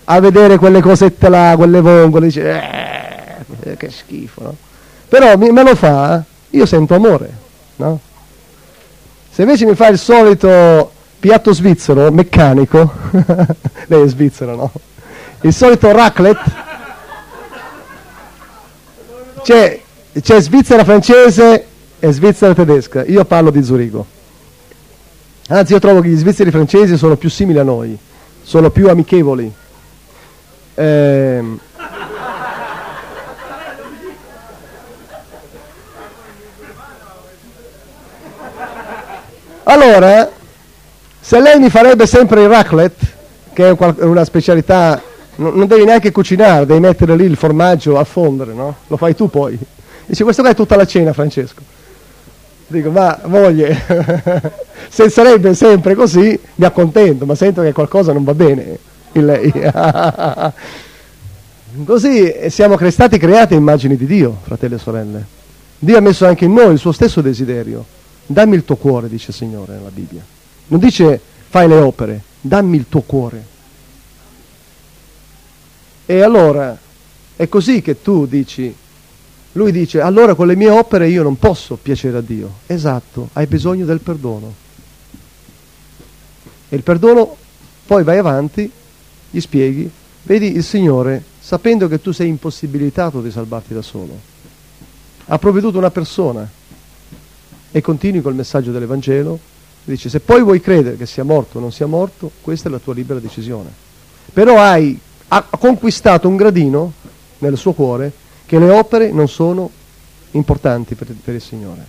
a 0.05 0.19
vedere 0.19 0.57
quelle 0.57 0.81
cosette 0.81 1.29
là, 1.29 1.53
quelle 1.55 1.79
vongole, 1.79 2.25
dice 2.25 2.61
eh, 3.61 3.77
che 3.77 3.89
schifo, 3.89 4.41
no? 4.41 4.55
Però 5.07 5.37
mi, 5.37 5.51
me 5.51 5.63
lo 5.63 5.75
fa, 5.75 6.21
io 6.49 6.65
sento 6.65 6.95
amore, 6.95 7.31
no? 7.77 7.99
Se 9.31 9.43
invece 9.43 9.65
mi 9.65 9.75
fa 9.75 9.87
il 9.87 9.97
solito 9.97 10.91
piatto 11.19 11.53
svizzero, 11.53 12.11
meccanico, 12.11 12.91
lei 13.87 14.03
è 14.03 14.07
svizzero, 14.07 14.55
no? 14.55 14.71
Il 15.41 15.53
solito 15.53 15.91
raclette, 15.91 16.51
c'è, 19.43 19.81
c'è 20.21 20.41
Svizzera 20.41 20.83
francese 20.83 21.67
e 22.03 22.11
Svizzera 22.11 22.53
tedesca, 22.53 23.05
io 23.05 23.23
parlo 23.23 23.49
di 23.49 23.63
Zurigo. 23.63 24.05
Anzi, 25.47 25.71
io 25.71 25.79
trovo 25.79 26.01
che 26.01 26.09
gli 26.09 26.17
svizzeri 26.17 26.51
francesi 26.51 26.97
sono 26.97 27.15
più 27.15 27.29
simili 27.29 27.59
a 27.59 27.63
noi, 27.63 27.97
sono 28.43 28.69
più 28.71 28.89
amichevoli. 28.89 29.49
Eh, 30.75 31.43
allora, 39.63 40.29
se 41.21 41.39
lei 41.39 41.57
mi 41.57 41.69
farebbe 41.69 42.05
sempre 42.05 42.41
il 42.41 42.49
raclette, 42.49 43.05
che 43.53 43.69
è 43.69 44.03
una 44.03 44.25
specialità, 44.25 45.01
non 45.35 45.67
devi 45.67 45.85
neanche 45.85 46.11
cucinare, 46.11 46.65
devi 46.65 46.81
mettere 46.81 47.15
lì 47.15 47.23
il 47.23 47.37
formaggio 47.37 47.97
a 47.97 48.03
fondere, 48.03 48.51
no? 48.51 48.75
Lo 48.87 48.97
fai 48.97 49.15
tu 49.15 49.29
poi. 49.29 49.57
Dice, 50.05 50.25
questo 50.25 50.41
qua 50.41 50.51
è 50.51 50.55
tutta 50.55 50.75
la 50.75 50.85
cena, 50.85 51.13
Francesco. 51.13 51.72
Dico, 52.67 52.89
ma 52.89 53.19
moglie, 53.25 53.77
se 54.89 55.09
sarebbe 55.09 55.53
sempre 55.53 55.95
così 55.95 56.39
mi 56.55 56.65
accontento, 56.65 57.25
ma 57.25 57.35
sento 57.35 57.61
che 57.61 57.71
qualcosa 57.71 58.13
non 58.13 58.23
va 58.23 58.33
bene 58.33 58.77
in 59.13 59.25
lei. 59.25 59.51
così 61.85 62.49
siamo 62.49 62.77
stati 62.89 63.17
creati 63.17 63.53
a 63.53 63.57
immagini 63.57 63.95
di 63.95 64.05
Dio, 64.05 64.37
fratelli 64.43 64.75
e 64.75 64.79
sorelle. 64.79 65.25
Dio 65.77 65.97
ha 65.97 66.01
messo 66.01 66.25
anche 66.25 66.45
in 66.45 66.53
noi 66.53 66.73
il 66.73 66.79
suo 66.79 66.91
stesso 66.91 67.21
desiderio. 67.21 67.85
Dammi 68.25 68.55
il 68.55 68.63
tuo 68.63 68.77
cuore, 68.77 69.09
dice 69.09 69.31
il 69.31 69.35
Signore 69.35 69.73
nella 69.73 69.89
Bibbia. 69.89 70.23
Non 70.67 70.79
dice 70.79 71.19
fai 71.49 71.67
le 71.67 71.75
opere, 71.75 72.21
dammi 72.39 72.77
il 72.77 72.85
tuo 72.87 73.01
cuore. 73.01 73.45
E 76.05 76.21
allora 76.21 76.77
è 77.35 77.49
così 77.49 77.81
che 77.81 78.01
tu 78.01 78.25
dici, 78.25 78.73
lui 79.53 79.71
dice, 79.71 80.01
allora 80.01 80.35
con 80.35 80.47
le 80.47 80.55
mie 80.55 80.69
opere 80.69 81.09
io 81.09 81.23
non 81.23 81.37
posso 81.37 81.77
piacere 81.81 82.17
a 82.17 82.21
Dio. 82.21 82.51
Esatto, 82.67 83.29
hai 83.33 83.45
bisogno 83.47 83.85
del 83.85 83.99
perdono. 83.99 84.53
E 86.69 86.75
il 86.75 86.83
perdono, 86.83 87.35
poi 87.85 88.03
vai 88.03 88.17
avanti, 88.17 88.69
gli 89.29 89.39
spieghi, 89.39 89.89
vedi 90.23 90.55
il 90.55 90.63
Signore, 90.63 91.23
sapendo 91.39 91.87
che 91.87 92.01
tu 92.01 92.11
sei 92.11 92.29
impossibilitato 92.29 93.21
di 93.21 93.29
salvarti 93.29 93.73
da 93.73 93.81
solo, 93.81 94.17
ha 95.25 95.37
provveduto 95.37 95.77
una 95.77 95.91
persona 95.91 96.49
e 97.71 97.81
continui 97.81 98.21
col 98.21 98.35
messaggio 98.35 98.71
dell'Evangelo, 98.71 99.39
dice, 99.83 100.09
se 100.09 100.19
poi 100.19 100.41
vuoi 100.41 100.61
credere 100.61 100.97
che 100.97 101.05
sia 101.05 101.23
morto 101.23 101.57
o 101.57 101.61
non 101.61 101.71
sia 101.71 101.85
morto, 101.85 102.31
questa 102.41 102.69
è 102.69 102.71
la 102.71 102.79
tua 102.79 102.93
libera 102.93 103.19
decisione. 103.19 103.71
Però 104.31 104.59
hai 104.59 104.99
ha 105.35 105.47
conquistato 105.57 106.27
un 106.27 106.35
gradino 106.35 106.93
nel 107.39 107.57
suo 107.57 107.73
cuore 107.73 108.11
che 108.45 108.59
le 108.59 108.69
opere 108.69 109.11
non 109.11 109.27
sono 109.27 109.69
importanti 110.31 110.95
per, 110.95 111.13
per 111.23 111.35
il 111.35 111.41
Signore, 111.41 111.85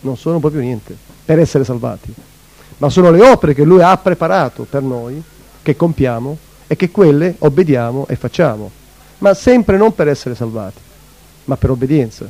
non 0.00 0.16
sono 0.16 0.38
proprio 0.38 0.60
niente 0.60 0.96
per 1.24 1.38
essere 1.38 1.64
salvati. 1.64 2.14
ma 2.78 2.88
sono 2.90 3.10
le 3.10 3.22
opere 3.22 3.54
che 3.54 3.64
lui 3.64 3.82
ha 3.82 3.96
preparato 3.96 4.64
per 4.68 4.82
noi, 4.82 5.22
che 5.62 5.76
compiamo 5.76 6.36
e 6.66 6.76
che 6.76 6.90
quelle 6.90 7.36
obbediamo 7.38 8.06
e 8.08 8.16
facciamo, 8.16 8.70
ma 9.18 9.32
sempre 9.34 9.76
non 9.76 9.94
per 9.94 10.08
essere 10.08 10.34
salvati, 10.34 10.80
ma 11.44 11.56
per 11.56 11.70
obbedienza. 11.70 12.28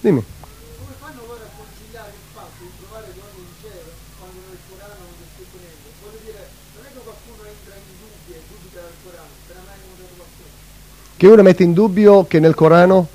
Dimmi. 0.00 0.22
Come 0.22 0.94
fanno 0.98 1.22
loro 1.26 1.40
a 1.40 1.50
conciliare 1.56 2.10
il 2.10 2.26
fatto 2.34 2.60
di 2.60 2.70
trovare 2.76 3.06
donne 3.14 3.40
in 3.40 3.52
cielo 3.62 3.90
quando 4.18 4.40
nel 4.50 4.58
Corano 4.68 5.02
non 5.06 5.16
è 5.16 5.26
scritto 5.32 5.56
niente? 5.56 5.86
Voglio 6.02 6.20
dire, 6.26 6.42
non 6.74 6.82
è 6.84 6.90
che 6.92 7.02
qualcuno 7.06 7.40
entra 7.46 7.74
in 7.78 7.94
dubbio 7.96 8.34
e 8.34 8.42
dubita 8.50 8.80
del 8.84 8.96
Corano, 9.06 9.32
se 9.46 9.52
ne 9.54 9.60
ha 9.60 9.64
mai 9.70 9.78
notato 9.86 10.14
qualcuno. 10.18 10.54
Che 11.16 11.26
uno 11.26 11.42
mette 11.42 11.62
in 11.62 11.72
dubbio 11.72 12.26
che 12.26 12.38
nel 12.40 12.54
Corano. 12.54 13.08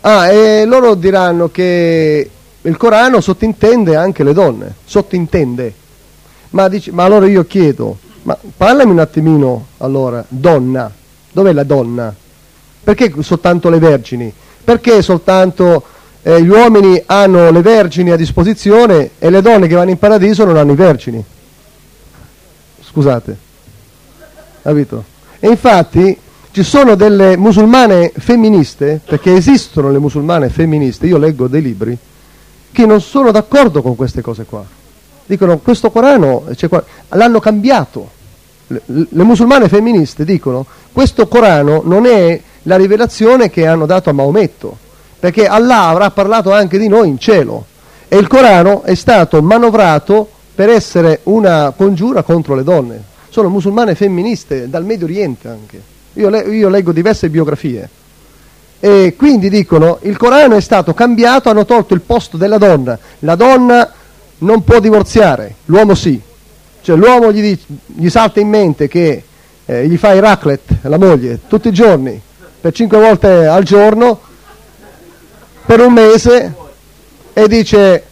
Ah, 0.00 0.28
e 0.28 0.64
loro 0.64 0.94
diranno 0.94 1.50
che 1.50 2.30
il 2.62 2.76
Corano 2.76 3.20
sottintende 3.20 3.96
anche 3.96 4.24
le 4.24 4.32
donne, 4.32 4.74
sottintende. 4.84 5.74
Ma, 6.50 6.68
dici- 6.68 6.90
ma 6.90 7.04
allora 7.04 7.26
io 7.26 7.44
chiedo, 7.44 7.98
ma 8.22 8.36
parlami 8.56 8.90
un 8.90 8.98
attimino 8.98 9.66
allora, 9.78 10.24
donna, 10.26 10.90
dov'è 11.30 11.52
la 11.52 11.64
donna? 11.64 12.14
Perché 12.82 13.12
soltanto 13.20 13.68
le 13.68 13.78
vergini? 13.78 14.32
Perché 14.64 15.00
soltanto 15.02 15.84
eh, 16.22 16.42
gli 16.42 16.48
uomini 16.48 17.00
hanno 17.06 17.50
le 17.50 17.60
vergini 17.60 18.10
a 18.10 18.16
disposizione 18.16 19.10
e 19.18 19.30
le 19.30 19.42
donne 19.42 19.68
che 19.68 19.74
vanno 19.74 19.90
in 19.90 19.98
paradiso 19.98 20.44
non 20.44 20.56
hanno 20.56 20.72
i 20.72 20.76
vergini? 20.76 21.24
Scusate, 22.90 23.36
capito? 24.62 25.04
E 25.38 25.48
infatti 25.48 26.18
ci 26.50 26.64
sono 26.64 26.96
delle 26.96 27.36
musulmane 27.36 28.10
femministe, 28.16 29.00
perché 29.04 29.34
esistono 29.34 29.92
le 29.92 30.00
musulmane 30.00 30.48
femministe, 30.48 31.06
io 31.06 31.16
leggo 31.16 31.46
dei 31.46 31.62
libri, 31.62 31.96
che 32.72 32.86
non 32.86 33.00
sono 33.00 33.30
d'accordo 33.30 33.80
con 33.80 33.94
queste 33.94 34.22
cose 34.22 34.44
qua. 34.44 34.64
Dicono 35.24 35.58
questo 35.58 35.92
Corano 35.92 36.44
qua- 36.68 36.84
l'hanno 37.10 37.38
cambiato. 37.38 38.10
Le, 38.66 38.82
le 38.86 39.22
musulmane 39.22 39.68
femministe 39.68 40.24
dicono 40.24 40.66
questo 40.92 41.28
Corano 41.28 41.82
non 41.84 42.06
è 42.06 42.40
la 42.64 42.76
rivelazione 42.76 43.50
che 43.50 43.68
hanno 43.68 43.86
dato 43.86 44.10
a 44.10 44.12
Maometto, 44.12 44.76
perché 45.20 45.46
Allah 45.46 45.84
avrà 45.84 46.10
parlato 46.10 46.52
anche 46.52 46.76
di 46.76 46.88
noi 46.88 47.06
in 47.06 47.18
cielo 47.18 47.66
e 48.08 48.16
il 48.16 48.26
Corano 48.26 48.82
è 48.82 48.96
stato 48.96 49.40
manovrato 49.40 50.28
per 50.54 50.68
essere 50.68 51.20
una 51.24 51.72
congiura 51.76 52.22
contro 52.22 52.54
le 52.54 52.64
donne. 52.64 53.02
Sono 53.28 53.48
musulmane 53.48 53.94
femministe 53.94 54.68
dal 54.68 54.84
Medio 54.84 55.06
Oriente 55.06 55.48
anche. 55.48 55.80
Io, 56.14 56.28
le- 56.28 56.42
io 56.42 56.68
leggo 56.68 56.92
diverse 56.92 57.28
biografie. 57.28 57.88
E 58.80 59.14
quindi 59.16 59.50
dicono 59.50 59.98
il 60.02 60.16
Corano 60.16 60.56
è 60.56 60.60
stato 60.60 60.94
cambiato, 60.94 61.50
hanno 61.50 61.64
tolto 61.64 61.94
il 61.94 62.00
posto 62.00 62.36
della 62.36 62.58
donna. 62.58 62.98
La 63.20 63.34
donna 63.34 63.92
non 64.38 64.64
può 64.64 64.80
divorziare, 64.80 65.56
l'uomo 65.66 65.94
sì. 65.94 66.20
Cioè 66.82 66.96
l'uomo 66.96 67.30
gli, 67.30 67.58
gli 67.86 68.08
salta 68.08 68.40
in 68.40 68.48
mente 68.48 68.88
che 68.88 69.22
eh, 69.66 69.86
gli 69.86 69.96
fa 69.98 70.14
i 70.14 70.20
raclette, 70.20 70.78
la 70.82 70.96
moglie, 70.98 71.40
tutti 71.46 71.68
i 71.68 71.72
giorni, 71.72 72.20
per 72.60 72.72
cinque 72.72 72.98
volte 72.98 73.46
al 73.46 73.64
giorno, 73.64 74.18
per 75.66 75.80
un 75.80 75.92
mese, 75.92 76.54
e 77.32 77.48
dice 77.48 78.04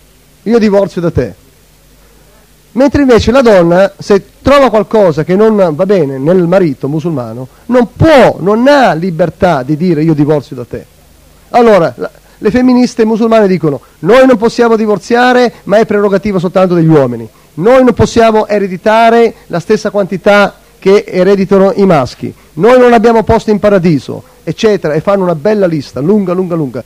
io 0.42 0.58
divorzio 0.58 1.00
da 1.00 1.10
te. 1.10 1.34
Mentre 2.72 3.02
invece 3.02 3.30
la 3.30 3.40
donna, 3.40 3.92
se 3.98 4.22
trova 4.42 4.70
qualcosa 4.70 5.24
che 5.24 5.34
non 5.34 5.74
va 5.74 5.86
bene 5.86 6.18
nel 6.18 6.46
marito 6.46 6.88
musulmano, 6.88 7.48
non 7.66 7.88
può, 7.96 8.36
non 8.40 8.66
ha 8.68 8.92
libertà 8.92 9.62
di 9.62 9.76
dire 9.76 10.02
io 10.02 10.14
divorzio 10.14 10.54
da 10.56 10.64
te. 10.64 10.84
Allora, 11.50 11.92
la- 11.96 12.10
le 12.40 12.50
femministe 12.50 13.04
musulmane 13.04 13.48
dicono 13.48 13.80
noi 14.00 14.26
non 14.26 14.36
possiamo 14.36 14.76
divorziare, 14.76 15.52
ma 15.64 15.78
è 15.78 15.86
prerogativa 15.86 16.38
soltanto 16.38 16.74
degli 16.74 16.86
uomini. 16.86 17.28
Noi 17.54 17.82
non 17.82 17.94
possiamo 17.94 18.46
ereditare 18.46 19.34
la 19.46 19.58
stessa 19.58 19.90
quantità 19.90 20.54
che 20.78 21.04
ereditano 21.08 21.72
i 21.74 21.84
maschi. 21.84 22.32
Noi 22.54 22.78
non 22.78 22.92
abbiamo 22.92 23.24
posto 23.24 23.50
in 23.50 23.58
paradiso, 23.58 24.22
eccetera, 24.44 24.94
e 24.94 25.00
fanno 25.00 25.24
una 25.24 25.34
bella 25.34 25.66
lista, 25.66 25.98
lunga, 25.98 26.32
lunga, 26.32 26.54
lunga. 26.54 26.84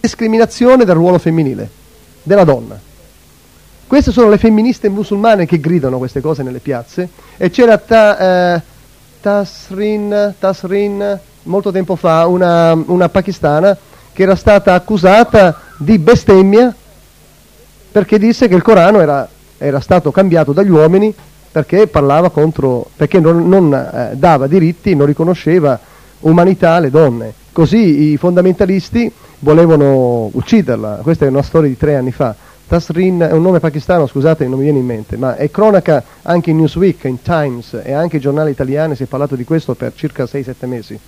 Discriminazione 0.00 0.86
del 0.86 0.94
ruolo 0.94 1.18
femminile, 1.18 1.68
della 2.22 2.44
donna. 2.44 2.78
Queste 3.86 4.12
sono 4.12 4.28
le 4.28 4.38
femministe 4.38 4.88
musulmane 4.88 5.46
che 5.46 5.60
gridano 5.60 5.98
queste 5.98 6.20
cose 6.20 6.42
nelle 6.42 6.58
piazze 6.58 7.08
e 7.36 7.50
c'era 7.50 7.78
ta- 7.78 8.54
eh, 8.54 8.62
Tasrin, 9.20 10.34
Tasrin 10.38 11.18
molto 11.44 11.70
tempo 11.70 11.94
fa, 11.96 12.26
una, 12.26 12.72
una 12.72 13.08
pakistana 13.08 13.76
che 14.12 14.22
era 14.22 14.36
stata 14.36 14.74
accusata 14.74 15.60
di 15.76 15.98
bestemmia 15.98 16.74
perché 17.92 18.18
disse 18.18 18.48
che 18.48 18.54
il 18.54 18.62
Corano 18.62 19.00
era, 19.00 19.28
era 19.58 19.80
stato 19.80 20.10
cambiato 20.10 20.52
dagli 20.52 20.70
uomini 20.70 21.14
perché 21.52 21.86
parlava 21.86 22.30
contro, 22.30 22.90
perché 22.96 23.20
non, 23.20 23.48
non, 23.48 23.72
eh, 23.72 24.16
dava 24.16 24.48
diritti, 24.48 24.96
non 24.96 25.06
riconosceva 25.06 25.78
umanità 26.20 26.72
alle 26.72 26.90
donne. 26.90 27.32
Così 27.52 28.10
i 28.10 28.16
fondamentalisti 28.16 29.12
volevano 29.38 30.28
ucciderla, 30.32 30.98
questa 31.02 31.26
è 31.26 31.28
una 31.28 31.42
storia 31.42 31.68
di 31.68 31.76
tre 31.76 31.94
anni 31.94 32.10
fa. 32.10 32.34
Tasrin 32.66 33.20
è 33.20 33.32
un 33.32 33.42
nome 33.42 33.60
pakistano, 33.60 34.06
scusate, 34.06 34.46
non 34.48 34.58
mi 34.58 34.64
viene 34.64 34.78
in 34.78 34.86
mente, 34.86 35.16
ma 35.16 35.36
è 35.36 35.50
cronaca 35.50 36.02
anche 36.22 36.50
in 36.50 36.56
Newsweek, 36.56 37.04
in 37.04 37.20
Times 37.20 37.78
e 37.82 37.92
anche 37.92 38.16
i 38.16 38.20
giornali 38.20 38.50
italiani 38.50 38.96
si 38.96 39.02
è 39.02 39.06
parlato 39.06 39.36
di 39.36 39.44
questo 39.44 39.74
per 39.74 39.92
circa 39.94 40.24
6-7 40.24 40.66
mesi. 40.66 40.98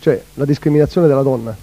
Cioè 0.00 0.22
la 0.34 0.44
discriminazione 0.44 1.06
della 1.06 1.22
donna. 1.22 1.56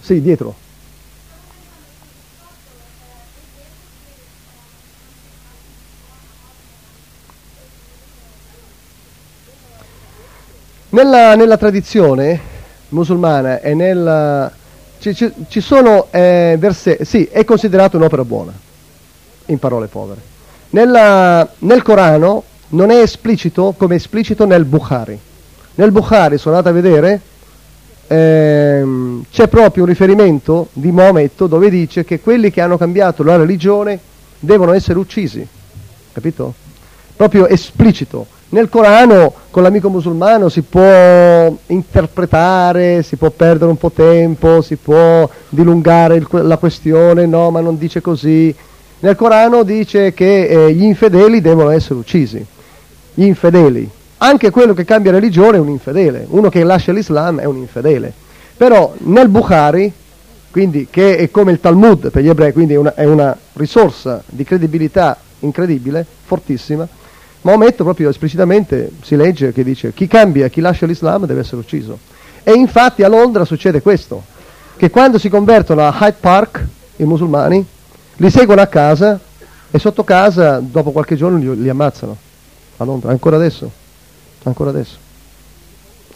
Sì, 0.00 0.20
dietro. 0.20 0.73
Nella, 10.94 11.34
nella 11.34 11.56
tradizione 11.56 12.38
musulmana 12.90 13.60
e 13.60 13.74
nella, 13.74 14.48
ci, 15.00 15.12
ci- 15.12 15.32
ci 15.48 15.60
sono 15.60 16.06
eh, 16.12 16.54
versetti, 16.56 17.04
sì, 17.04 17.24
è 17.24 17.42
considerato 17.44 17.96
un'opera 17.96 18.24
buona, 18.24 18.52
in 19.46 19.58
parole 19.58 19.88
povere. 19.88 20.20
Nella- 20.70 21.48
nel 21.58 21.82
Corano 21.82 22.44
non 22.68 22.92
è 22.92 23.00
esplicito 23.00 23.74
come 23.76 23.94
è 23.94 23.96
esplicito 23.96 24.46
nel 24.46 24.64
Bukhari. 24.64 25.18
Nel 25.74 25.90
Bukhari, 25.90 26.38
sono 26.38 26.54
andato 26.54 26.72
a 26.76 26.80
vedere, 26.80 27.20
ehm, 28.06 29.24
c'è 29.32 29.48
proprio 29.48 29.82
un 29.82 29.88
riferimento 29.88 30.68
di 30.74 30.92
Maometto 30.92 31.48
dove 31.48 31.70
dice 31.70 32.04
che 32.04 32.20
quelli 32.20 32.52
che 32.52 32.60
hanno 32.60 32.78
cambiato 32.78 33.24
la 33.24 33.34
religione 33.36 33.98
devono 34.38 34.72
essere 34.72 35.00
uccisi, 35.00 35.44
capito? 36.12 36.54
Proprio 37.16 37.48
esplicito. 37.48 38.28
Nel 38.54 38.68
Corano 38.68 39.32
con 39.50 39.64
l'amico 39.64 39.88
musulmano 39.88 40.48
si 40.48 40.62
può 40.62 41.52
interpretare, 41.66 43.02
si 43.02 43.16
può 43.16 43.30
perdere 43.30 43.68
un 43.68 43.76
po' 43.76 43.90
tempo, 43.90 44.62
si 44.62 44.76
può 44.76 45.28
dilungare 45.48 46.14
il- 46.14 46.28
la 46.30 46.56
questione, 46.56 47.26
no, 47.26 47.50
ma 47.50 47.58
non 47.58 47.76
dice 47.76 48.00
così. 48.00 48.54
Nel 49.00 49.16
Corano 49.16 49.64
dice 49.64 50.14
che 50.14 50.46
eh, 50.46 50.72
gli 50.72 50.84
infedeli 50.84 51.40
devono 51.40 51.70
essere 51.70 51.94
uccisi. 51.96 52.46
Gli 53.14 53.24
infedeli. 53.24 53.90
Anche 54.18 54.50
quello 54.50 54.72
che 54.72 54.84
cambia 54.84 55.10
religione 55.10 55.56
è 55.56 55.60
un 55.60 55.70
infedele. 55.70 56.24
Uno 56.28 56.48
che 56.48 56.62
lascia 56.62 56.92
l'Islam 56.92 57.40
è 57.40 57.46
un 57.46 57.56
infedele. 57.56 58.12
Però 58.56 58.94
nel 58.98 59.30
Bukhari, 59.30 59.92
quindi, 60.52 60.86
che 60.88 61.16
è 61.16 61.28
come 61.28 61.50
il 61.50 61.58
Talmud 61.58 62.10
per 62.10 62.22
gli 62.22 62.28
ebrei, 62.28 62.52
quindi 62.52 62.76
una, 62.76 62.94
è 62.94 63.04
una 63.04 63.36
risorsa 63.54 64.22
di 64.26 64.44
credibilità 64.44 65.18
incredibile, 65.40 66.06
fortissima, 66.24 66.86
Maometto 67.44 67.84
proprio 67.84 68.08
esplicitamente 68.08 68.90
si 69.02 69.16
legge 69.16 69.52
che 69.52 69.62
dice 69.62 69.92
chi 69.92 70.06
cambia, 70.06 70.48
chi 70.48 70.62
lascia 70.62 70.86
l'Islam 70.86 71.26
deve 71.26 71.40
essere 71.40 71.58
ucciso. 71.58 71.98
E 72.42 72.52
infatti 72.52 73.02
a 73.02 73.08
Londra 73.08 73.44
succede 73.44 73.82
questo, 73.82 74.24
che 74.76 74.88
quando 74.88 75.18
si 75.18 75.28
convertono 75.28 75.86
a 75.86 75.94
Hyde 75.94 76.16
Park 76.20 76.66
i 76.96 77.04
musulmani, 77.04 77.64
li 78.16 78.30
seguono 78.30 78.62
a 78.62 78.66
casa 78.66 79.20
e 79.70 79.78
sotto 79.78 80.04
casa 80.04 80.58
dopo 80.60 80.90
qualche 80.90 81.16
giorno 81.16 81.36
li, 81.36 81.60
li 81.60 81.68
ammazzano. 81.68 82.16
A 82.78 82.84
Londra, 82.84 83.10
ancora 83.10 83.36
adesso. 83.36 83.70
Ancora 84.44 84.70
adesso. 84.70 84.96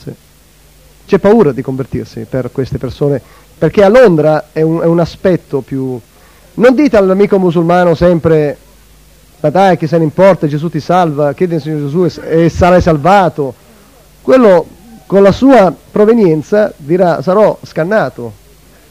Sì. 0.03 0.12
C'è 1.07 1.18
paura 1.18 1.53
di 1.53 1.61
convertirsi 1.61 2.26
per 2.29 2.51
queste 2.53 2.79
persone, 2.79 3.20
perché 3.59 3.85
a 3.85 3.89
Londra 3.89 4.47
è 4.53 4.62
un, 4.62 4.81
è 4.81 4.87
un 4.87 4.99
aspetto 4.99 5.61
più... 5.61 6.01
Non 6.55 6.74
dite 6.74 6.97
all'amico 6.97 7.39
musulmano 7.39 7.95
sempre 7.95 8.57
ma 9.41 9.51
dai 9.51 9.76
che 9.76 9.86
se 9.86 9.99
ne 9.99 10.05
importa, 10.05 10.47
Gesù 10.47 10.68
ti 10.68 10.80
salva, 10.80 11.32
chiedi 11.32 11.55
al 11.55 11.61
Signore 11.61 11.82
Gesù 11.82 12.05
e, 12.05 12.45
e 12.45 12.49
sarai 12.49 12.80
salvato. 12.80 13.55
Quello 14.22 14.66
con 15.07 15.22
la 15.22 15.32
sua 15.32 15.74
provenienza 15.91 16.72
dirà 16.76 17.22
sarò 17.22 17.59
scannato, 17.62 18.32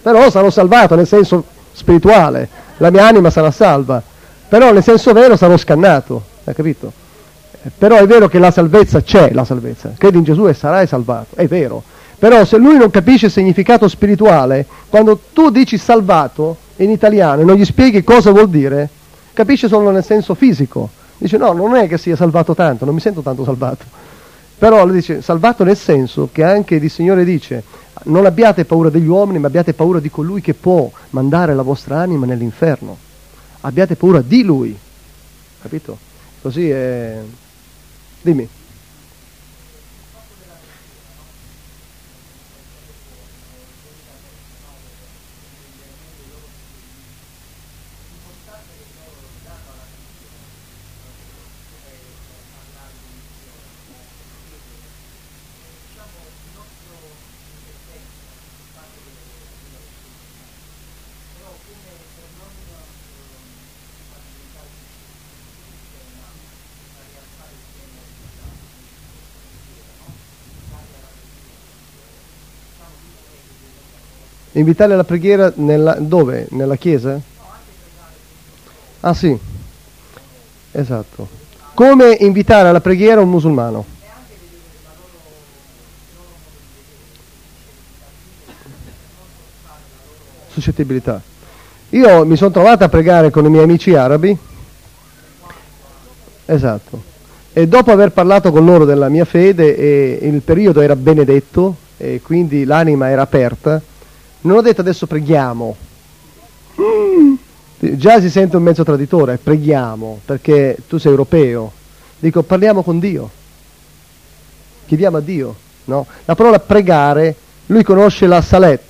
però 0.02 0.30
sarò 0.30 0.50
salvato 0.50 0.96
nel 0.96 1.08
senso 1.08 1.44
spirituale, 1.74 2.50
la 2.78 2.90
mia 2.90 3.06
anima 3.06 3.30
sarà 3.30 3.52
salva, 3.52 4.02
però 4.48 4.72
nel 4.72 4.84
senso 4.84 5.14
vero 5.14 5.36
sarò 5.36 5.58
scannato, 5.58 6.24
hai 6.46 6.54
capito? 6.56 6.92
Eh, 7.64 7.70
Però 7.78 7.98
è 7.98 8.08
vero 8.08 8.28
che 8.28 8.40
la 8.40 8.52
salvezza 8.52 9.02
c'è, 9.02 9.32
la 9.34 9.46
salvezza, 9.46 9.94
credi 9.98 10.18
in 10.18 10.24
Gesù 10.24 10.48
e 10.48 10.54
sarai 10.54 10.88
salvato, 10.88 11.36
è 11.36 11.46
vero. 11.48 11.84
Però 12.18 12.44
se 12.46 12.58
lui 12.58 12.78
non 12.78 12.90
capisce 12.90 13.28
il 13.28 13.32
significato 13.32 13.88
spirituale, 13.88 14.66
quando 14.90 15.20
tu 15.34 15.52
dici 15.52 15.78
salvato 15.78 16.58
in 16.78 16.90
italiano 16.90 17.42
e 17.42 17.46
non 17.46 17.56
gli 17.56 17.66
spieghi 17.66 18.04
cosa 18.04 18.32
vuol 18.32 18.50
dire, 18.50 18.90
capisce 19.38 19.68
solo 19.68 19.92
nel 19.92 20.04
senso 20.04 20.34
fisico. 20.34 20.90
Dice 21.20 21.38
no, 21.38 21.54
non 21.54 21.76
è 21.76 21.88
che 21.88 22.00
sia 22.00 22.16
salvato 22.16 22.56
tanto, 22.56 22.86
non 22.86 22.96
mi 22.96 23.00
sento 23.00 23.22
tanto 23.22 23.44
salvato. 23.44 23.86
Però 24.58 24.84
lui 24.84 24.96
dice 24.96 25.22
salvato 25.22 25.64
nel 25.64 25.78
senso 25.78 26.30
che 26.32 26.44
anche 26.44 26.74
il 26.74 26.90
Signore 26.90 27.24
dice 27.24 27.64
non 28.06 28.26
abbiate 28.26 28.66
paura 28.66 28.90
degli 28.90 29.06
uomini, 29.06 29.38
ma 29.38 29.46
abbiate 29.46 29.74
paura 29.74 30.00
di 30.00 30.10
colui 30.10 30.42
che 30.42 30.56
può 30.56 30.90
mandare 31.12 31.54
la 31.54 31.62
vostra 31.62 32.00
anima 32.00 32.26
nell'inferno. 32.26 32.98
Abbiate 33.62 33.96
paura 33.96 34.22
di 34.22 34.42
lui. 34.42 34.76
Capito? 35.62 35.98
Così 36.42 36.70
è... 36.72 37.20
Dimmi. 38.22 38.48
Invitare 74.58 74.94
alla 74.94 75.04
preghiera 75.04 75.52
nella, 75.56 75.98
dove? 76.00 76.48
Nella 76.50 76.78
chiesa? 76.78 77.20
Ah 79.02 79.14
sì, 79.14 79.38
esatto. 80.72 81.28
Come 81.76 82.18
invitare 82.22 82.68
alla 82.68 82.82
preghiera 82.82 83.22
un 83.22 83.30
musulmano? 83.30 83.86
Suscettibilità. 90.50 91.22
Io 91.90 92.26
mi 92.26 92.36
sono 92.36 92.50
trovato 92.50 92.84
a 92.84 92.90
pregare 92.90 93.30
con 93.30 93.46
i 93.46 93.50
miei 93.50 93.64
amici 93.64 93.94
arabi. 93.94 94.36
Esatto. 96.46 97.04
E 97.54 97.68
dopo 97.68 97.92
aver 97.92 98.12
parlato 98.12 98.52
con 98.52 98.66
loro 98.66 98.86
della 98.86 99.08
mia 99.08 99.26
fede, 99.26 99.78
e 99.78 100.28
il 100.28 100.42
periodo 100.42 100.82
era 100.82 100.96
benedetto, 100.96 101.76
e 101.98 102.22
quindi 102.24 102.66
l'anima 102.66 103.10
era 103.10 103.22
aperta, 103.22 103.80
non 104.42 104.58
ho 104.58 104.62
detto 104.62 104.82
adesso 104.82 105.08
preghiamo. 105.08 105.76
Già 107.80 108.20
si 108.20 108.30
sente 108.30 108.58
un 108.58 108.64
mezzo 108.64 108.84
traditore, 108.84 109.38
preghiamo, 109.38 110.20
perché 110.26 110.78
tu 110.88 110.98
sei 110.98 111.12
europeo. 111.12 111.72
Dico 112.20 112.44
parliamo 112.44 112.84
con 112.84 113.00
Dio. 113.00 113.30
Chiediamo 114.86 115.18
a 115.18 115.22
Dio. 115.22 115.56
No? 115.86 116.06
La 116.26 116.36
parola 116.36 116.60
pregare, 116.60 117.36
lui 117.68 117.84
conosce 117.84 118.28
la 118.28 118.42
salet 118.42 118.84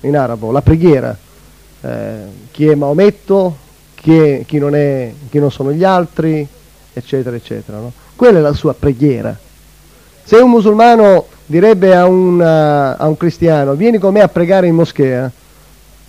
in 0.00 0.16
arabo, 0.16 0.50
la 0.50 0.62
preghiera. 0.62 1.16
Eh, 1.80 2.16
chi 2.50 2.66
è 2.66 2.74
Maometto, 2.74 3.56
chi, 3.94 4.16
è, 4.16 4.44
chi, 4.46 4.58
non 4.58 4.74
è, 4.74 5.12
chi, 5.30 5.38
non 5.38 5.50
sono 5.50 5.72
gli 5.72 5.84
altri, 5.84 6.46
eccetera, 6.92 7.36
eccetera. 7.36 7.78
No? 7.78 7.92
Quella 8.16 8.38
è 8.38 8.42
la 8.42 8.52
sua 8.52 8.74
preghiera. 8.74 9.36
Se 10.24 10.36
un 10.36 10.50
musulmano 10.50 11.26
direbbe 11.52 11.94
a 11.94 12.06
un, 12.06 12.40
uh, 12.40 12.96
a 12.98 13.06
un, 13.06 13.16
cristiano, 13.18 13.74
vieni 13.74 13.98
con 13.98 14.14
me 14.14 14.22
a 14.22 14.28
pregare 14.28 14.68
in 14.68 14.74
moschea, 14.74 15.30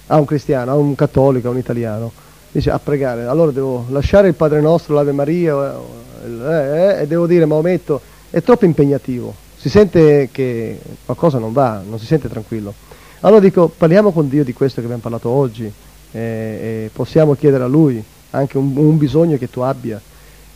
a 0.08 0.18
un 0.18 0.24
cristiano, 0.24 0.72
a 0.72 0.76
un 0.76 0.96
cattolico, 0.96 1.50
a 1.50 1.52
un 1.52 1.58
italiano, 1.58 2.14
dice 2.50 2.72
a 2.72 2.80
pregare, 2.80 3.26
allora 3.26 3.52
devo 3.52 3.86
lasciare 3.90 4.30
il 4.30 4.36
Padre 4.36 4.62
Nostro, 4.62 4.96
l'Ave 4.96 5.12
Maria, 5.12 5.76
eh, 6.24 6.50
eh, 6.50 7.02
e 7.02 7.08
devo 7.08 7.28
dire 7.28 7.46
Maometto, 7.46 8.00
è 8.30 8.42
troppo 8.42 8.64
impegnativo, 8.64 9.36
si 9.58 9.68
sente 9.68 10.30
che 10.32 10.80
qualcosa 11.04 11.40
non 11.40 11.52
va, 11.52 11.84
non 11.86 12.00
si 12.00 12.06
sente 12.06 12.30
tranquillo. 12.30 12.74
Allora 13.20 13.42
dico, 13.42 13.68
parliamo 13.68 14.14
con 14.14 14.30
Dio 14.30 14.46
di 14.46 14.54
questo 14.54 14.80
che 14.80 14.86
abbiamo 14.86 15.02
parlato 15.02 15.28
oggi, 15.28 15.66
eh, 15.66 16.20
e 16.20 16.90
possiamo 16.94 17.34
chiedere 17.34 17.66
a 17.66 17.68
Lui 17.68 18.02
anche 18.30 18.58
un, 18.58 18.72
un 18.78 18.98
bisogno 18.98 19.38
che 19.38 19.50
tu 19.50 19.60
abbia. 19.60 20.00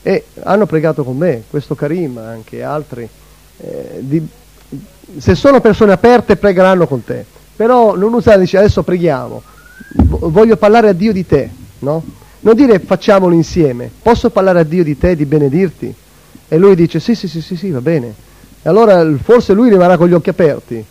E 0.02 0.28
hanno 0.44 0.66
pregato 0.66 1.04
con 1.04 1.18
me, 1.18 1.44
questo 1.50 1.76
Karim, 1.76 2.18
anche 2.18 2.64
altri, 2.64 3.08
eh, 3.58 3.98
di, 4.00 4.26
se 5.18 5.36
sono 5.36 5.62
persone 5.62 5.94
aperte 5.94 6.36
pregheranno 6.36 6.88
con 6.88 7.04
te, 7.04 7.26
però 7.56 7.96
non 7.96 8.14
usare, 8.14 8.40
dice 8.40 8.58
adesso 8.58 8.84
preghiamo, 8.84 9.42
voglio 9.96 10.58
parlare 10.58 10.90
a 10.90 10.94
Dio 10.94 11.14
di 11.14 11.26
te, 11.26 11.50
no? 11.80 12.04
Non 12.40 12.56
dire 12.56 12.80
facciamolo 12.80 13.34
insieme, 13.34 13.90
posso 14.02 14.30
parlare 14.30 14.60
a 14.60 14.64
Dio 14.64 14.84
di 14.84 14.98
te, 14.98 15.16
di 15.16 15.26
benedirti? 15.26 15.94
E 16.48 16.58
lui 16.58 16.76
dice 16.76 17.00
sì, 17.00 17.16
sì, 17.16 17.28
sì, 17.28 17.42
sì, 17.42 17.56
sì 17.56 17.72
va 17.72 17.82
bene. 17.82 18.14
E 18.62 18.70
allora 18.70 19.06
forse 19.22 19.54
lui 19.54 19.70
rimarrà 19.70 19.98
con 19.98 20.08
gli 20.08 20.14
occhi 20.14 20.30
aperti 20.30 20.84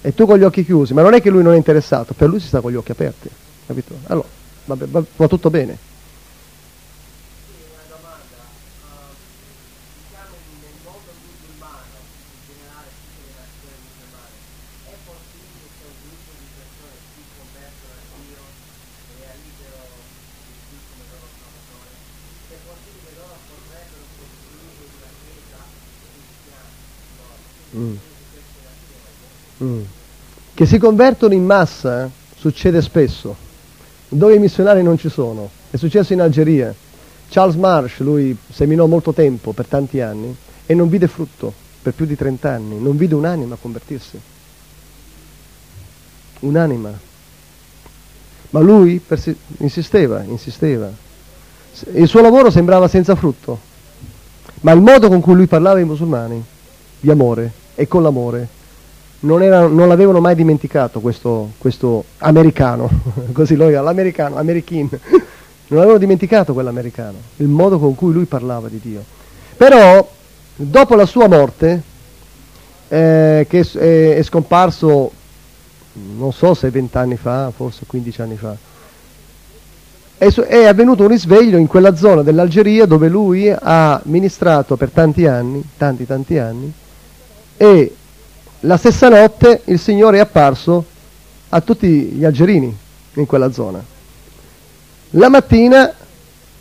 e 0.00 0.14
tu 0.14 0.26
con 0.26 0.38
gli 0.38 0.44
occhi 0.44 0.64
chiusi, 0.64 0.94
ma 0.94 1.02
non 1.02 1.14
è 1.14 1.20
che 1.20 1.30
lui 1.30 1.42
non 1.42 1.54
è 1.54 1.56
interessato, 1.56 2.14
per 2.14 2.28
lui 2.28 2.40
si 2.40 2.48
sta 2.48 2.60
con 2.60 2.70
gli 2.70 2.76
occhi 2.76 2.92
aperti, 2.92 3.28
capito? 3.66 3.94
Allora, 4.06 4.26
va, 4.66 4.76
va, 4.78 5.02
va 5.16 5.28
tutto 5.28 5.50
bene. 5.50 5.76
Che 30.58 30.66
si 30.66 30.78
convertono 30.78 31.34
in 31.34 31.44
massa 31.44 32.06
eh? 32.06 32.08
succede 32.36 32.82
spesso, 32.82 33.36
dove 34.08 34.34
i 34.34 34.40
missionari 34.40 34.82
non 34.82 34.98
ci 34.98 35.08
sono. 35.08 35.48
È 35.70 35.76
successo 35.76 36.14
in 36.14 36.20
Algeria. 36.20 36.74
Charles 37.28 37.54
Marsh, 37.54 38.00
lui 38.00 38.36
seminò 38.50 38.86
molto 38.86 39.12
tempo, 39.12 39.52
per 39.52 39.66
tanti 39.66 40.00
anni, 40.00 40.36
e 40.66 40.74
non 40.74 40.88
vide 40.88 41.06
frutto 41.06 41.52
per 41.80 41.92
più 41.92 42.06
di 42.06 42.16
30 42.16 42.50
anni, 42.50 42.82
non 42.82 42.96
vide 42.96 43.14
un'anima 43.14 43.54
convertirsi. 43.54 44.20
Un'anima. 46.40 46.92
Ma 48.50 48.58
lui 48.58 48.98
persi- 48.98 49.38
insisteva, 49.58 50.24
insisteva. 50.24 50.90
Il 51.92 52.08
suo 52.08 52.20
lavoro 52.20 52.50
sembrava 52.50 52.88
senza 52.88 53.14
frutto, 53.14 53.60
ma 54.62 54.72
il 54.72 54.80
modo 54.80 55.06
con 55.06 55.20
cui 55.20 55.34
lui 55.34 55.46
parlava 55.46 55.78
ai 55.78 55.84
musulmani, 55.84 56.44
di 56.98 57.10
amore 57.12 57.52
e 57.76 57.86
con 57.86 58.02
l'amore, 58.02 58.56
non, 59.20 59.42
era, 59.42 59.66
non 59.66 59.88
l'avevano 59.88 60.20
mai 60.20 60.34
dimenticato 60.34 61.00
questo, 61.00 61.52
questo 61.58 62.04
americano, 62.18 62.88
così 63.32 63.56
lo 63.56 63.68
l'americano, 63.68 64.36
americano, 64.36 64.88
non 65.68 65.78
avevano 65.78 65.98
dimenticato 65.98 66.52
quell'americano, 66.52 67.18
il 67.36 67.48
modo 67.48 67.78
con 67.78 67.94
cui 67.94 68.12
lui 68.12 68.24
parlava 68.24 68.68
di 68.68 68.80
Dio. 68.82 69.04
Però, 69.56 70.08
dopo 70.54 70.94
la 70.94 71.06
sua 71.06 71.28
morte, 71.28 71.82
eh, 72.88 73.46
che 73.48 73.60
è, 73.60 74.16
è 74.16 74.22
scomparso, 74.22 75.10
non 76.16 76.32
so 76.32 76.54
se 76.54 76.70
vent'anni 76.70 77.16
fa, 77.16 77.50
forse 77.54 77.84
15 77.86 78.22
anni 78.22 78.36
fa, 78.36 78.56
è 80.18 80.64
avvenuto 80.64 81.02
un 81.02 81.08
risveglio 81.08 81.58
in 81.58 81.68
quella 81.68 81.94
zona 81.94 82.22
dell'Algeria 82.22 82.86
dove 82.86 83.08
lui 83.08 83.48
ha 83.56 84.00
ministrato 84.04 84.76
per 84.76 84.90
tanti 84.90 85.26
anni, 85.26 85.62
tanti 85.76 86.06
tanti 86.06 86.38
anni, 86.38 86.72
e 87.56 87.94
la 88.60 88.76
stessa 88.76 89.08
notte 89.08 89.62
il 89.66 89.78
Signore 89.78 90.18
è 90.18 90.20
apparso 90.20 90.84
a 91.50 91.60
tutti 91.60 91.88
gli 91.88 92.24
algerini 92.24 92.76
in 93.14 93.26
quella 93.26 93.52
zona. 93.52 93.82
La 95.10 95.28
mattina 95.28 95.94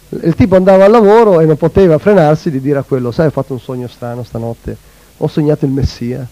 il 0.09 0.35
tipo 0.35 0.55
andava 0.55 0.85
al 0.85 0.91
lavoro 0.91 1.41
e 1.41 1.45
non 1.45 1.57
poteva 1.57 1.97
frenarsi 1.97 2.49
di 2.49 2.61
dire 2.61 2.79
a 2.79 2.83
quello, 2.83 3.11
sai 3.11 3.27
ho 3.27 3.31
fatto 3.31 3.53
un 3.53 3.59
sogno 3.59 3.87
strano 3.87 4.23
stanotte, 4.23 4.77
ho 5.17 5.27
sognato 5.27 5.65
il 5.65 5.71
Messia. 5.71 6.25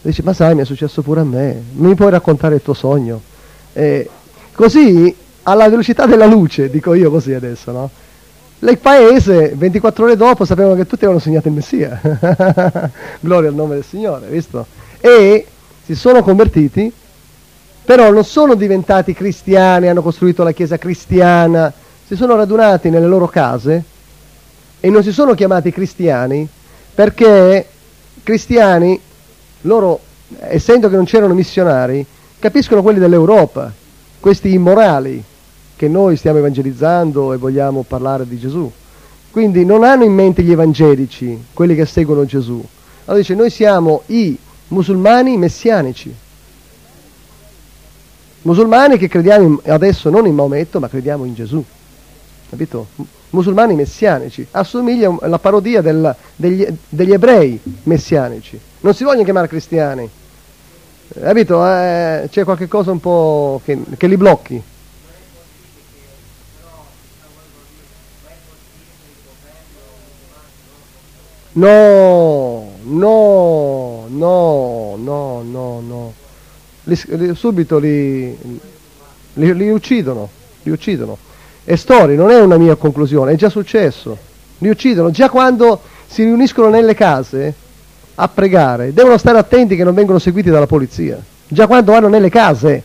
Dice, 0.00 0.22
ma 0.24 0.32
sai 0.32 0.54
mi 0.56 0.62
è 0.62 0.64
successo 0.64 1.02
pure 1.02 1.20
a 1.20 1.24
me, 1.24 1.62
mi 1.74 1.94
puoi 1.94 2.10
raccontare 2.10 2.56
il 2.56 2.62
tuo 2.62 2.74
sogno? 2.74 3.20
E 3.72 4.08
così 4.52 5.14
alla 5.44 5.68
velocità 5.68 6.06
della 6.06 6.26
luce, 6.26 6.70
dico 6.70 6.94
io 6.94 7.10
così 7.10 7.32
adesso, 7.34 7.70
no? 7.70 7.90
Il 8.58 8.78
paese, 8.78 9.52
24 9.56 10.04
ore 10.04 10.16
dopo, 10.16 10.44
sapevano 10.44 10.74
che 10.74 10.86
tutti 10.86 11.04
avevano 11.04 11.18
sognato 11.20 11.48
il 11.48 11.54
Messia. 11.54 12.00
Gloria 13.20 13.48
al 13.48 13.54
nome 13.54 13.74
del 13.74 13.84
Signore, 13.84 14.28
visto? 14.28 14.66
E 15.02 15.46
si 15.84 15.94
sono 15.94 16.22
convertiti 16.22 16.92
però 17.84 18.10
non 18.12 18.24
sono 18.24 18.54
diventati 18.54 19.12
cristiani, 19.12 19.88
hanno 19.88 20.02
costruito 20.02 20.44
la 20.44 20.52
chiesa 20.52 20.78
cristiana, 20.78 21.72
si 22.06 22.14
sono 22.14 22.36
radunati 22.36 22.90
nelle 22.90 23.06
loro 23.06 23.26
case 23.26 23.82
e 24.78 24.88
non 24.88 25.02
si 25.02 25.12
sono 25.12 25.34
chiamati 25.34 25.72
cristiani 25.72 26.48
perché 26.94 27.66
cristiani, 28.22 28.98
loro, 29.62 29.98
essendo 30.38 30.88
che 30.88 30.96
non 30.96 31.04
c'erano 31.04 31.34
missionari, 31.34 32.04
capiscono 32.38 32.82
quelli 32.82 33.00
dell'Europa, 33.00 33.72
questi 34.20 34.52
immorali 34.52 35.22
che 35.74 35.88
noi 35.88 36.16
stiamo 36.16 36.38
evangelizzando 36.38 37.32
e 37.32 37.36
vogliamo 37.36 37.84
parlare 37.86 38.28
di 38.28 38.38
Gesù. 38.38 38.70
Quindi 39.30 39.64
non 39.64 39.82
hanno 39.82 40.04
in 40.04 40.12
mente 40.12 40.42
gli 40.42 40.52
evangelici, 40.52 41.46
quelli 41.52 41.74
che 41.74 41.86
seguono 41.86 42.24
Gesù. 42.26 42.64
Allora 43.04 43.18
dice, 43.18 43.34
noi 43.34 43.50
siamo 43.50 44.02
i 44.06 44.38
musulmani 44.72 45.36
messianici. 45.36 46.14
Musulmani 48.42 48.98
che 48.98 49.06
crediamo 49.06 49.60
adesso 49.66 50.10
non 50.10 50.26
in 50.26 50.34
Maometto, 50.34 50.80
ma 50.80 50.88
crediamo 50.88 51.24
in 51.24 51.34
Gesù. 51.34 51.62
Capito? 52.50 52.88
Musulmani 53.30 53.74
messianici. 53.74 54.46
Assomiglia 54.50 55.14
alla 55.20 55.38
parodia 55.38 55.80
del, 55.80 56.14
degli, 56.34 56.66
degli, 56.88 57.12
ebrei 57.12 57.58
messianici. 57.84 58.58
Non 58.80 58.94
si 58.94 59.04
vogliono 59.04 59.24
chiamare 59.24 59.46
cristiani. 59.46 60.08
Capito? 61.20 61.64
Eh, 61.64 62.28
c'è 62.30 62.42
qualche 62.42 62.66
cosa 62.66 62.90
un 62.90 63.00
po' 63.00 63.60
che, 63.64 63.78
che 63.96 64.06
li 64.06 64.16
blocchi. 64.16 64.62
No, 71.54 72.66
no, 72.82 74.06
no, 74.08 74.96
no, 74.96 75.42
no, 75.42 75.80
no. 75.80 76.12
Li, 76.84 77.00
li, 77.08 77.34
subito 77.34 77.78
li, 77.78 78.36
li, 79.34 79.70
uccidono, 79.70 80.28
li 80.62 80.70
uccidono. 80.70 81.18
È 81.64 81.76
storia, 81.76 82.16
non 82.16 82.30
è 82.30 82.40
una 82.40 82.56
mia 82.56 82.74
conclusione, 82.76 83.32
è 83.32 83.36
già 83.36 83.50
successo. 83.50 84.16
Li 84.58 84.68
uccidono 84.68 85.10
già 85.10 85.28
quando 85.28 85.80
si 86.06 86.24
riuniscono 86.24 86.70
nelle 86.70 86.94
case 86.94 87.54
a 88.14 88.28
pregare. 88.28 88.94
Devono 88.94 89.18
stare 89.18 89.38
attenti 89.38 89.76
che 89.76 89.84
non 89.84 89.94
vengono 89.94 90.18
seguiti 90.18 90.48
dalla 90.48 90.66
polizia. 90.66 91.20
Già 91.46 91.66
quando 91.66 91.92
vanno 91.92 92.08
nelle 92.08 92.30
case, 92.30 92.82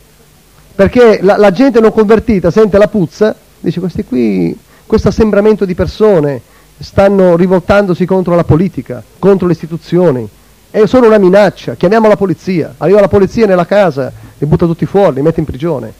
perché 0.74 1.20
la, 1.22 1.38
la 1.38 1.52
gente 1.52 1.80
non 1.80 1.92
convertita 1.92 2.50
sente 2.50 2.76
la 2.76 2.88
puzza, 2.88 3.34
dice 3.60 3.80
questi 3.80 4.04
qui, 4.04 4.56
questo 4.84 5.08
assembramento 5.08 5.64
di 5.64 5.74
persone 5.74 6.40
stanno 6.78 7.36
rivoltandosi 7.36 8.04
contro 8.06 8.34
la 8.34 8.44
politica, 8.44 9.02
contro 9.18 9.46
le 9.46 9.52
istituzioni. 9.52 10.28
È 10.70 10.84
solo 10.86 11.06
una 11.06 11.18
minaccia, 11.18 11.74
chiamiamo 11.74 12.08
la 12.08 12.16
polizia, 12.16 12.74
arriva 12.76 13.00
la 13.00 13.08
polizia 13.08 13.46
nella 13.46 13.66
casa, 13.66 14.12
li 14.36 14.46
butta 14.46 14.66
tutti 14.66 14.86
fuori, 14.86 15.14
li 15.14 15.22
mette 15.22 15.40
in 15.40 15.46
prigione. 15.46 15.92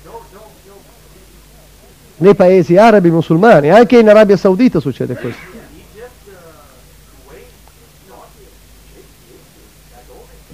Nei 2.18 2.34
paesi 2.34 2.76
arabi 2.76 3.10
musulmani, 3.10 3.70
anche 3.70 3.98
in 3.98 4.08
Arabia 4.08 4.36
Saudita 4.36 4.80
succede 4.80 5.14
questo. 5.14 5.56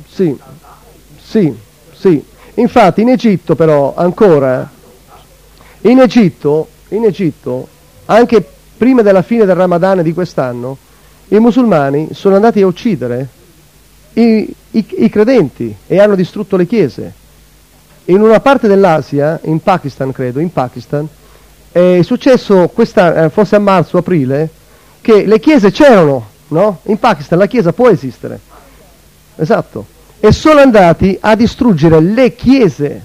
Sì, 0.08 0.38
sì, 1.20 1.52
sì. 1.92 2.24
Infatti 2.54 3.00
in 3.00 3.08
Egitto 3.08 3.56
però 3.56 3.94
ancora, 3.96 4.70
in 5.80 5.98
Egitto, 5.98 6.68
in 6.90 7.04
Egitto 7.04 7.66
anche 8.04 8.53
prima 8.84 9.00
della 9.00 9.22
fine 9.22 9.46
del 9.46 9.56
Ramadan 9.56 10.02
di 10.02 10.12
quest'anno, 10.12 10.76
i 11.28 11.38
musulmani 11.38 12.10
sono 12.12 12.34
andati 12.34 12.60
a 12.60 12.66
uccidere 12.66 13.26
i, 14.12 14.54
i, 14.72 14.86
i 14.98 15.08
credenti 15.08 15.74
e 15.86 15.98
hanno 15.98 16.14
distrutto 16.14 16.58
le 16.58 16.66
chiese. 16.66 17.10
In 18.04 18.20
una 18.20 18.40
parte 18.40 18.68
dell'Asia, 18.68 19.40
in 19.44 19.62
Pakistan 19.62 20.12
credo, 20.12 20.38
in 20.38 20.52
Pakistan, 20.52 21.08
è 21.72 22.00
successo 22.02 22.68
questa, 22.74 23.24
eh, 23.24 23.30
forse 23.30 23.56
a 23.56 23.58
marzo, 23.58 23.96
aprile, 23.96 24.50
che 25.00 25.24
le 25.24 25.40
chiese 25.40 25.70
c'erano, 25.70 26.26
no? 26.48 26.80
In 26.82 26.98
Pakistan 26.98 27.38
la 27.38 27.46
chiesa 27.46 27.72
può 27.72 27.88
esistere. 27.88 28.38
Esatto. 29.36 29.86
E 30.20 30.30
sono 30.30 30.60
andati 30.60 31.16
a 31.18 31.34
distruggere 31.34 32.00
le 32.00 32.34
chiese, 32.34 33.02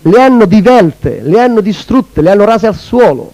le 0.00 0.22
hanno 0.22 0.44
divelte, 0.44 1.22
le 1.22 1.40
hanno 1.40 1.60
distrutte, 1.60 2.22
le 2.22 2.30
hanno 2.30 2.44
rase 2.44 2.68
al 2.68 2.76
suolo 2.76 3.32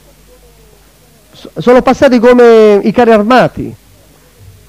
sono 1.57 1.83
passati 1.83 2.19
come 2.19 2.81
i 2.83 2.93
carri 2.93 3.13
armati, 3.13 3.75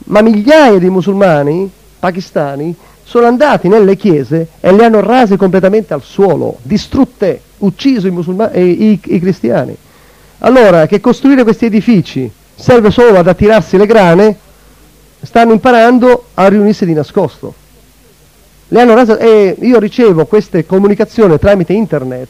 ma 0.05 0.21
migliaia 0.21 0.77
di 0.77 0.89
musulmani 0.89 1.69
pakistani 1.99 2.75
sono 3.03 3.27
andati 3.27 3.67
nelle 3.67 3.95
chiese 3.95 4.47
e 4.59 4.71
le 4.71 4.85
hanno 4.85 4.99
rase 4.99 5.37
completamente 5.37 5.93
al 5.93 6.01
suolo, 6.01 6.57
distrutte, 6.63 7.41
ucciso 7.59 8.07
i, 8.07 8.11
i, 8.11 8.91
i, 8.91 8.99
i 9.03 9.19
cristiani. 9.19 9.75
Allora, 10.39 10.85
che 10.87 10.99
costruire 10.99 11.43
questi 11.43 11.65
edifici 11.65 12.29
serve 12.55 12.91
solo 12.91 13.19
ad 13.19 13.27
attirarsi 13.27 13.77
le 13.77 13.85
grane, 13.85 14.37
stanno 15.21 15.53
imparando 15.53 16.25
a 16.33 16.47
riunirsi 16.47 16.85
di 16.85 16.93
nascosto. 16.93 17.53
Le 18.67 18.81
hanno 18.81 18.95
rase, 18.95 19.17
e 19.19 19.55
io 19.59 19.79
ricevo 19.79 20.25
queste 20.25 20.65
comunicazioni 20.65 21.37
tramite 21.37 21.73
internet 21.73 22.27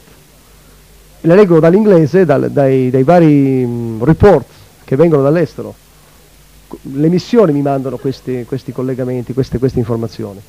le 1.20 1.34
leggo 1.34 1.58
dall'inglese, 1.58 2.24
dal, 2.24 2.50
dai, 2.50 2.90
dai, 2.90 3.02
vari 3.02 3.62
um, 3.64 4.04
report 4.04 4.46
che 4.84 4.96
vengono 4.96 5.22
dall'estero. 5.22 5.74
Le 6.82 7.08
missioni 7.08 7.52
mi 7.52 7.62
mandano 7.62 7.96
questi, 7.96 8.44
questi 8.46 8.72
collegamenti, 8.72 9.32
queste, 9.32 9.58
queste, 9.58 9.78
informazioni. 9.78 10.40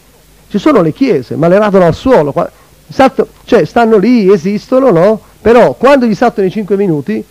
Ci 0.50 0.58
sono 0.58 0.82
le 0.82 0.94
chiese, 0.94 1.36
ma 1.36 1.48
le 1.48 1.58
radono 1.58 1.86
al 1.86 1.96
suolo. 1.96 2.34
Salto, 2.90 3.30
cioè 3.46 3.66
stanno 3.66 3.98
lì, 3.98 4.32
esistono, 4.32 4.92
no? 4.92 5.22
Però 5.42 5.74
quando 5.74 6.06
gli 6.06 6.16
saltano 6.16 6.48
i 6.48 6.52
5 6.52 6.78
minuti... 6.78 7.26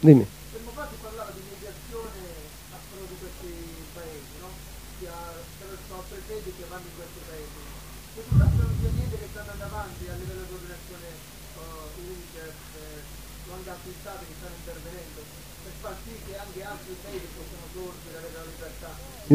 Dimmi. 0.00 0.26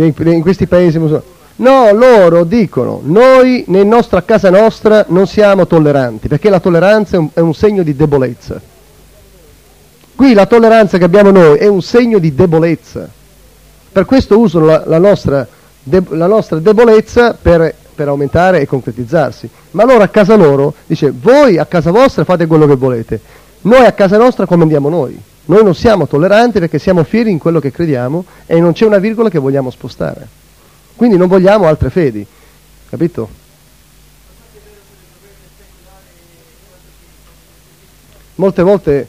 In 0.05 0.41
questi 0.41 0.67
paesi 0.67 0.99
musulmani. 0.99 1.35
No, 1.59 1.91
loro 1.91 2.43
dicono, 2.43 3.01
noi 3.03 3.63
nella 3.67 3.89
nostra 3.89 4.23
casa 4.23 4.51
nostra 4.51 5.05
non 5.07 5.25
siamo 5.25 5.65
tolleranti, 5.65 6.27
perché 6.27 6.49
la 6.49 6.59
tolleranza 6.59 7.15
è 7.15 7.19
un, 7.19 7.29
è 7.33 7.39
un 7.39 7.55
segno 7.55 7.81
di 7.81 7.95
debolezza. 7.95 8.61
Qui 10.15 10.33
la 10.33 10.45
tolleranza 10.45 10.99
che 10.99 11.03
abbiamo 11.03 11.31
noi 11.31 11.57
è 11.57 11.65
un 11.67 11.81
segno 11.81 12.19
di 12.19 12.35
debolezza. 12.35 13.09
Per 13.91 14.05
questo 14.05 14.37
usano 14.37 14.65
la, 14.65 14.83
la, 14.85 14.99
nostra, 14.99 15.47
de, 15.81 16.03
la 16.09 16.27
nostra, 16.27 16.59
debolezza 16.59 17.35
per, 17.39 17.73
per, 17.95 18.07
aumentare 18.07 18.61
e 18.61 18.67
concretizzarsi. 18.67 19.49
Ma 19.71 19.83
loro 19.83 20.03
a 20.03 20.07
casa 20.09 20.35
loro 20.35 20.75
dice, 20.85 21.11
voi 21.11 21.57
a 21.57 21.65
casa 21.65 21.89
vostra 21.89 22.23
fate 22.23 22.45
quello 22.45 22.67
che 22.67 22.75
volete, 22.75 23.19
noi 23.61 23.85
a 23.85 23.93
casa 23.93 24.17
nostra 24.17 24.45
comandiamo 24.45 24.89
noi. 24.89 25.19
Noi 25.47 25.63
non 25.63 25.75
siamo 25.75 26.07
tolleranti 26.07 26.59
perché 26.59 26.77
siamo 26.77 27.03
fieri 27.05 27.31
in 27.31 27.37
quello 27.39 27.61
che 27.61 27.71
crediamo 27.71 28.25
e 28.45 28.59
non 28.59 28.73
c'è 28.73 28.85
una 28.85 28.97
virgola 28.97 29.29
che 29.29 29.39
vogliamo 29.39 29.69
spostare. 29.69 30.27
Quindi 30.95 31.15
non 31.15 31.29
vogliamo 31.29 31.67
altre 31.67 31.89
fedi, 31.89 32.25
capito? 32.89 33.29
Molte 38.35 38.61
volte, 38.61 39.07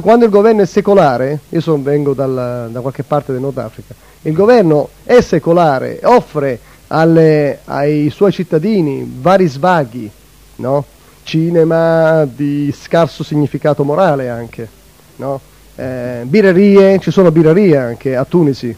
quando 0.00 0.24
il 0.24 0.30
governo 0.30 0.62
è 0.62 0.66
secolare, 0.66 1.40
io 1.50 1.60
son, 1.60 1.82
vengo 1.82 2.14
dal, 2.14 2.70
da 2.70 2.80
qualche 2.80 3.02
parte 3.02 3.32
del 3.32 3.42
Nord 3.42 3.58
Africa, 3.58 3.94
il 4.22 4.32
governo 4.32 4.88
è 5.04 5.20
secolare, 5.20 6.00
offre 6.04 6.58
alle, 6.86 7.60
ai 7.66 8.08
suoi 8.08 8.32
cittadini 8.32 9.18
vari 9.20 9.46
svaghi, 9.46 10.10
no? 10.56 10.84
cinema 11.22 12.24
di 12.24 12.74
scarso 12.76 13.22
significato 13.22 13.84
morale 13.84 14.30
anche 14.30 14.80
no? 15.16 15.40
eh, 15.76 16.20
birrerie, 16.24 16.98
ci 16.98 17.10
sono 17.10 17.30
birrerie 17.30 17.76
anche 17.76 18.16
a 18.16 18.24
Tunisi, 18.24 18.74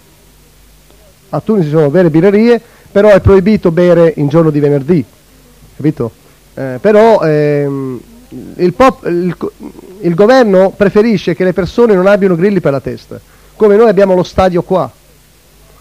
a 1.31 1.41
Tunisi 1.41 1.67
ci 1.67 1.75
sono 1.75 1.91
vere 1.91 2.11
birrerie, 2.11 2.61
però 2.91 3.11
è 3.11 3.21
proibito 3.21 3.71
bere 3.71 4.13
in 4.17 4.29
giorno 4.29 4.51
di 4.51 4.61
venerdì, 4.61 5.05
capito? 5.77 6.11
Eh, 6.55 6.79
però 6.81 7.21
ehm, 7.23 8.01
il, 8.57 8.73
pop, 8.73 9.05
il, 9.07 9.37
il 10.01 10.15
governo 10.15 10.71
preferisce 10.71 11.35
che 11.35 11.45
le 11.45 11.53
persone 11.53 11.95
non 11.95 12.07
abbiano 12.07 12.37
grilli 12.37 12.61
per 12.61 12.73
la 12.73 12.81
testa, 12.81 13.21
come 13.57 13.77
noi 13.77 13.89
abbiamo 13.89 14.15
lo 14.15 14.23
stadio 14.23 14.63
qua, 14.63 14.91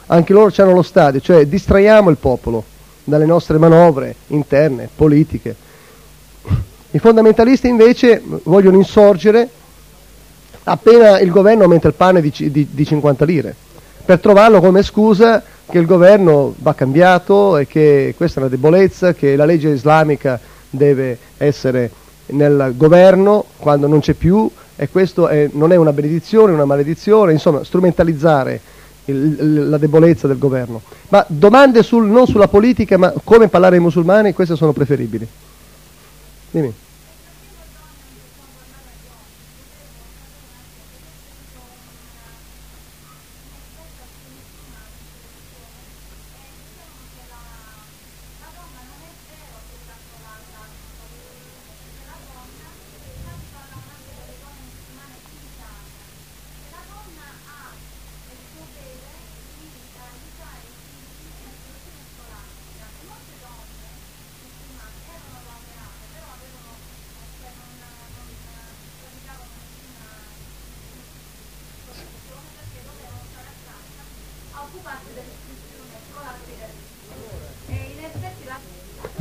anche 0.08 0.34
loro 0.34 0.52
hanno 0.58 0.74
lo 0.74 0.82
stadio, 0.82 1.20
cioè 1.22 1.46
distraiamo 1.46 2.10
il 2.10 2.18
popolo 2.18 2.64
dalle 3.04 3.26
nostre 3.26 3.58
manovre 3.58 4.16
interne, 4.28 4.90
politiche. 4.94 5.56
I 6.92 7.00
fondamentalisti 7.00 7.68
invece 7.68 8.22
vogliono 8.44 8.78
insorgere 8.78 9.50
appena 10.64 11.20
il 11.20 11.30
governo 11.30 11.64
aumenta 11.64 11.88
il 11.88 11.94
pane 11.94 12.22
di, 12.22 12.32
di, 12.52 12.68
di 12.72 12.86
50 12.86 13.26
lire, 13.26 13.56
per 14.06 14.20
trovarlo 14.20 14.60
come 14.60 14.84
scusa 14.84 15.44
che 15.70 15.78
il 15.78 15.86
governo 15.86 16.54
va 16.58 16.74
cambiato 16.74 17.58
e 17.58 17.68
che 17.68 18.14
questa 18.18 18.40
è 18.40 18.44
una 18.44 18.52
debolezza, 18.52 19.14
che 19.14 19.36
la 19.36 19.46
legge 19.46 19.70
islamica 19.70 20.40
deve 20.70 21.18
essere 21.38 21.90
nel 22.28 22.74
governo 22.76 23.46
quando 23.58 23.88
non 23.88 24.00
c'è 24.00 24.14
più 24.14 24.50
e 24.76 24.90
questo 24.90 25.28
è, 25.28 25.50
non 25.54 25.72
è 25.72 25.76
una 25.76 25.94
benedizione, 25.94 26.52
una 26.52 26.66
maledizione, 26.66 27.32
insomma 27.32 27.64
strumentalizzare 27.64 28.60
il, 29.06 29.70
la 29.70 29.78
debolezza 29.78 30.28
del 30.28 30.38
governo. 30.38 30.82
Ma 31.10 31.24
domande 31.28 31.84
sul, 31.84 32.08
non 32.08 32.26
sulla 32.26 32.48
politica, 32.48 32.98
ma 32.98 33.14
come 33.24 33.48
parlare 33.50 33.76
ai 33.76 33.82
musulmani, 33.82 34.34
queste 34.34 34.56
sono 34.56 34.74
preferibili. 34.74 35.28
Dimmi. 36.52 36.74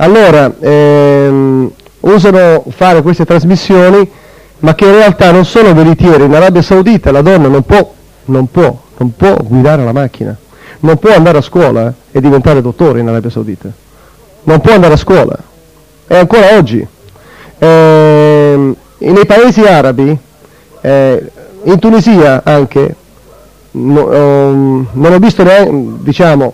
Allora, 0.03 0.53
ehm, 0.59 1.71
usano 2.01 2.65
fare 2.75 3.01
queste 3.01 3.23
trasmissioni, 3.23 4.11
ma 4.59 4.75
che 4.75 4.83
in 4.83 4.91
realtà 4.91 5.31
non 5.31 5.45
sono 5.45 5.73
veritiere. 5.73 6.25
In 6.25 6.35
Arabia 6.35 6.61
Saudita 6.61 7.09
la 7.09 7.21
donna 7.21 7.47
non 7.47 7.63
può, 7.63 7.93
non 8.25 8.51
può, 8.51 8.81
non 8.97 9.15
può 9.15 9.37
guidare 9.41 9.85
la 9.85 9.93
macchina, 9.93 10.35
non 10.81 10.97
può 10.97 11.13
andare 11.15 11.37
a 11.37 11.41
scuola 11.41 11.87
eh, 11.87 12.17
e 12.17 12.19
diventare 12.19 12.61
dottore 12.61 12.99
in 12.99 13.07
Arabia 13.07 13.29
Saudita. 13.29 13.69
Non 14.43 14.59
può 14.59 14.73
andare 14.73 14.95
a 14.95 14.97
scuola. 14.97 15.37
E 16.05 16.17
ancora 16.17 16.57
oggi. 16.57 16.85
Ehm, 17.59 18.75
nei 18.97 19.25
paesi 19.25 19.61
arabi, 19.61 20.17
eh, 20.81 21.31
in 21.63 21.79
Tunisia 21.79 22.41
anche, 22.43 22.95
no, 23.71 24.01
um, 24.03 24.87
non 24.91 25.13
ho 25.13 25.19
visto 25.19 25.43
neanche, 25.43 26.03
diciamo, 26.03 26.53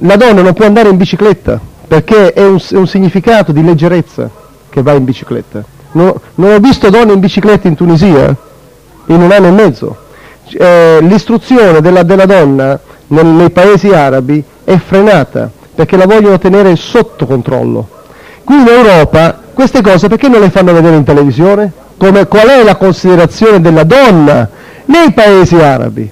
la 0.00 0.16
donna 0.16 0.42
non 0.42 0.52
può 0.52 0.66
andare 0.66 0.90
in 0.90 0.98
bicicletta 0.98 1.74
perché 1.86 2.32
è 2.32 2.44
un, 2.44 2.58
è 2.58 2.76
un 2.76 2.86
significato 2.86 3.52
di 3.52 3.62
leggerezza 3.62 4.28
che 4.68 4.82
va 4.82 4.92
in 4.92 5.04
bicicletta. 5.04 5.64
No, 5.92 6.20
non 6.34 6.52
ho 6.52 6.58
visto 6.58 6.90
donne 6.90 7.12
in 7.12 7.20
bicicletta 7.20 7.68
in 7.68 7.74
Tunisia 7.74 8.34
in 9.06 9.22
un 9.22 9.30
anno 9.30 9.46
e 9.46 9.50
mezzo. 9.50 9.96
Eh, 10.58 10.98
l'istruzione 11.00 11.80
della, 11.80 12.02
della 12.02 12.26
donna 12.26 12.78
nel, 13.08 13.26
nei 13.26 13.50
paesi 13.50 13.88
arabi 13.88 14.42
è 14.64 14.76
frenata 14.76 15.50
perché 15.74 15.96
la 15.96 16.06
vogliono 16.06 16.38
tenere 16.38 16.76
sotto 16.76 17.26
controllo. 17.26 17.88
Qui 18.44 18.56
in 18.60 18.66
Europa 18.66 19.40
queste 19.52 19.80
cose 19.80 20.08
perché 20.08 20.28
non 20.28 20.40
le 20.40 20.50
fanno 20.50 20.72
vedere 20.72 20.96
in 20.96 21.04
televisione? 21.04 21.72
Come, 21.96 22.26
qual 22.26 22.48
è 22.48 22.62
la 22.62 22.76
considerazione 22.76 23.60
della 23.60 23.84
donna 23.84 24.48
nei 24.84 25.12
paesi 25.12 25.56
arabi? 25.56 26.10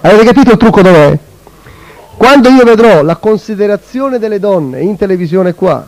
Avete 0.00 0.24
capito 0.24 0.52
il 0.52 0.56
trucco 0.56 0.82
dov'è? 0.82 1.18
Quando 2.16 2.48
io 2.48 2.64
vedrò 2.64 3.02
la 3.02 3.16
considerazione 3.16 4.18
delle 4.18 4.38
donne 4.38 4.80
in 4.80 4.96
televisione 4.96 5.52
qua, 5.52 5.86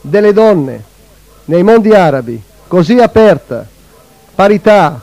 delle 0.00 0.32
donne 0.32 0.82
nei 1.44 1.62
mondi 1.62 1.92
arabi, 1.92 2.42
così 2.66 2.98
aperta, 2.98 3.64
parità, 4.34 5.00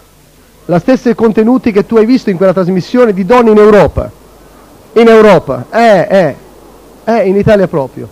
la 0.65 0.79
stessa 0.79 1.13
contenuti 1.15 1.71
che 1.71 1.85
tu 1.85 1.95
hai 1.95 2.05
visto 2.05 2.29
in 2.29 2.35
quella 2.35 2.51
trasmissione 2.51 3.13
di 3.13 3.23
donne 3.25 3.51
in 3.51 3.57
Europa, 3.57 4.11
in 4.93 5.07
Europa, 5.07 5.67
eh, 5.69 6.07
eh, 6.09 6.35
eh, 7.05 7.27
in 7.27 7.37
Italia 7.37 7.69
proprio. 7.69 8.09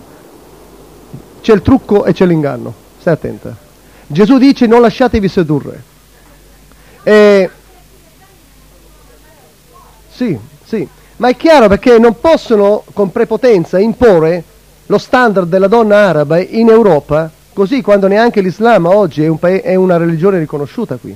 C'è 1.42 1.54
il 1.54 1.62
trucco 1.62 2.06
e 2.06 2.14
c'è 2.14 2.26
l'inganno, 2.26 2.74
stai 3.00 3.16
attenta. 3.16 3.54
Gesù 4.08 4.38
dice 4.38 4.66
non 4.66 4.80
lasciatevi 4.80 5.28
sedurre. 5.28 5.84
E... 7.04 7.50
Sì, 10.10 10.40
sì 10.64 10.88
ma 11.22 11.30
è 11.30 11.38
chiaro 11.38 11.68
perché 11.68 12.00
non 12.00 12.20
possono 12.20 12.84
con 12.94 13.12
prepotenza 13.12 13.78
imporre 13.78 14.44
lo 14.88 14.98
standard 14.98 15.48
della 15.48 15.68
donna 15.68 15.96
araba 15.98 16.40
in 16.40 16.68
Europa, 16.68 17.30
così 17.54 17.84
quando 17.84 18.08
neanche 18.08 18.42
l'Islam 18.42 18.88
oggi 18.88 19.24
è, 19.24 19.28
un 19.28 19.38
è 19.40 19.76
una 19.76 19.98
religione 19.98 20.40
riconosciuta 20.40 20.96
qui. 20.96 21.16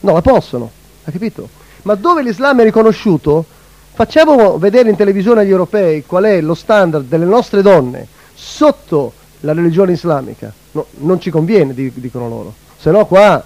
No, 0.00 0.12
la 0.14 0.22
possono, 0.22 0.70
hai 1.04 1.12
capito? 1.12 1.50
Ma 1.82 1.96
dove 1.96 2.22
l'Islam 2.22 2.60
è 2.60 2.64
riconosciuto, 2.64 3.44
facciamo 3.92 4.56
vedere 4.56 4.88
in 4.88 4.96
televisione 4.96 5.42
agli 5.42 5.50
europei 5.50 6.02
qual 6.06 6.24
è 6.24 6.40
lo 6.40 6.54
standard 6.54 7.06
delle 7.06 7.26
nostre 7.26 7.60
donne 7.60 8.06
sotto 8.32 9.12
la 9.40 9.52
religione 9.52 9.92
islamica. 9.92 10.50
No, 10.70 10.86
non 11.00 11.20
ci 11.20 11.28
conviene, 11.30 11.74
dicono 11.74 12.26
loro. 12.26 12.54
Se 12.78 12.90
no 12.90 13.04
qua 13.04 13.44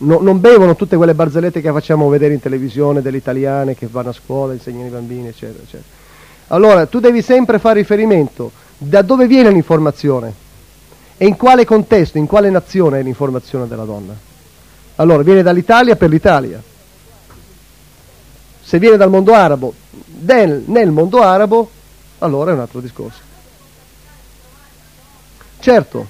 no, 0.00 0.18
non 0.20 0.40
bevono 0.40 0.76
tutte 0.76 0.96
quelle 0.96 1.14
barzellette 1.14 1.60
che 1.60 1.70
facciamo 1.70 2.08
vedere 2.08 2.34
in 2.34 2.40
televisione 2.40 3.02
delle 3.02 3.16
italiane 3.16 3.74
che 3.74 3.88
vanno 3.90 4.10
a 4.10 4.12
scuola, 4.12 4.52
insegnano 4.52 4.86
i 4.86 4.90
bambini, 4.90 5.28
eccetera, 5.28 5.62
eccetera. 5.62 5.98
Allora, 6.48 6.86
tu 6.86 7.00
devi 7.00 7.22
sempre 7.22 7.58
fare 7.58 7.80
riferimento 7.80 8.50
da 8.76 9.02
dove 9.02 9.26
viene 9.26 9.50
l'informazione 9.50 10.32
e 11.16 11.26
in 11.26 11.36
quale 11.36 11.64
contesto, 11.64 12.18
in 12.18 12.26
quale 12.26 12.50
nazione 12.50 13.00
è 13.00 13.02
l'informazione 13.02 13.68
della 13.68 13.84
donna. 13.84 14.14
Allora, 14.96 15.22
viene 15.22 15.42
dall'Italia 15.42 15.96
per 15.96 16.08
l'Italia. 16.08 16.62
Se 18.62 18.78
viene 18.78 18.96
dal 18.96 19.10
mondo 19.10 19.34
arabo, 19.34 19.74
del, 20.06 20.62
nel 20.66 20.90
mondo 20.90 21.22
arabo, 21.22 21.70
allora 22.18 22.50
è 22.50 22.54
un 22.54 22.60
altro 22.60 22.80
discorso. 22.80 23.28
Certo, 25.60 26.06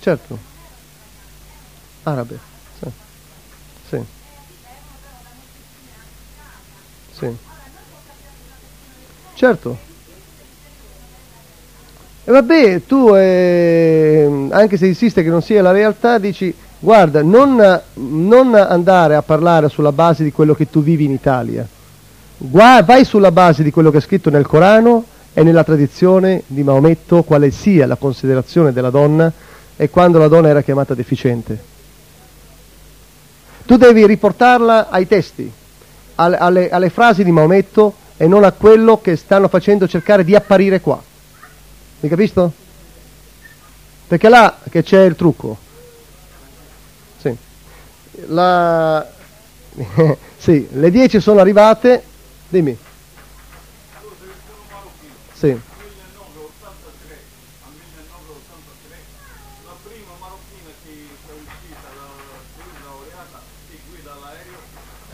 certo. 0.00 0.53
Arabe, 2.04 2.38
sì. 2.80 2.88
Sì. 3.88 4.04
Sì. 7.18 7.36
Certo. 9.34 9.78
E 12.26 12.30
vabbè, 12.30 12.86
tu 12.86 13.14
eh, 13.14 14.48
anche 14.50 14.76
se 14.78 14.86
insiste 14.86 15.22
che 15.22 15.28
non 15.28 15.42
sia 15.42 15.60
la 15.60 15.72
realtà, 15.72 16.18
dici 16.18 16.54
guarda, 16.78 17.22
non, 17.22 17.82
non, 17.94 18.54
andare 18.54 19.14
a 19.14 19.22
parlare 19.22 19.68
sulla 19.68 19.92
base 19.92 20.24
di 20.24 20.32
quello 20.32 20.54
che 20.54 20.70
tu 20.70 20.82
vivi 20.82 21.04
in 21.04 21.10
Italia, 21.10 21.66
Gua- 22.36 22.82
vai 22.82 23.04
sulla 23.04 23.30
base 23.30 23.62
di 23.62 23.70
quello 23.70 23.90
che 23.90 23.98
è 23.98 24.00
scritto 24.00 24.30
nel 24.30 24.46
Corano 24.46 25.04
e 25.32 25.42
nella 25.42 25.64
tradizione 25.64 26.42
di 26.46 26.62
Maometto, 26.62 27.22
quale 27.22 27.50
sia 27.50 27.86
la 27.86 27.96
considerazione 27.96 28.72
della 28.72 28.90
donna 28.90 29.30
e 29.76 29.90
quando 29.90 30.18
la 30.18 30.28
donna 30.28 30.48
era 30.48 30.62
chiamata 30.62 30.94
deficiente. 30.94 31.72
Tu 33.66 33.76
devi 33.76 34.06
riportarla 34.06 34.88
ai 34.90 35.06
testi, 35.06 35.50
alle, 36.16 36.36
alle, 36.36 36.70
alle 36.70 36.90
frasi 36.90 37.24
di 37.24 37.32
Maometto 37.32 37.94
e 38.16 38.26
non 38.26 38.44
a 38.44 38.52
quello 38.52 39.00
che 39.00 39.16
stanno 39.16 39.48
facendo 39.48 39.88
cercare 39.88 40.24
di 40.24 40.34
apparire 40.34 40.80
qua. 40.80 41.02
Mi 42.00 42.08
capisco? 42.08 42.52
Perché 44.06 44.28
là 44.28 44.58
che 44.68 44.82
c'è 44.82 45.02
il 45.04 45.16
trucco. 45.16 45.56
Sì. 47.18 47.34
La... 48.26 49.06
sì, 50.36 50.68
le 50.72 50.90
10 50.90 51.20
sono 51.20 51.40
arrivate. 51.40 52.02
Dimmi. 52.48 52.76
Sì. 55.32 55.58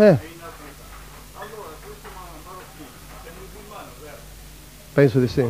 Eh. 0.00 0.16
Penso 4.94 5.18
di 5.18 5.28
sì. 5.28 5.44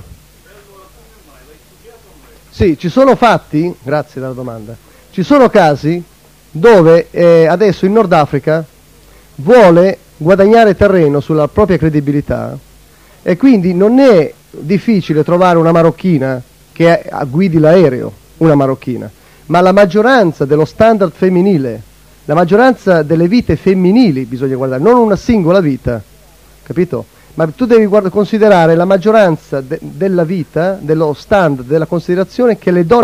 Sì, 2.50 2.76
ci 2.76 2.88
sono 2.88 3.14
fatti, 3.14 3.72
grazie 3.80 4.20
della 4.20 4.32
domanda, 4.32 4.76
ci 5.12 5.22
sono 5.22 5.48
casi 5.48 6.02
dove 6.50 7.06
eh, 7.10 7.46
adesso 7.46 7.84
il 7.84 7.92
Nord 7.92 8.12
Africa 8.12 8.64
vuole 9.36 9.98
guadagnare 10.16 10.74
terreno 10.74 11.20
sulla 11.20 11.46
propria 11.46 11.78
credibilità 11.78 12.58
e 13.22 13.36
quindi 13.36 13.72
non 13.72 14.00
è 14.00 14.34
difficile 14.50 15.22
trovare 15.22 15.58
una 15.58 15.70
marocchina 15.70 16.42
che 16.72 17.08
guidi 17.28 17.58
l'aereo, 17.58 18.12
una 18.38 18.56
marocchina, 18.56 19.08
ma 19.46 19.60
la 19.60 19.72
maggioranza 19.72 20.44
dello 20.44 20.64
standard 20.64 21.12
femminile 21.12 21.82
la 22.30 22.36
maggioranza 22.36 23.02
delle 23.02 23.26
vite 23.26 23.56
femminili 23.56 24.24
bisogna 24.24 24.54
guardare, 24.54 24.80
non 24.80 24.98
una 24.98 25.16
singola 25.16 25.58
vita, 25.58 26.00
capito? 26.62 27.04
Ma 27.34 27.48
tu 27.48 27.66
devi 27.66 27.88
considerare 28.08 28.76
la 28.76 28.84
maggioranza 28.84 29.60
de- 29.60 29.80
della 29.80 30.22
vita, 30.22 30.78
dello 30.80 31.12
standard, 31.12 31.66
della 31.66 31.86
considerazione 31.86 32.56
che 32.56 32.70
le 32.70 32.86
donne 32.86 32.98